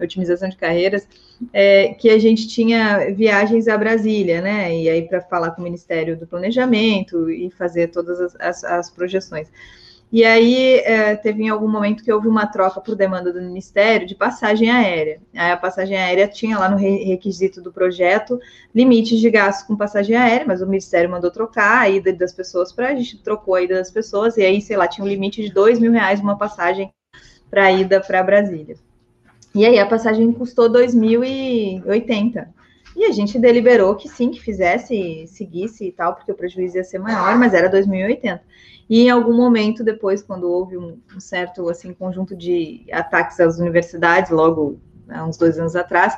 [0.00, 1.06] otimização de carreiras,
[1.52, 4.76] é, que a gente tinha viagens a Brasília, né?
[4.76, 8.90] E aí para falar com o Ministério do Planejamento e fazer todas as, as, as
[8.90, 9.48] projeções.
[10.12, 14.06] E aí é, teve em algum momento que houve uma troca por demanda do Ministério
[14.06, 15.22] de passagem aérea.
[15.34, 18.38] Aí a passagem aérea tinha lá no requisito do projeto
[18.74, 22.72] limites de gastos com passagem aérea, mas o Ministério mandou trocar a ida das pessoas
[22.72, 25.40] para a gente trocou a ida das pessoas, e aí, sei lá, tinha um limite
[25.40, 26.92] de dois mil reais uma passagem
[27.52, 28.76] para a ida para Brasília.
[29.54, 32.48] E aí a passagem custou 2.080.
[32.96, 36.84] E a gente deliberou que sim, que fizesse, seguisse e tal, porque o prejuízo ia
[36.84, 38.40] ser maior, mas era 2.080.
[38.88, 43.58] E em algum momento depois, quando houve um, um certo assim conjunto de ataques às
[43.58, 44.80] universidades, logo
[45.10, 46.16] há uns dois anos atrás,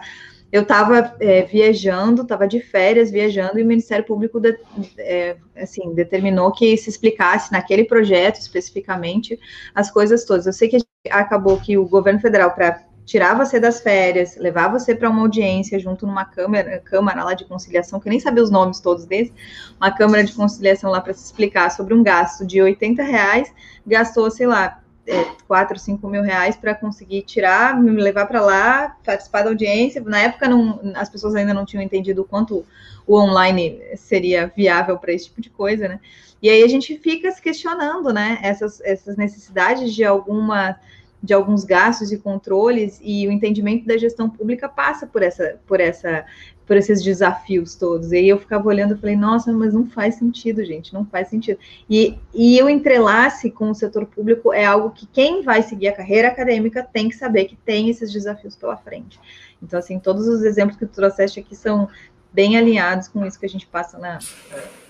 [0.55, 4.57] eu estava é, viajando, estava de férias viajando, e o Ministério Público de,
[4.99, 9.37] é, assim, determinou que se explicasse naquele projeto especificamente
[9.75, 10.47] as coisas todas.
[10.47, 10.79] Eu sei que
[11.11, 15.77] acabou que o governo federal, para tirar você das férias, levar você para uma audiência
[15.81, 19.35] junto numa câmara, câmara lá de conciliação, que eu nem sabia os nomes todos desses,
[19.77, 23.53] uma câmara de conciliação lá para se explicar sobre um gasto de 80 reais,
[23.85, 28.97] gastou, sei lá, é, 4, 5 mil reais para conseguir tirar, me levar para lá,
[29.05, 30.03] participar da audiência.
[30.03, 32.65] Na época, não, as pessoas ainda não tinham entendido o quanto
[33.07, 36.01] o online seria viável para esse tipo de coisa, né?
[36.43, 38.39] E aí a gente fica se questionando, né?
[38.43, 40.79] Essas, essas necessidades de alguma
[41.25, 45.81] de alguns gastos e controles e o entendimento da gestão pública passa por essa por
[45.81, 46.27] essa
[46.67, 48.13] por esses desafios todos.
[48.13, 51.29] E aí eu ficava olhando e falei, nossa, mas não faz sentido, gente, não faz
[51.29, 51.59] sentido.
[51.89, 55.93] E, e o entrelace com o setor público é algo que quem vai seguir a
[55.93, 59.21] carreira acadêmica tem que saber que tem esses desafios pela frente.
[59.63, 61.89] Então, assim, todos os exemplos que tu trouxeste aqui são
[62.33, 64.19] bem alinhados com isso que a gente passa na,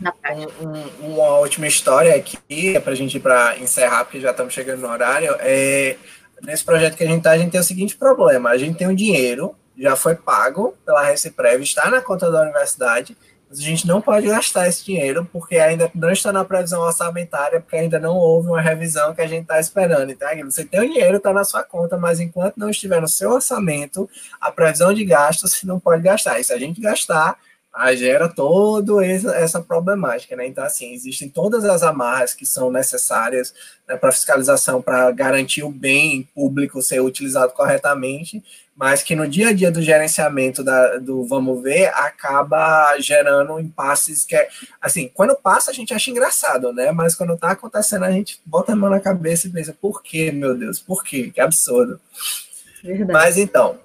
[0.00, 0.52] na prática.
[0.62, 4.54] Um, um, uma última história aqui, é para a gente para encerrar, porque já estamos
[4.54, 5.96] chegando no horário, é
[6.44, 8.86] nesse projeto que a gente está, a gente tem o seguinte problema: a gente tem
[8.86, 13.16] um dinheiro, já foi pago pela Receprev, está na conta da universidade,
[13.48, 17.60] mas a gente não pode gastar esse dinheiro porque ainda não está na previsão orçamentária,
[17.60, 20.10] porque ainda não houve uma revisão que a gente está esperando.
[20.10, 23.30] Então, você tem o dinheiro, está na sua conta, mas enquanto não estiver no seu
[23.30, 24.08] orçamento,
[24.40, 26.38] a previsão de gastos você não pode gastar.
[26.40, 27.36] E se a gente gastar,
[27.74, 30.46] aí gera toda essa problemática, né?
[30.46, 33.52] Então, assim, existem todas as amarras que são necessárias
[33.88, 38.42] né, para fiscalização, para garantir o bem público ser utilizado corretamente,
[38.76, 44.24] mas que no dia a dia do gerenciamento da, do vamos ver, acaba gerando impasses
[44.24, 44.48] que, é,
[44.80, 46.92] assim, quando passa a gente acha engraçado, né?
[46.92, 50.30] Mas quando tá acontecendo, a gente bota a mão na cabeça e pensa, por quê,
[50.30, 51.30] meu Deus, por quê?
[51.34, 52.00] Que absurdo.
[52.82, 53.12] Verdade.
[53.12, 53.78] Mas então,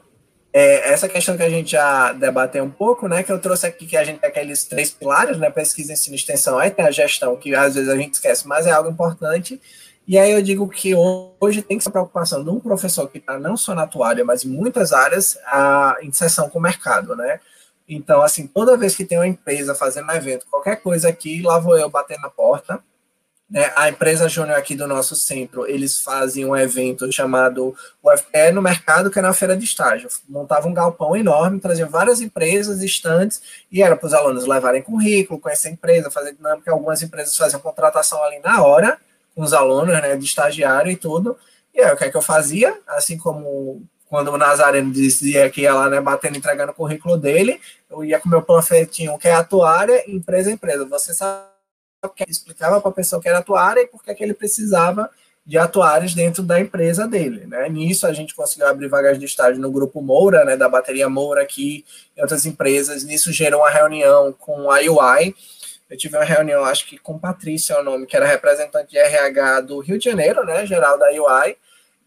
[0.59, 3.85] é, essa questão que a gente já debateu um pouco, né, que eu trouxe aqui
[3.85, 6.91] que a gente tem aqueles três pilares, né, pesquisa, ensino e extensão, aí tem a
[6.91, 9.61] gestão, que às vezes a gente esquece, mas é algo importante,
[10.05, 13.39] e aí eu digo que hoje tem que ser preocupação de um professor que está
[13.39, 17.39] não só na área, mas em muitas áreas, a inserção com o mercado, né,
[17.87, 21.57] então, assim, toda vez que tem uma empresa fazendo um evento, qualquer coisa aqui, lá
[21.57, 22.83] vou eu bater na porta,
[23.49, 28.61] né, a empresa Júnior aqui do nosso centro, eles fazem um evento chamado UFPE no
[28.61, 30.07] mercado, que é na feira de estágio.
[30.27, 35.39] Montavam um galpão enorme, traziam várias empresas, estantes, e era para os alunos levarem currículo,
[35.39, 36.71] conhecer a empresa, fazer dinâmica.
[36.71, 38.99] Algumas empresas faziam contratação ali na hora,
[39.33, 41.35] com os alunos, né, de estagiário e tudo.
[41.73, 42.77] E aí, o que é que eu fazia?
[42.87, 47.59] Assim como quando o Nazareno dizia que ia lá, né, batendo, entregando o currículo dele,
[47.89, 50.85] eu ia com meu panfletinho, que é atuária, empresa empresa.
[50.85, 51.58] Você sabe
[52.27, 55.09] explicava para a pessoa que era atuária e por que ele precisava
[55.45, 57.67] de atuários dentro da empresa dele, né?
[57.69, 61.41] Nisso a gente conseguiu abrir vagas de estágio no grupo Moura, né, da bateria Moura
[61.41, 61.83] aqui
[62.15, 63.03] e outras empresas.
[63.03, 65.35] Nisso gerou uma reunião com a UI.
[65.89, 68.97] Eu tive uma reunião, acho que com Patrícia é o nome, que era representante de
[68.99, 71.57] RH do Rio de Janeiro, né, geral da UI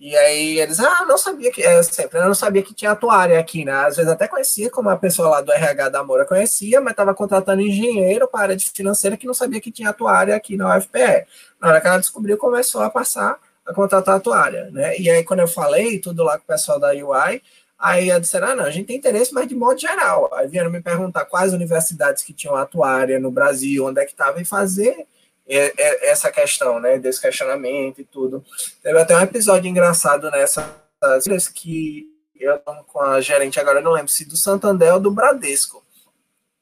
[0.05, 3.39] e aí eles, ah, não sabia que, é, sempre, eu não sabia que tinha atuária
[3.39, 3.71] aqui, né?
[3.71, 7.15] Às vezes até conhecia, como a pessoa lá do RH da Moura conhecia, mas estava
[7.15, 10.77] contratando engenheiro para a área de financeira que não sabia que tinha atuária aqui na
[10.77, 11.25] UFPE.
[11.61, 14.99] Na hora que ela descobriu, começou a passar a contratar atuária, né?
[14.99, 17.41] E aí, quando eu falei tudo lá com o pessoal da UI,
[17.79, 20.35] aí eles disseram, ah, não, a gente tem interesse, mas de modo geral.
[20.35, 24.41] Aí vieram me perguntar quais universidades que tinham atuária no Brasil, onde é que estava,
[24.41, 25.07] e fazer
[25.47, 28.45] essa questão, né, desse questionamento e tudo.
[28.83, 32.07] Teve até um episódio engraçado nessas que
[32.39, 35.83] eu com a gerente agora, não lembro se do Santander ou do Bradesco.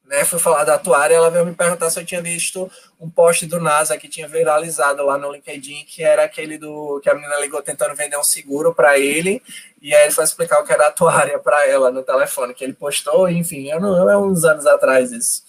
[0.05, 2.69] Né, fui falar da atuária, ela veio me perguntar se eu tinha visto
[3.01, 7.09] um post do NASA que tinha viralizado lá no LinkedIn, que era aquele do que
[7.09, 9.41] a menina ligou tentando vender um seguro para ele,
[9.81, 12.73] e aí ele foi explicar o que era atuária para ela no telefone, que ele
[12.73, 15.45] postou, enfim, eu não, é uns anos atrás isso.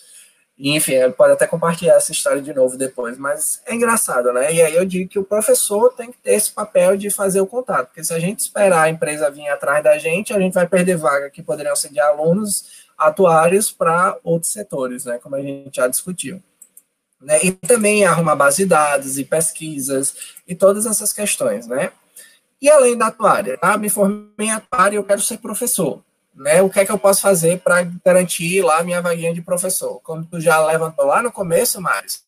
[0.62, 4.54] E, enfim, ele pode até compartilhar essa história de novo depois, mas é engraçado, né?
[4.54, 7.48] E aí eu digo que o professor tem que ter esse papel de fazer o
[7.48, 10.68] contato, porque se a gente esperar a empresa vir atrás da gente, a gente vai
[10.68, 15.18] perder vaga que poderiam ser de alunos atuários para outros setores, né?
[15.18, 16.40] Como a gente já discutiu.
[17.20, 17.40] Né?
[17.44, 20.16] E também arrumar base de dados e pesquisas
[20.48, 21.92] e todas essas questões, né?
[22.62, 23.76] E além da atuária, tá?
[23.80, 26.98] Me formei em atuária e eu quero ser professor né, o que é que eu
[26.98, 29.99] posso fazer para garantir lá minha vaguinha de professor?
[30.02, 32.24] Como tu já levantou lá no começo, Maris,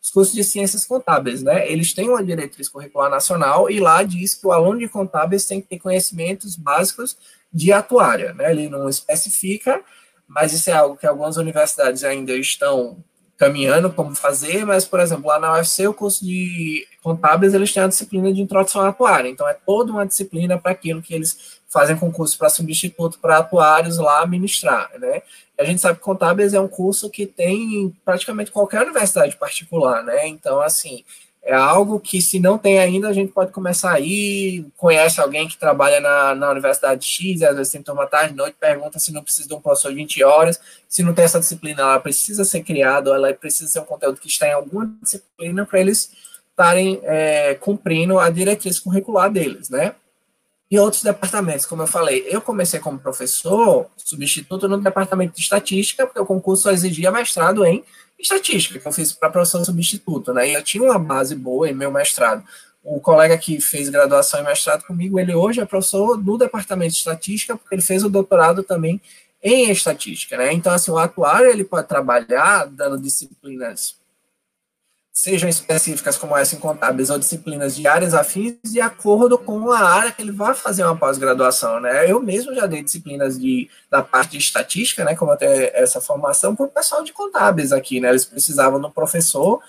[0.00, 4.34] os cursos de ciências contábeis, né, eles têm uma diretriz curricular nacional e lá diz
[4.34, 7.16] que o aluno de contábeis tem que ter conhecimentos básicos
[7.52, 9.82] de atuária, né, ele não especifica,
[10.26, 13.02] mas isso é algo que algumas universidades ainda estão
[13.38, 17.84] caminhando como fazer, mas, por exemplo, lá na UFC, o curso de contábeis, eles têm
[17.84, 21.60] a disciplina de introdução à atuária, então é toda uma disciplina para aquilo que eles
[21.68, 25.22] fazem concurso para substituto para atuários lá ministrar, né?
[25.58, 30.26] A gente sabe que contábeis é um curso que tem praticamente qualquer universidade particular, né?
[30.26, 31.04] Então, assim,
[31.48, 35.56] é algo que se não tem ainda, a gente pode começar aí, conhece alguém que
[35.56, 39.48] trabalha na, na Universidade X, às vezes tem turma tarde, noite, pergunta se não precisa
[39.48, 43.08] de um professor de 20 horas, se não tem essa disciplina, ela precisa ser criada,
[43.14, 46.12] ela precisa ser um conteúdo que está em alguma disciplina para eles
[46.50, 49.94] estarem é, cumprindo a diretriz curricular deles, né?
[50.70, 56.06] E outros departamentos, como eu falei, eu comecei como professor substituto no departamento de estatística,
[56.06, 57.82] porque o concurso só exigia mestrado em
[58.18, 60.50] estatística, que eu fiz para professor substituto, né?
[60.50, 62.44] E eu tinha uma base boa em meu mestrado.
[62.84, 66.98] O colega que fez graduação e mestrado comigo, ele hoje é professor do departamento de
[66.98, 69.00] estatística, porque ele fez o doutorado também
[69.42, 70.52] em estatística, né?
[70.52, 73.96] Então, assim, o atuário, ele pode trabalhar dando disciplinas
[75.18, 79.80] sejam específicas como essa em contábeis ou disciplinas de áreas afins de acordo com a
[79.80, 82.08] área que ele vai fazer uma pós-graduação, né?
[82.08, 86.54] Eu mesmo já dei disciplinas de, da parte de estatística, né, como tenho essa formação,
[86.54, 88.10] para o pessoal de contábeis aqui, né?
[88.10, 89.60] Eles precisavam um professor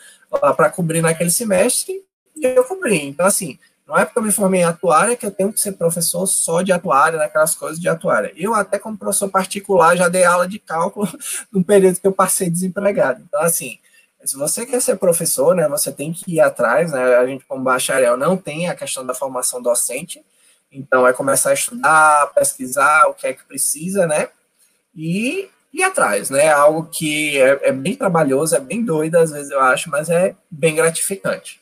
[0.55, 1.99] para cobrir naquele semestre
[2.35, 3.07] e eu cobri.
[3.07, 3.57] Então, assim,
[3.87, 6.61] não é porque eu me formei em atuária que eu tenho que ser professor só
[6.61, 8.31] de atuária, naquelas coisas de atuária.
[8.35, 11.09] Eu, até como professor particular, já dei aula de cálculo
[11.51, 13.23] no período que eu passei desempregado.
[13.27, 13.79] Então, assim,
[14.23, 17.63] se você quer ser professor, né, você tem que ir atrás, né, a gente como
[17.63, 20.23] bacharel não tem a questão da formação docente,
[20.71, 24.29] então é começar a estudar, pesquisar o que é que precisa, né,
[24.95, 29.51] e ir atrás, né, algo que é, é bem trabalhoso, é bem doido às vezes
[29.51, 31.58] eu acho, mas é bem gratificante.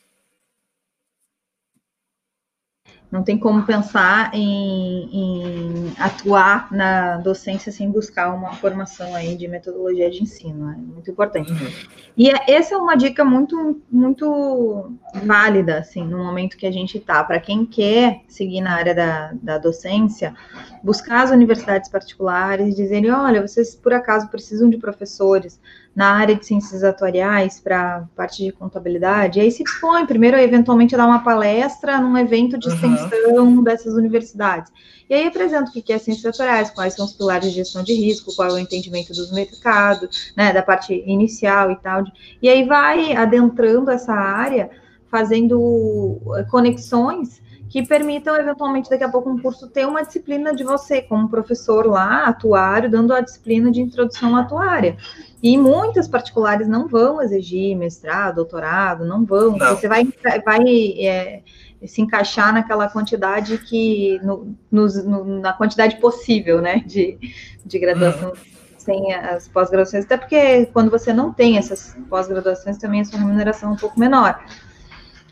[3.10, 9.48] Não tem como pensar em, em, atuar na docência sem buscar uma formação aí de
[9.48, 10.70] metodologia de ensino.
[10.70, 11.50] É muito importante.
[11.50, 11.70] Uhum.
[12.16, 14.92] E é, essa é uma dica muito, muito
[15.24, 17.24] válida, assim, no momento que a gente está.
[17.24, 20.34] Para quem quer seguir na área da, da docência,
[20.82, 25.58] buscar as universidades particulares, dizerem, olha, vocês por acaso precisam de professores
[25.98, 30.94] na área de ciências atuariais para parte de contabilidade, e aí se dispõe primeiro, eventualmente,
[30.94, 33.64] a dar uma palestra num evento de extensão uhum.
[33.64, 34.72] dessas universidades.
[35.10, 37.94] E aí apresenta o que é ciências atuariais, quais são os pilares de gestão de
[37.94, 42.04] risco, qual é o entendimento dos mercados, né, da parte inicial e tal.
[42.40, 44.70] E aí vai adentrando essa área,
[45.10, 51.02] fazendo conexões que permitam, eventualmente, daqui a pouco, um curso ter uma disciplina de você,
[51.02, 54.96] como professor lá, atuário, dando a disciplina de introdução atuária.
[55.42, 59.56] E muitas particulares não vão exigir mestrado, doutorado, não vão.
[59.56, 59.76] Não.
[59.76, 60.08] Você vai,
[60.44, 60.64] vai
[60.98, 61.42] é,
[61.86, 67.18] se encaixar naquela quantidade que, no, no, na quantidade possível, né, de,
[67.64, 68.30] de graduação.
[68.30, 68.58] Uhum
[68.88, 73.68] sem as pós-graduações, até porque quando você não tem essas pós-graduações, também a sua remuneração
[73.68, 74.42] é um pouco menor.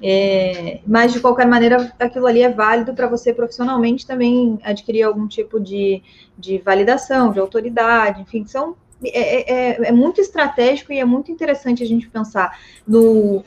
[0.03, 5.27] É, mas, de qualquer maneira, aquilo ali é válido para você profissionalmente também adquirir algum
[5.27, 6.03] tipo de,
[6.37, 11.83] de validação, de autoridade, enfim, são, é, é, é muito estratégico e é muito interessante
[11.83, 13.43] a gente pensar no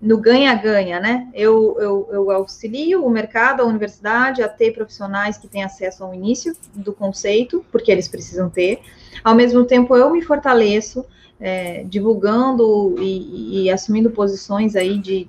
[0.00, 1.28] no ganha-ganha, né?
[1.34, 6.14] Eu, eu, eu, auxilio o mercado, a universidade, a ter profissionais que têm acesso ao
[6.14, 8.80] início do conceito, porque eles precisam ter.
[9.22, 11.04] Ao mesmo tempo, eu me fortaleço,
[11.38, 15.28] é, divulgando e, e, assumindo posições aí de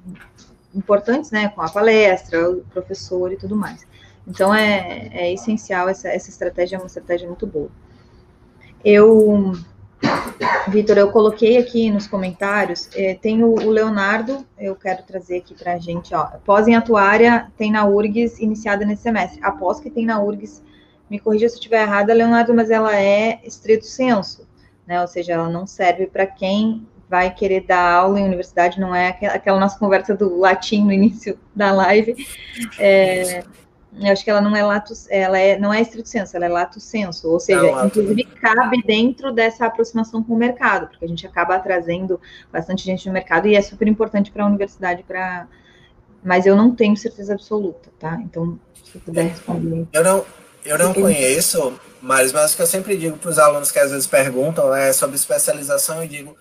[0.74, 1.50] importantes, né?
[1.50, 3.86] Com a palestra, o professor e tudo mais.
[4.28, 7.70] Então, é, é essencial, essa, essa estratégia é uma estratégia muito boa.
[8.84, 9.54] Eu
[10.68, 15.54] Vitor, eu coloquei aqui nos comentários, é, tem o, o, Leonardo, eu quero trazer aqui
[15.54, 19.92] para a gente, ó, pós em atuária tem na URGS iniciada nesse semestre, após que
[19.92, 20.64] tem na URGS,
[21.10, 24.48] me corrija se eu estiver errada, Leonardo, mas ela é estrito senso,
[24.88, 28.96] né, ou seja, ela não serve para quem vai querer dar aula em universidade, não
[28.96, 32.16] é aquela, nossa conversa do latim no início da live,
[32.80, 33.44] é,
[34.00, 36.50] eu acho que ela não é lato, ela é, não é estrito senso, ela é
[36.50, 41.08] lato senso, ou seja, é inclusive cabe dentro dessa aproximação com o mercado, porque a
[41.10, 42.18] gente acaba trazendo
[42.50, 45.48] bastante gente no mercado e é super importante para a universidade para
[46.24, 48.20] mas eu não tenho certeza absoluta, tá?
[48.22, 49.88] Então, se puder responder.
[49.92, 50.26] Eu não,
[50.64, 53.90] eu não conheço, mas, mas o que eu sempre digo para os alunos que às
[53.90, 56.38] vezes perguntam é sobre especialização, eu digo,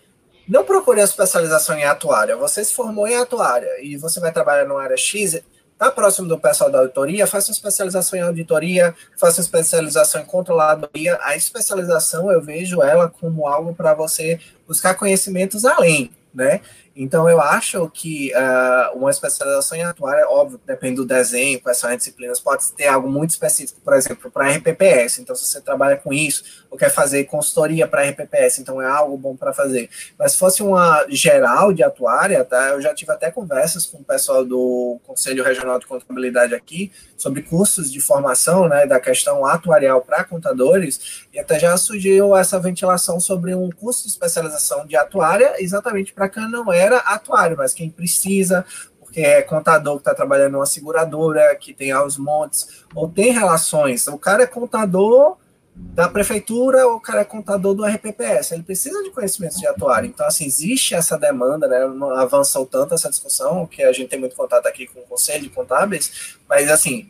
[0.51, 2.37] não procure a especialização em atuária.
[2.37, 6.37] Você se formou em atuária e você vai trabalhar numa área X, está próximo do
[6.37, 11.21] pessoal da auditoria, faça uma especialização em auditoria, faça especialização em controladoria.
[11.23, 16.61] A especialização eu vejo ela como algo para você buscar conhecimentos além, né?
[16.95, 21.89] Então, eu acho que uh, uma especialização em atuária, óbvio, depende do desenho, quais são
[21.89, 25.21] as disciplinas, pode ter algo muito específico, por exemplo, para RPPS.
[25.21, 29.17] Então, se você trabalha com isso, ou quer fazer consultoria para RPPS, então é algo
[29.17, 29.89] bom para fazer.
[30.19, 34.05] Mas se fosse uma geral de atuária, tá, eu já tive até conversas com o
[34.05, 40.01] pessoal do Conselho Regional de Contabilidade aqui, sobre cursos de formação, né, da questão atuarial
[40.01, 45.55] para contadores, e até já surgiu essa ventilação sobre um curso de especialização de atuária,
[45.59, 48.65] exatamente para quem não era atuário, mas quem precisa,
[48.99, 54.07] porque é contador que está trabalhando numa seguradora, que tem aos montes, ou tem relações.
[54.07, 55.37] O cara é contador
[55.75, 58.53] da prefeitura, ou o cara é contador do RPPS.
[58.53, 60.09] Ele precisa de conhecimentos de atuário.
[60.09, 61.87] Então, assim, existe essa demanda, né?
[61.87, 65.43] Não avançou tanto essa discussão, que a gente tem muito contato aqui com o Conselho
[65.43, 67.09] de Contábeis, mas, assim,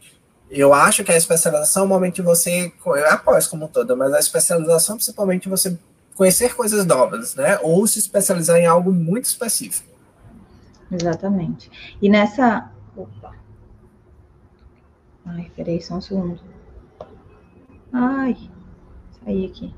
[0.50, 5.48] eu acho que a especialização, normalmente você, eu apoio como toda, mas a especialização, principalmente,
[5.48, 5.78] você
[6.20, 7.58] conhecer coisas novas, né?
[7.62, 9.88] Ou se especializar em algo muito específico.
[10.92, 11.70] Exatamente.
[12.02, 12.70] E nessa.
[12.94, 13.32] Opa.
[15.24, 16.38] Ai, peraí, só um segundo.
[17.90, 18.36] Ai,
[19.24, 19.74] saí aqui.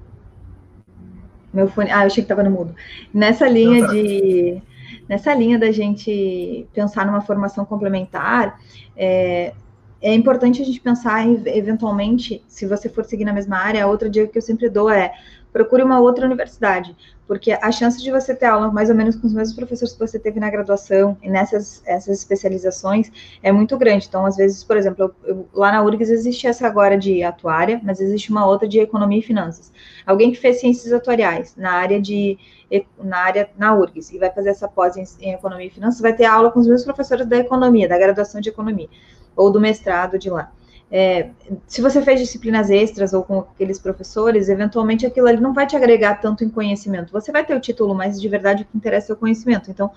[1.55, 1.93] Meu fone.
[1.93, 2.74] Ah, eu achei que estava no mudo.
[3.14, 3.93] Nessa linha tá.
[3.93, 4.60] de.
[5.09, 8.60] Nessa linha da gente pensar numa formação complementar,
[8.97, 9.55] é,
[10.01, 14.10] é importante a gente pensar, eventualmente, se você for seguir na mesma área, a outra
[14.10, 15.12] dica que eu sempre dou é
[15.52, 16.96] procure uma outra universidade,
[17.26, 20.00] porque a chance de você ter aula mais ou menos com os mesmos professores que
[20.00, 23.10] você teve na graduação e nessas essas especializações
[23.42, 24.06] é muito grande.
[24.08, 27.80] Então, às vezes, por exemplo, eu, eu, lá na URGS existe essa agora de atuária,
[27.82, 29.72] mas existe uma outra de economia e finanças.
[30.06, 32.38] Alguém que fez ciências atuariais na área de
[32.98, 36.14] na área na URGS e vai fazer essa pós em, em economia e finanças, vai
[36.14, 38.88] ter aula com os mesmos professores da economia, da graduação de economia
[39.36, 40.50] ou do mestrado de lá.
[40.94, 41.31] É,
[41.66, 45.74] se você fez disciplinas extras ou com aqueles professores, eventualmente aquilo ali não vai te
[45.74, 47.10] agregar tanto em conhecimento.
[47.12, 49.70] Você vai ter o título, mas de verdade o que interessa é o conhecimento.
[49.70, 49.90] Então,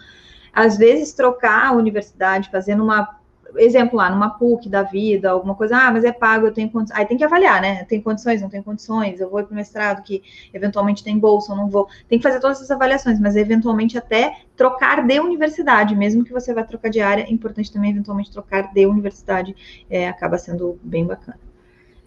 [0.54, 3.20] às vezes, trocar a universidade, fazendo uma
[3.57, 6.99] exemplo lá, numa PUC da vida, alguma coisa, ah, mas é pago, eu tenho condições.
[6.99, 7.84] Aí tem que avaliar, né?
[7.86, 10.22] Tem condições, não tem condições, eu vou para o mestrado que
[10.53, 11.88] eventualmente tem bolsa ou não vou.
[12.07, 16.53] Tem que fazer todas essas avaliações, mas eventualmente até trocar de universidade, mesmo que você
[16.53, 19.56] vá trocar de área, é importante também eventualmente trocar de universidade,
[19.90, 21.40] é, acaba sendo bem bacana.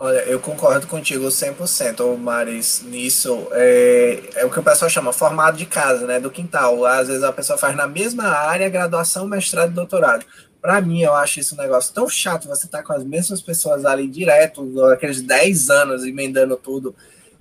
[0.00, 3.48] Olha, eu concordo contigo 100%, Maris, nisso.
[3.50, 6.86] É, é, o que o pessoal chama formado de casa, né, do quintal.
[6.86, 10.24] Às vezes a pessoa faz na mesma área, graduação, mestrado e doutorado.
[10.60, 13.84] Para mim, eu acho isso um negócio tão chato, você tá com as mesmas pessoas
[13.84, 16.94] ali direto, aqueles 10 anos emendando tudo.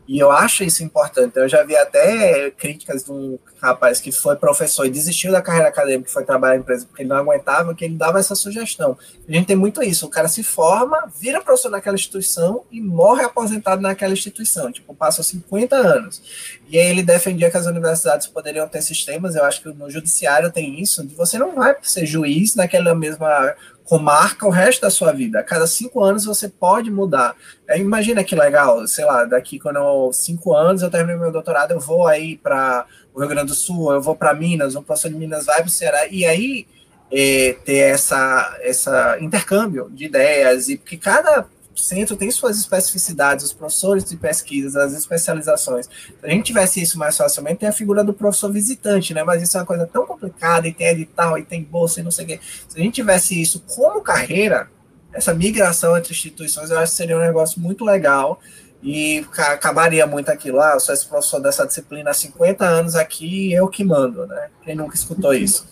[0.08, 1.38] E eu acho isso importante.
[1.38, 5.68] Eu já vi até críticas de um rapaz que foi professor e desistiu da carreira
[5.68, 8.98] acadêmica, que foi trabalhar em empresa porque ele não aguentava, que ele dava essa sugestão.
[9.28, 10.06] A gente tem muito isso.
[10.06, 14.72] O cara se forma, vira professor naquela instituição e morre aposentado naquela instituição.
[14.72, 16.22] Tipo, passa 50 anos.
[16.70, 20.52] E aí ele defendia que as universidades poderiam ter sistemas, eu acho que no judiciário
[20.52, 23.56] tem isso, de você não vai ser juiz naquela mesma
[23.88, 25.40] comarca o resto da sua vida.
[25.40, 27.36] A cada cinco anos você pode mudar.
[27.66, 31.72] É, imagina que legal, sei lá, daqui quando eu, cinco anos eu termino meu doutorado,
[31.72, 35.10] eu vou aí para o Rio Grande do Sul, eu vou para Minas, um professor
[35.10, 36.68] de Minas vai para o Ceará, e aí
[37.10, 41.46] é, ter essa, essa intercâmbio de ideias, e porque cada
[41.80, 45.88] centro tem suas especificidades, os professores de pesquisas, as especializações.
[45.88, 49.24] Se a gente tivesse isso mais facilmente, tem a figura do professor visitante, né?
[49.24, 52.12] Mas isso é uma coisa tão complicada, e tem edital, e tem bolsa, e não
[52.12, 52.40] sei o quê.
[52.68, 54.70] Se a gente tivesse isso como carreira,
[55.14, 58.40] essa migração entre instituições, eu acho que seria um negócio muito legal
[58.84, 60.62] e acabaria muito aquilo.
[60.62, 64.50] Ah, eu sou esse professor dessa disciplina há 50 anos aqui, eu que mando, né?
[64.64, 65.68] Quem nunca escutou isso?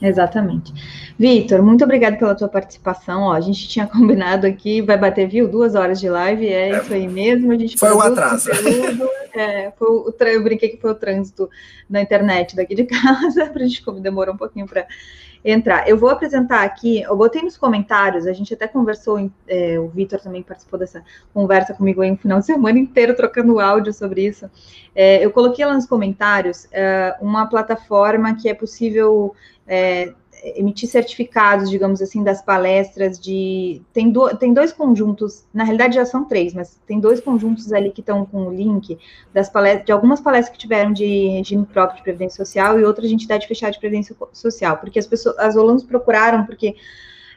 [0.00, 0.72] Exatamente.
[1.16, 3.22] Vitor, muito obrigado pela tua participação.
[3.22, 5.48] Ó, a gente tinha combinado aqui, vai bater, viu?
[5.48, 7.52] Duas horas de live, é, é isso aí mesmo.
[7.52, 8.50] A gente foi o atraso.
[9.32, 11.48] é, foi o, eu brinquei que foi o trânsito
[11.88, 14.86] na internet daqui de casa, para a gente como demorou um pouquinho para
[15.44, 15.88] entrar.
[15.88, 20.18] Eu vou apresentar aqui, eu botei nos comentários, a gente até conversou, é, o Vitor
[20.18, 21.04] também participou dessa
[21.34, 24.50] conversa comigo aí um final de semana inteiro trocando áudio sobre isso.
[24.94, 29.34] É, eu coloquei lá nos comentários é, uma plataforma que é possível
[29.66, 30.14] é,
[30.56, 33.80] emitir certificados, digamos assim, das palestras de.
[33.92, 37.90] Tem, do, tem dois conjuntos, na realidade já são três, mas tem dois conjuntos ali
[37.90, 38.98] que estão com o link
[39.32, 43.08] das palestras, de algumas palestras que tiveram de regime próprio de previdência social e outras
[43.08, 46.76] de entidade fechada de previdência social, porque as pessoas, as alunos procuraram, porque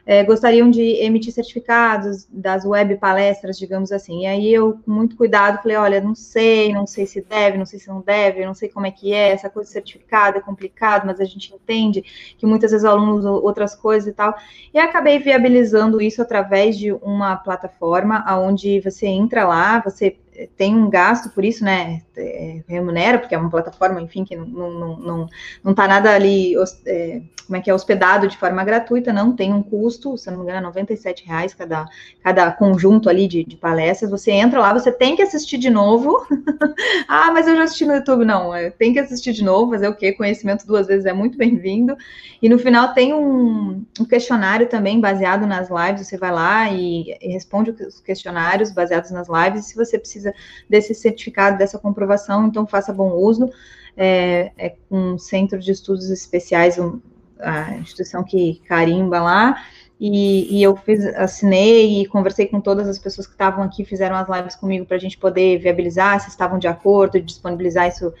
[0.08, 4.22] é, gostariam de emitir certificados das web palestras, digamos assim.
[4.22, 7.66] E aí eu, com muito cuidado, falei, olha, não sei, não sei se deve, não
[7.66, 10.40] sei se não deve, não sei como é que é, essa coisa de certificado é
[10.40, 12.02] complicado, mas a gente entende
[12.38, 14.34] que muitas vezes alunos outras coisas e tal.
[14.72, 20.16] E acabei viabilizando isso através de uma plataforma onde você entra lá, você
[20.56, 22.02] tem um gasto por isso, né?
[22.16, 25.26] É, remunera, porque é uma plataforma, enfim, que não, não, não,
[25.64, 26.54] não tá nada ali,
[26.86, 30.36] é, como é que é, hospedado de forma gratuita, não tem um custo, se não
[30.36, 31.86] me engano, é 97 reais cada,
[32.22, 34.10] cada conjunto ali de, de palestras.
[34.10, 36.26] Você entra lá, você tem que assistir de novo.
[37.08, 38.26] ah, mas eu já assisti no YouTube.
[38.26, 40.12] Não, é, tem que assistir de novo, fazer o quê?
[40.12, 41.96] Conhecimento duas vezes é muito bem-vindo.
[42.42, 46.06] E no final tem um, um, questionário também baseado nas lives.
[46.06, 49.64] Você vai lá e, e responde os questionários baseados nas lives.
[49.64, 50.34] Se você precisa precisa
[50.68, 53.50] desse certificado, dessa comprovação, então faça bom uso.
[53.96, 57.00] É, é um centro de estudos especiais, um,
[57.40, 59.56] a instituição que carimba lá,
[60.00, 64.14] e, e, eu fiz, assinei e conversei com todas as pessoas que estavam aqui, fizeram
[64.14, 68.12] as lives comigo para a gente poder viabilizar, se estavam de acordo, disponibilizar isso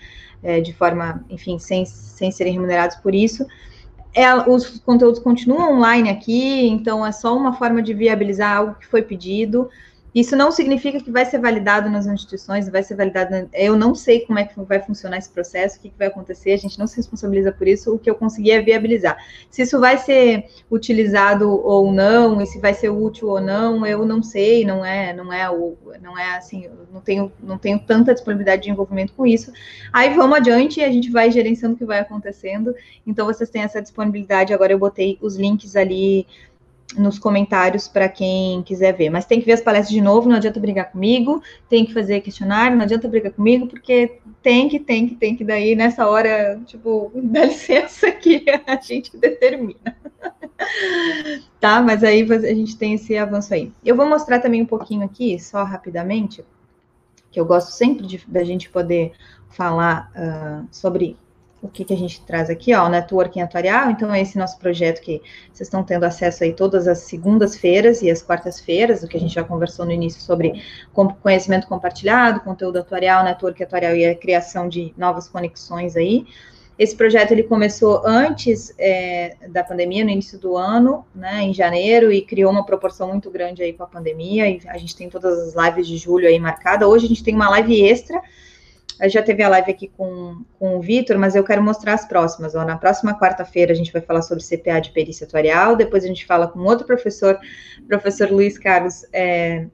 [0.42, 3.46] é, de forma, enfim, sem, sem serem remunerados por isso.
[4.12, 8.86] É, os conteúdos continuam online aqui, então é só uma forma de viabilizar algo que
[8.86, 9.70] foi pedido.
[10.18, 13.48] Isso não significa que vai ser validado nas instituições, vai ser validado.
[13.52, 16.56] Eu não sei como é que vai funcionar esse processo, o que, vai acontecer, a
[16.56, 17.94] gente não se responsabiliza por isso.
[17.94, 19.16] O que eu consegui é viabilizar.
[19.48, 24.04] Se isso vai ser utilizado ou não, e se vai ser útil ou não, eu
[24.04, 25.48] não sei, não é, não é,
[26.02, 29.52] não é assim, não tenho, não tenho tanta disponibilidade de envolvimento com isso.
[29.92, 32.74] Aí vamos adiante e a gente vai gerenciando o que vai acontecendo.
[33.06, 34.52] Então vocês têm essa disponibilidade.
[34.52, 36.26] Agora eu botei os links ali
[36.96, 39.10] nos comentários para quem quiser ver.
[39.10, 42.20] Mas tem que ver as palestras de novo, não adianta brigar comigo, tem que fazer
[42.20, 46.60] questionário, não adianta brigar comigo, porque tem que, tem que, tem que, daí nessa hora,
[46.64, 49.96] tipo, dá licença que a gente determina.
[51.60, 51.82] tá?
[51.82, 53.72] Mas aí a gente tem esse avanço aí.
[53.84, 56.44] Eu vou mostrar também um pouquinho aqui, só rapidamente,
[57.30, 59.12] que eu gosto sempre de, da gente poder
[59.50, 61.16] falar uh, sobre
[61.60, 64.58] o que, que a gente traz aqui, ó, o networking atuarial, então é esse nosso
[64.58, 65.20] projeto que
[65.52, 69.34] vocês estão tendo acesso aí todas as segundas-feiras e as quartas-feiras, o que a gente
[69.34, 70.62] já conversou no início sobre
[71.20, 76.26] conhecimento compartilhado, conteúdo atuarial, network atuarial e a criação de novas conexões aí.
[76.78, 82.12] Esse projeto ele começou antes é, da pandemia, no início do ano, né, em janeiro,
[82.12, 85.56] e criou uma proporção muito grande aí com a pandemia, e a gente tem todas
[85.56, 86.86] as lives de julho aí marcada.
[86.86, 88.22] Hoje a gente tem uma live extra,
[89.06, 92.54] já teve a live aqui com, com o Vitor, mas eu quero mostrar as próximas.
[92.54, 92.64] Ó.
[92.64, 96.26] Na próxima quarta-feira a gente vai falar sobre CPA de perícia atuarial, depois a gente
[96.26, 97.38] fala com outro professor,
[97.86, 99.66] professor Luiz Carlos, é,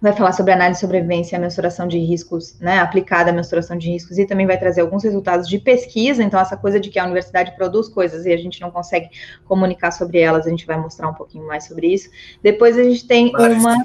[0.00, 3.78] vai falar sobre análise de sobrevivência e a mensuração de riscos, né, aplicada à mensuração
[3.78, 6.98] de riscos, e também vai trazer alguns resultados de pesquisa, então essa coisa de que
[6.98, 9.08] a universidade produz coisas e a gente não consegue
[9.46, 12.10] comunicar sobre elas, a gente vai mostrar um pouquinho mais sobre isso.
[12.42, 13.76] Depois a gente tem uma...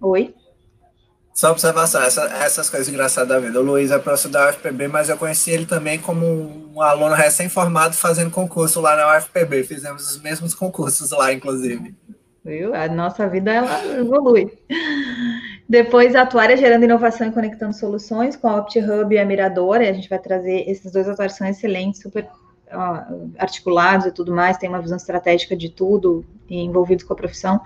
[0.00, 0.34] Oi?
[1.36, 3.60] Só observação, essa, essas coisas engraçadas da vida.
[3.60, 6.24] O Luiz é professor da UFPB, mas eu conheci ele também como
[6.74, 9.62] um aluno recém-formado fazendo concurso lá na UFPB.
[9.64, 11.94] Fizemos os mesmos concursos lá, inclusive.
[12.42, 12.74] Viu?
[12.74, 14.50] A nossa vida ela evolui.
[15.68, 19.82] Depois, Atuária gerando inovação e conectando soluções com a OptiHub e a Mirador.
[19.82, 22.26] E a gente vai trazer esses dois atuários são excelentes, super
[23.38, 27.60] articulados e tudo mais, tem uma visão estratégica de tudo envolvidos com a profissão,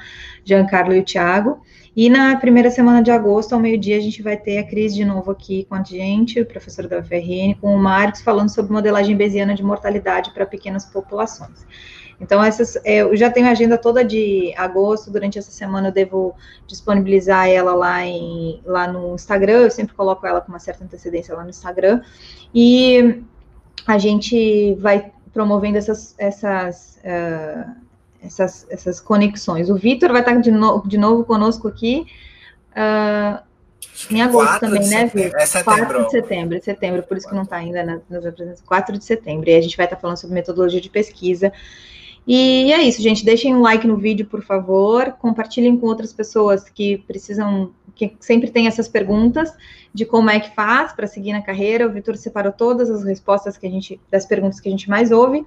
[0.44, 1.62] Giancarlo e o Thiago.
[1.96, 5.04] E na primeira semana de agosto, ao meio-dia, a gente vai ter a Cris de
[5.04, 9.16] novo aqui com a gente, o professor da UFRN, com o Marcos, falando sobre modelagem
[9.16, 11.66] bayesiana de mortalidade para pequenas populações.
[12.20, 15.92] Então, essas, é, eu já tenho a agenda toda de agosto, durante essa semana eu
[15.92, 16.34] devo
[16.66, 21.34] disponibilizar ela lá, em, lá no Instagram, eu sempre coloco ela com uma certa antecedência
[21.34, 22.02] lá no Instagram,
[22.54, 23.22] e
[23.86, 27.74] a gente vai promovendo essas, essas uh,
[28.22, 29.70] essas, essas conexões.
[29.70, 32.06] O Vitor vai estar de, no, de novo conosco aqui
[32.72, 33.42] uh,
[34.10, 35.40] em agosto também, né, Vitor?
[35.40, 35.86] É setembro.
[35.86, 38.66] 4 de setembro, é setembro, por isso que não está ainda nas, nas apresentações.
[38.66, 41.52] 4 de setembro, e a gente vai estar falando sobre metodologia de pesquisa.
[42.26, 43.24] E é isso, gente.
[43.24, 45.12] Deixem um like no vídeo, por favor.
[45.12, 49.52] Compartilhem com outras pessoas que precisam, que sempre têm essas perguntas
[49.92, 51.86] de como é que faz para seguir na carreira.
[51.86, 55.10] O Vitor separou todas as respostas que a gente, das perguntas que a gente mais
[55.10, 55.44] ouve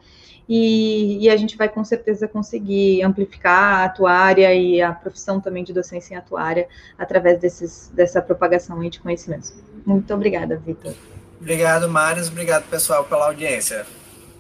[0.48, 5.64] e, e, a gente vai com certeza conseguir amplificar a atuária e a profissão também
[5.64, 6.68] de docência em atuária
[6.98, 9.54] através desses, dessa propagação de conhecimentos.
[9.86, 10.94] Muito obrigada, Vitor.
[11.40, 12.28] Obrigado, Marius.
[12.28, 13.86] Obrigado, pessoal, pela audiência.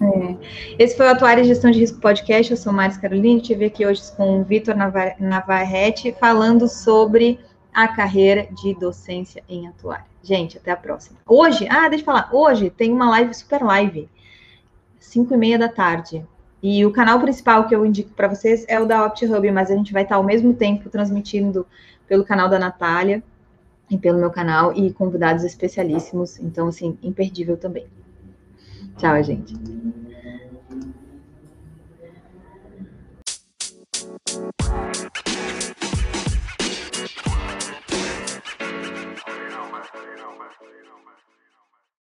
[0.01, 0.35] É.
[0.77, 2.51] Esse foi o Atuária Gestão de Risco Podcast.
[2.51, 3.39] Eu sou Maris Carolina.
[3.39, 4.75] Estive aqui hoje com o Vitor
[5.19, 7.39] Navarrete falando sobre
[7.73, 10.05] a carreira de docência em atuária.
[10.21, 11.19] Gente, até a próxima.
[11.25, 14.09] Hoje, ah, deixa eu falar, hoje tem uma live, super live
[15.13, 16.25] 5 e meia da tarde.
[16.61, 19.75] E o canal principal que eu indico para vocês é o da OptiHub, mas a
[19.75, 21.67] gente vai estar ao mesmo tempo transmitindo
[22.07, 23.21] pelo canal da Natália
[23.91, 26.39] e pelo meu canal e convidados especialíssimos.
[26.39, 27.85] Então, assim, imperdível também.
[28.97, 29.53] Tchau, gente.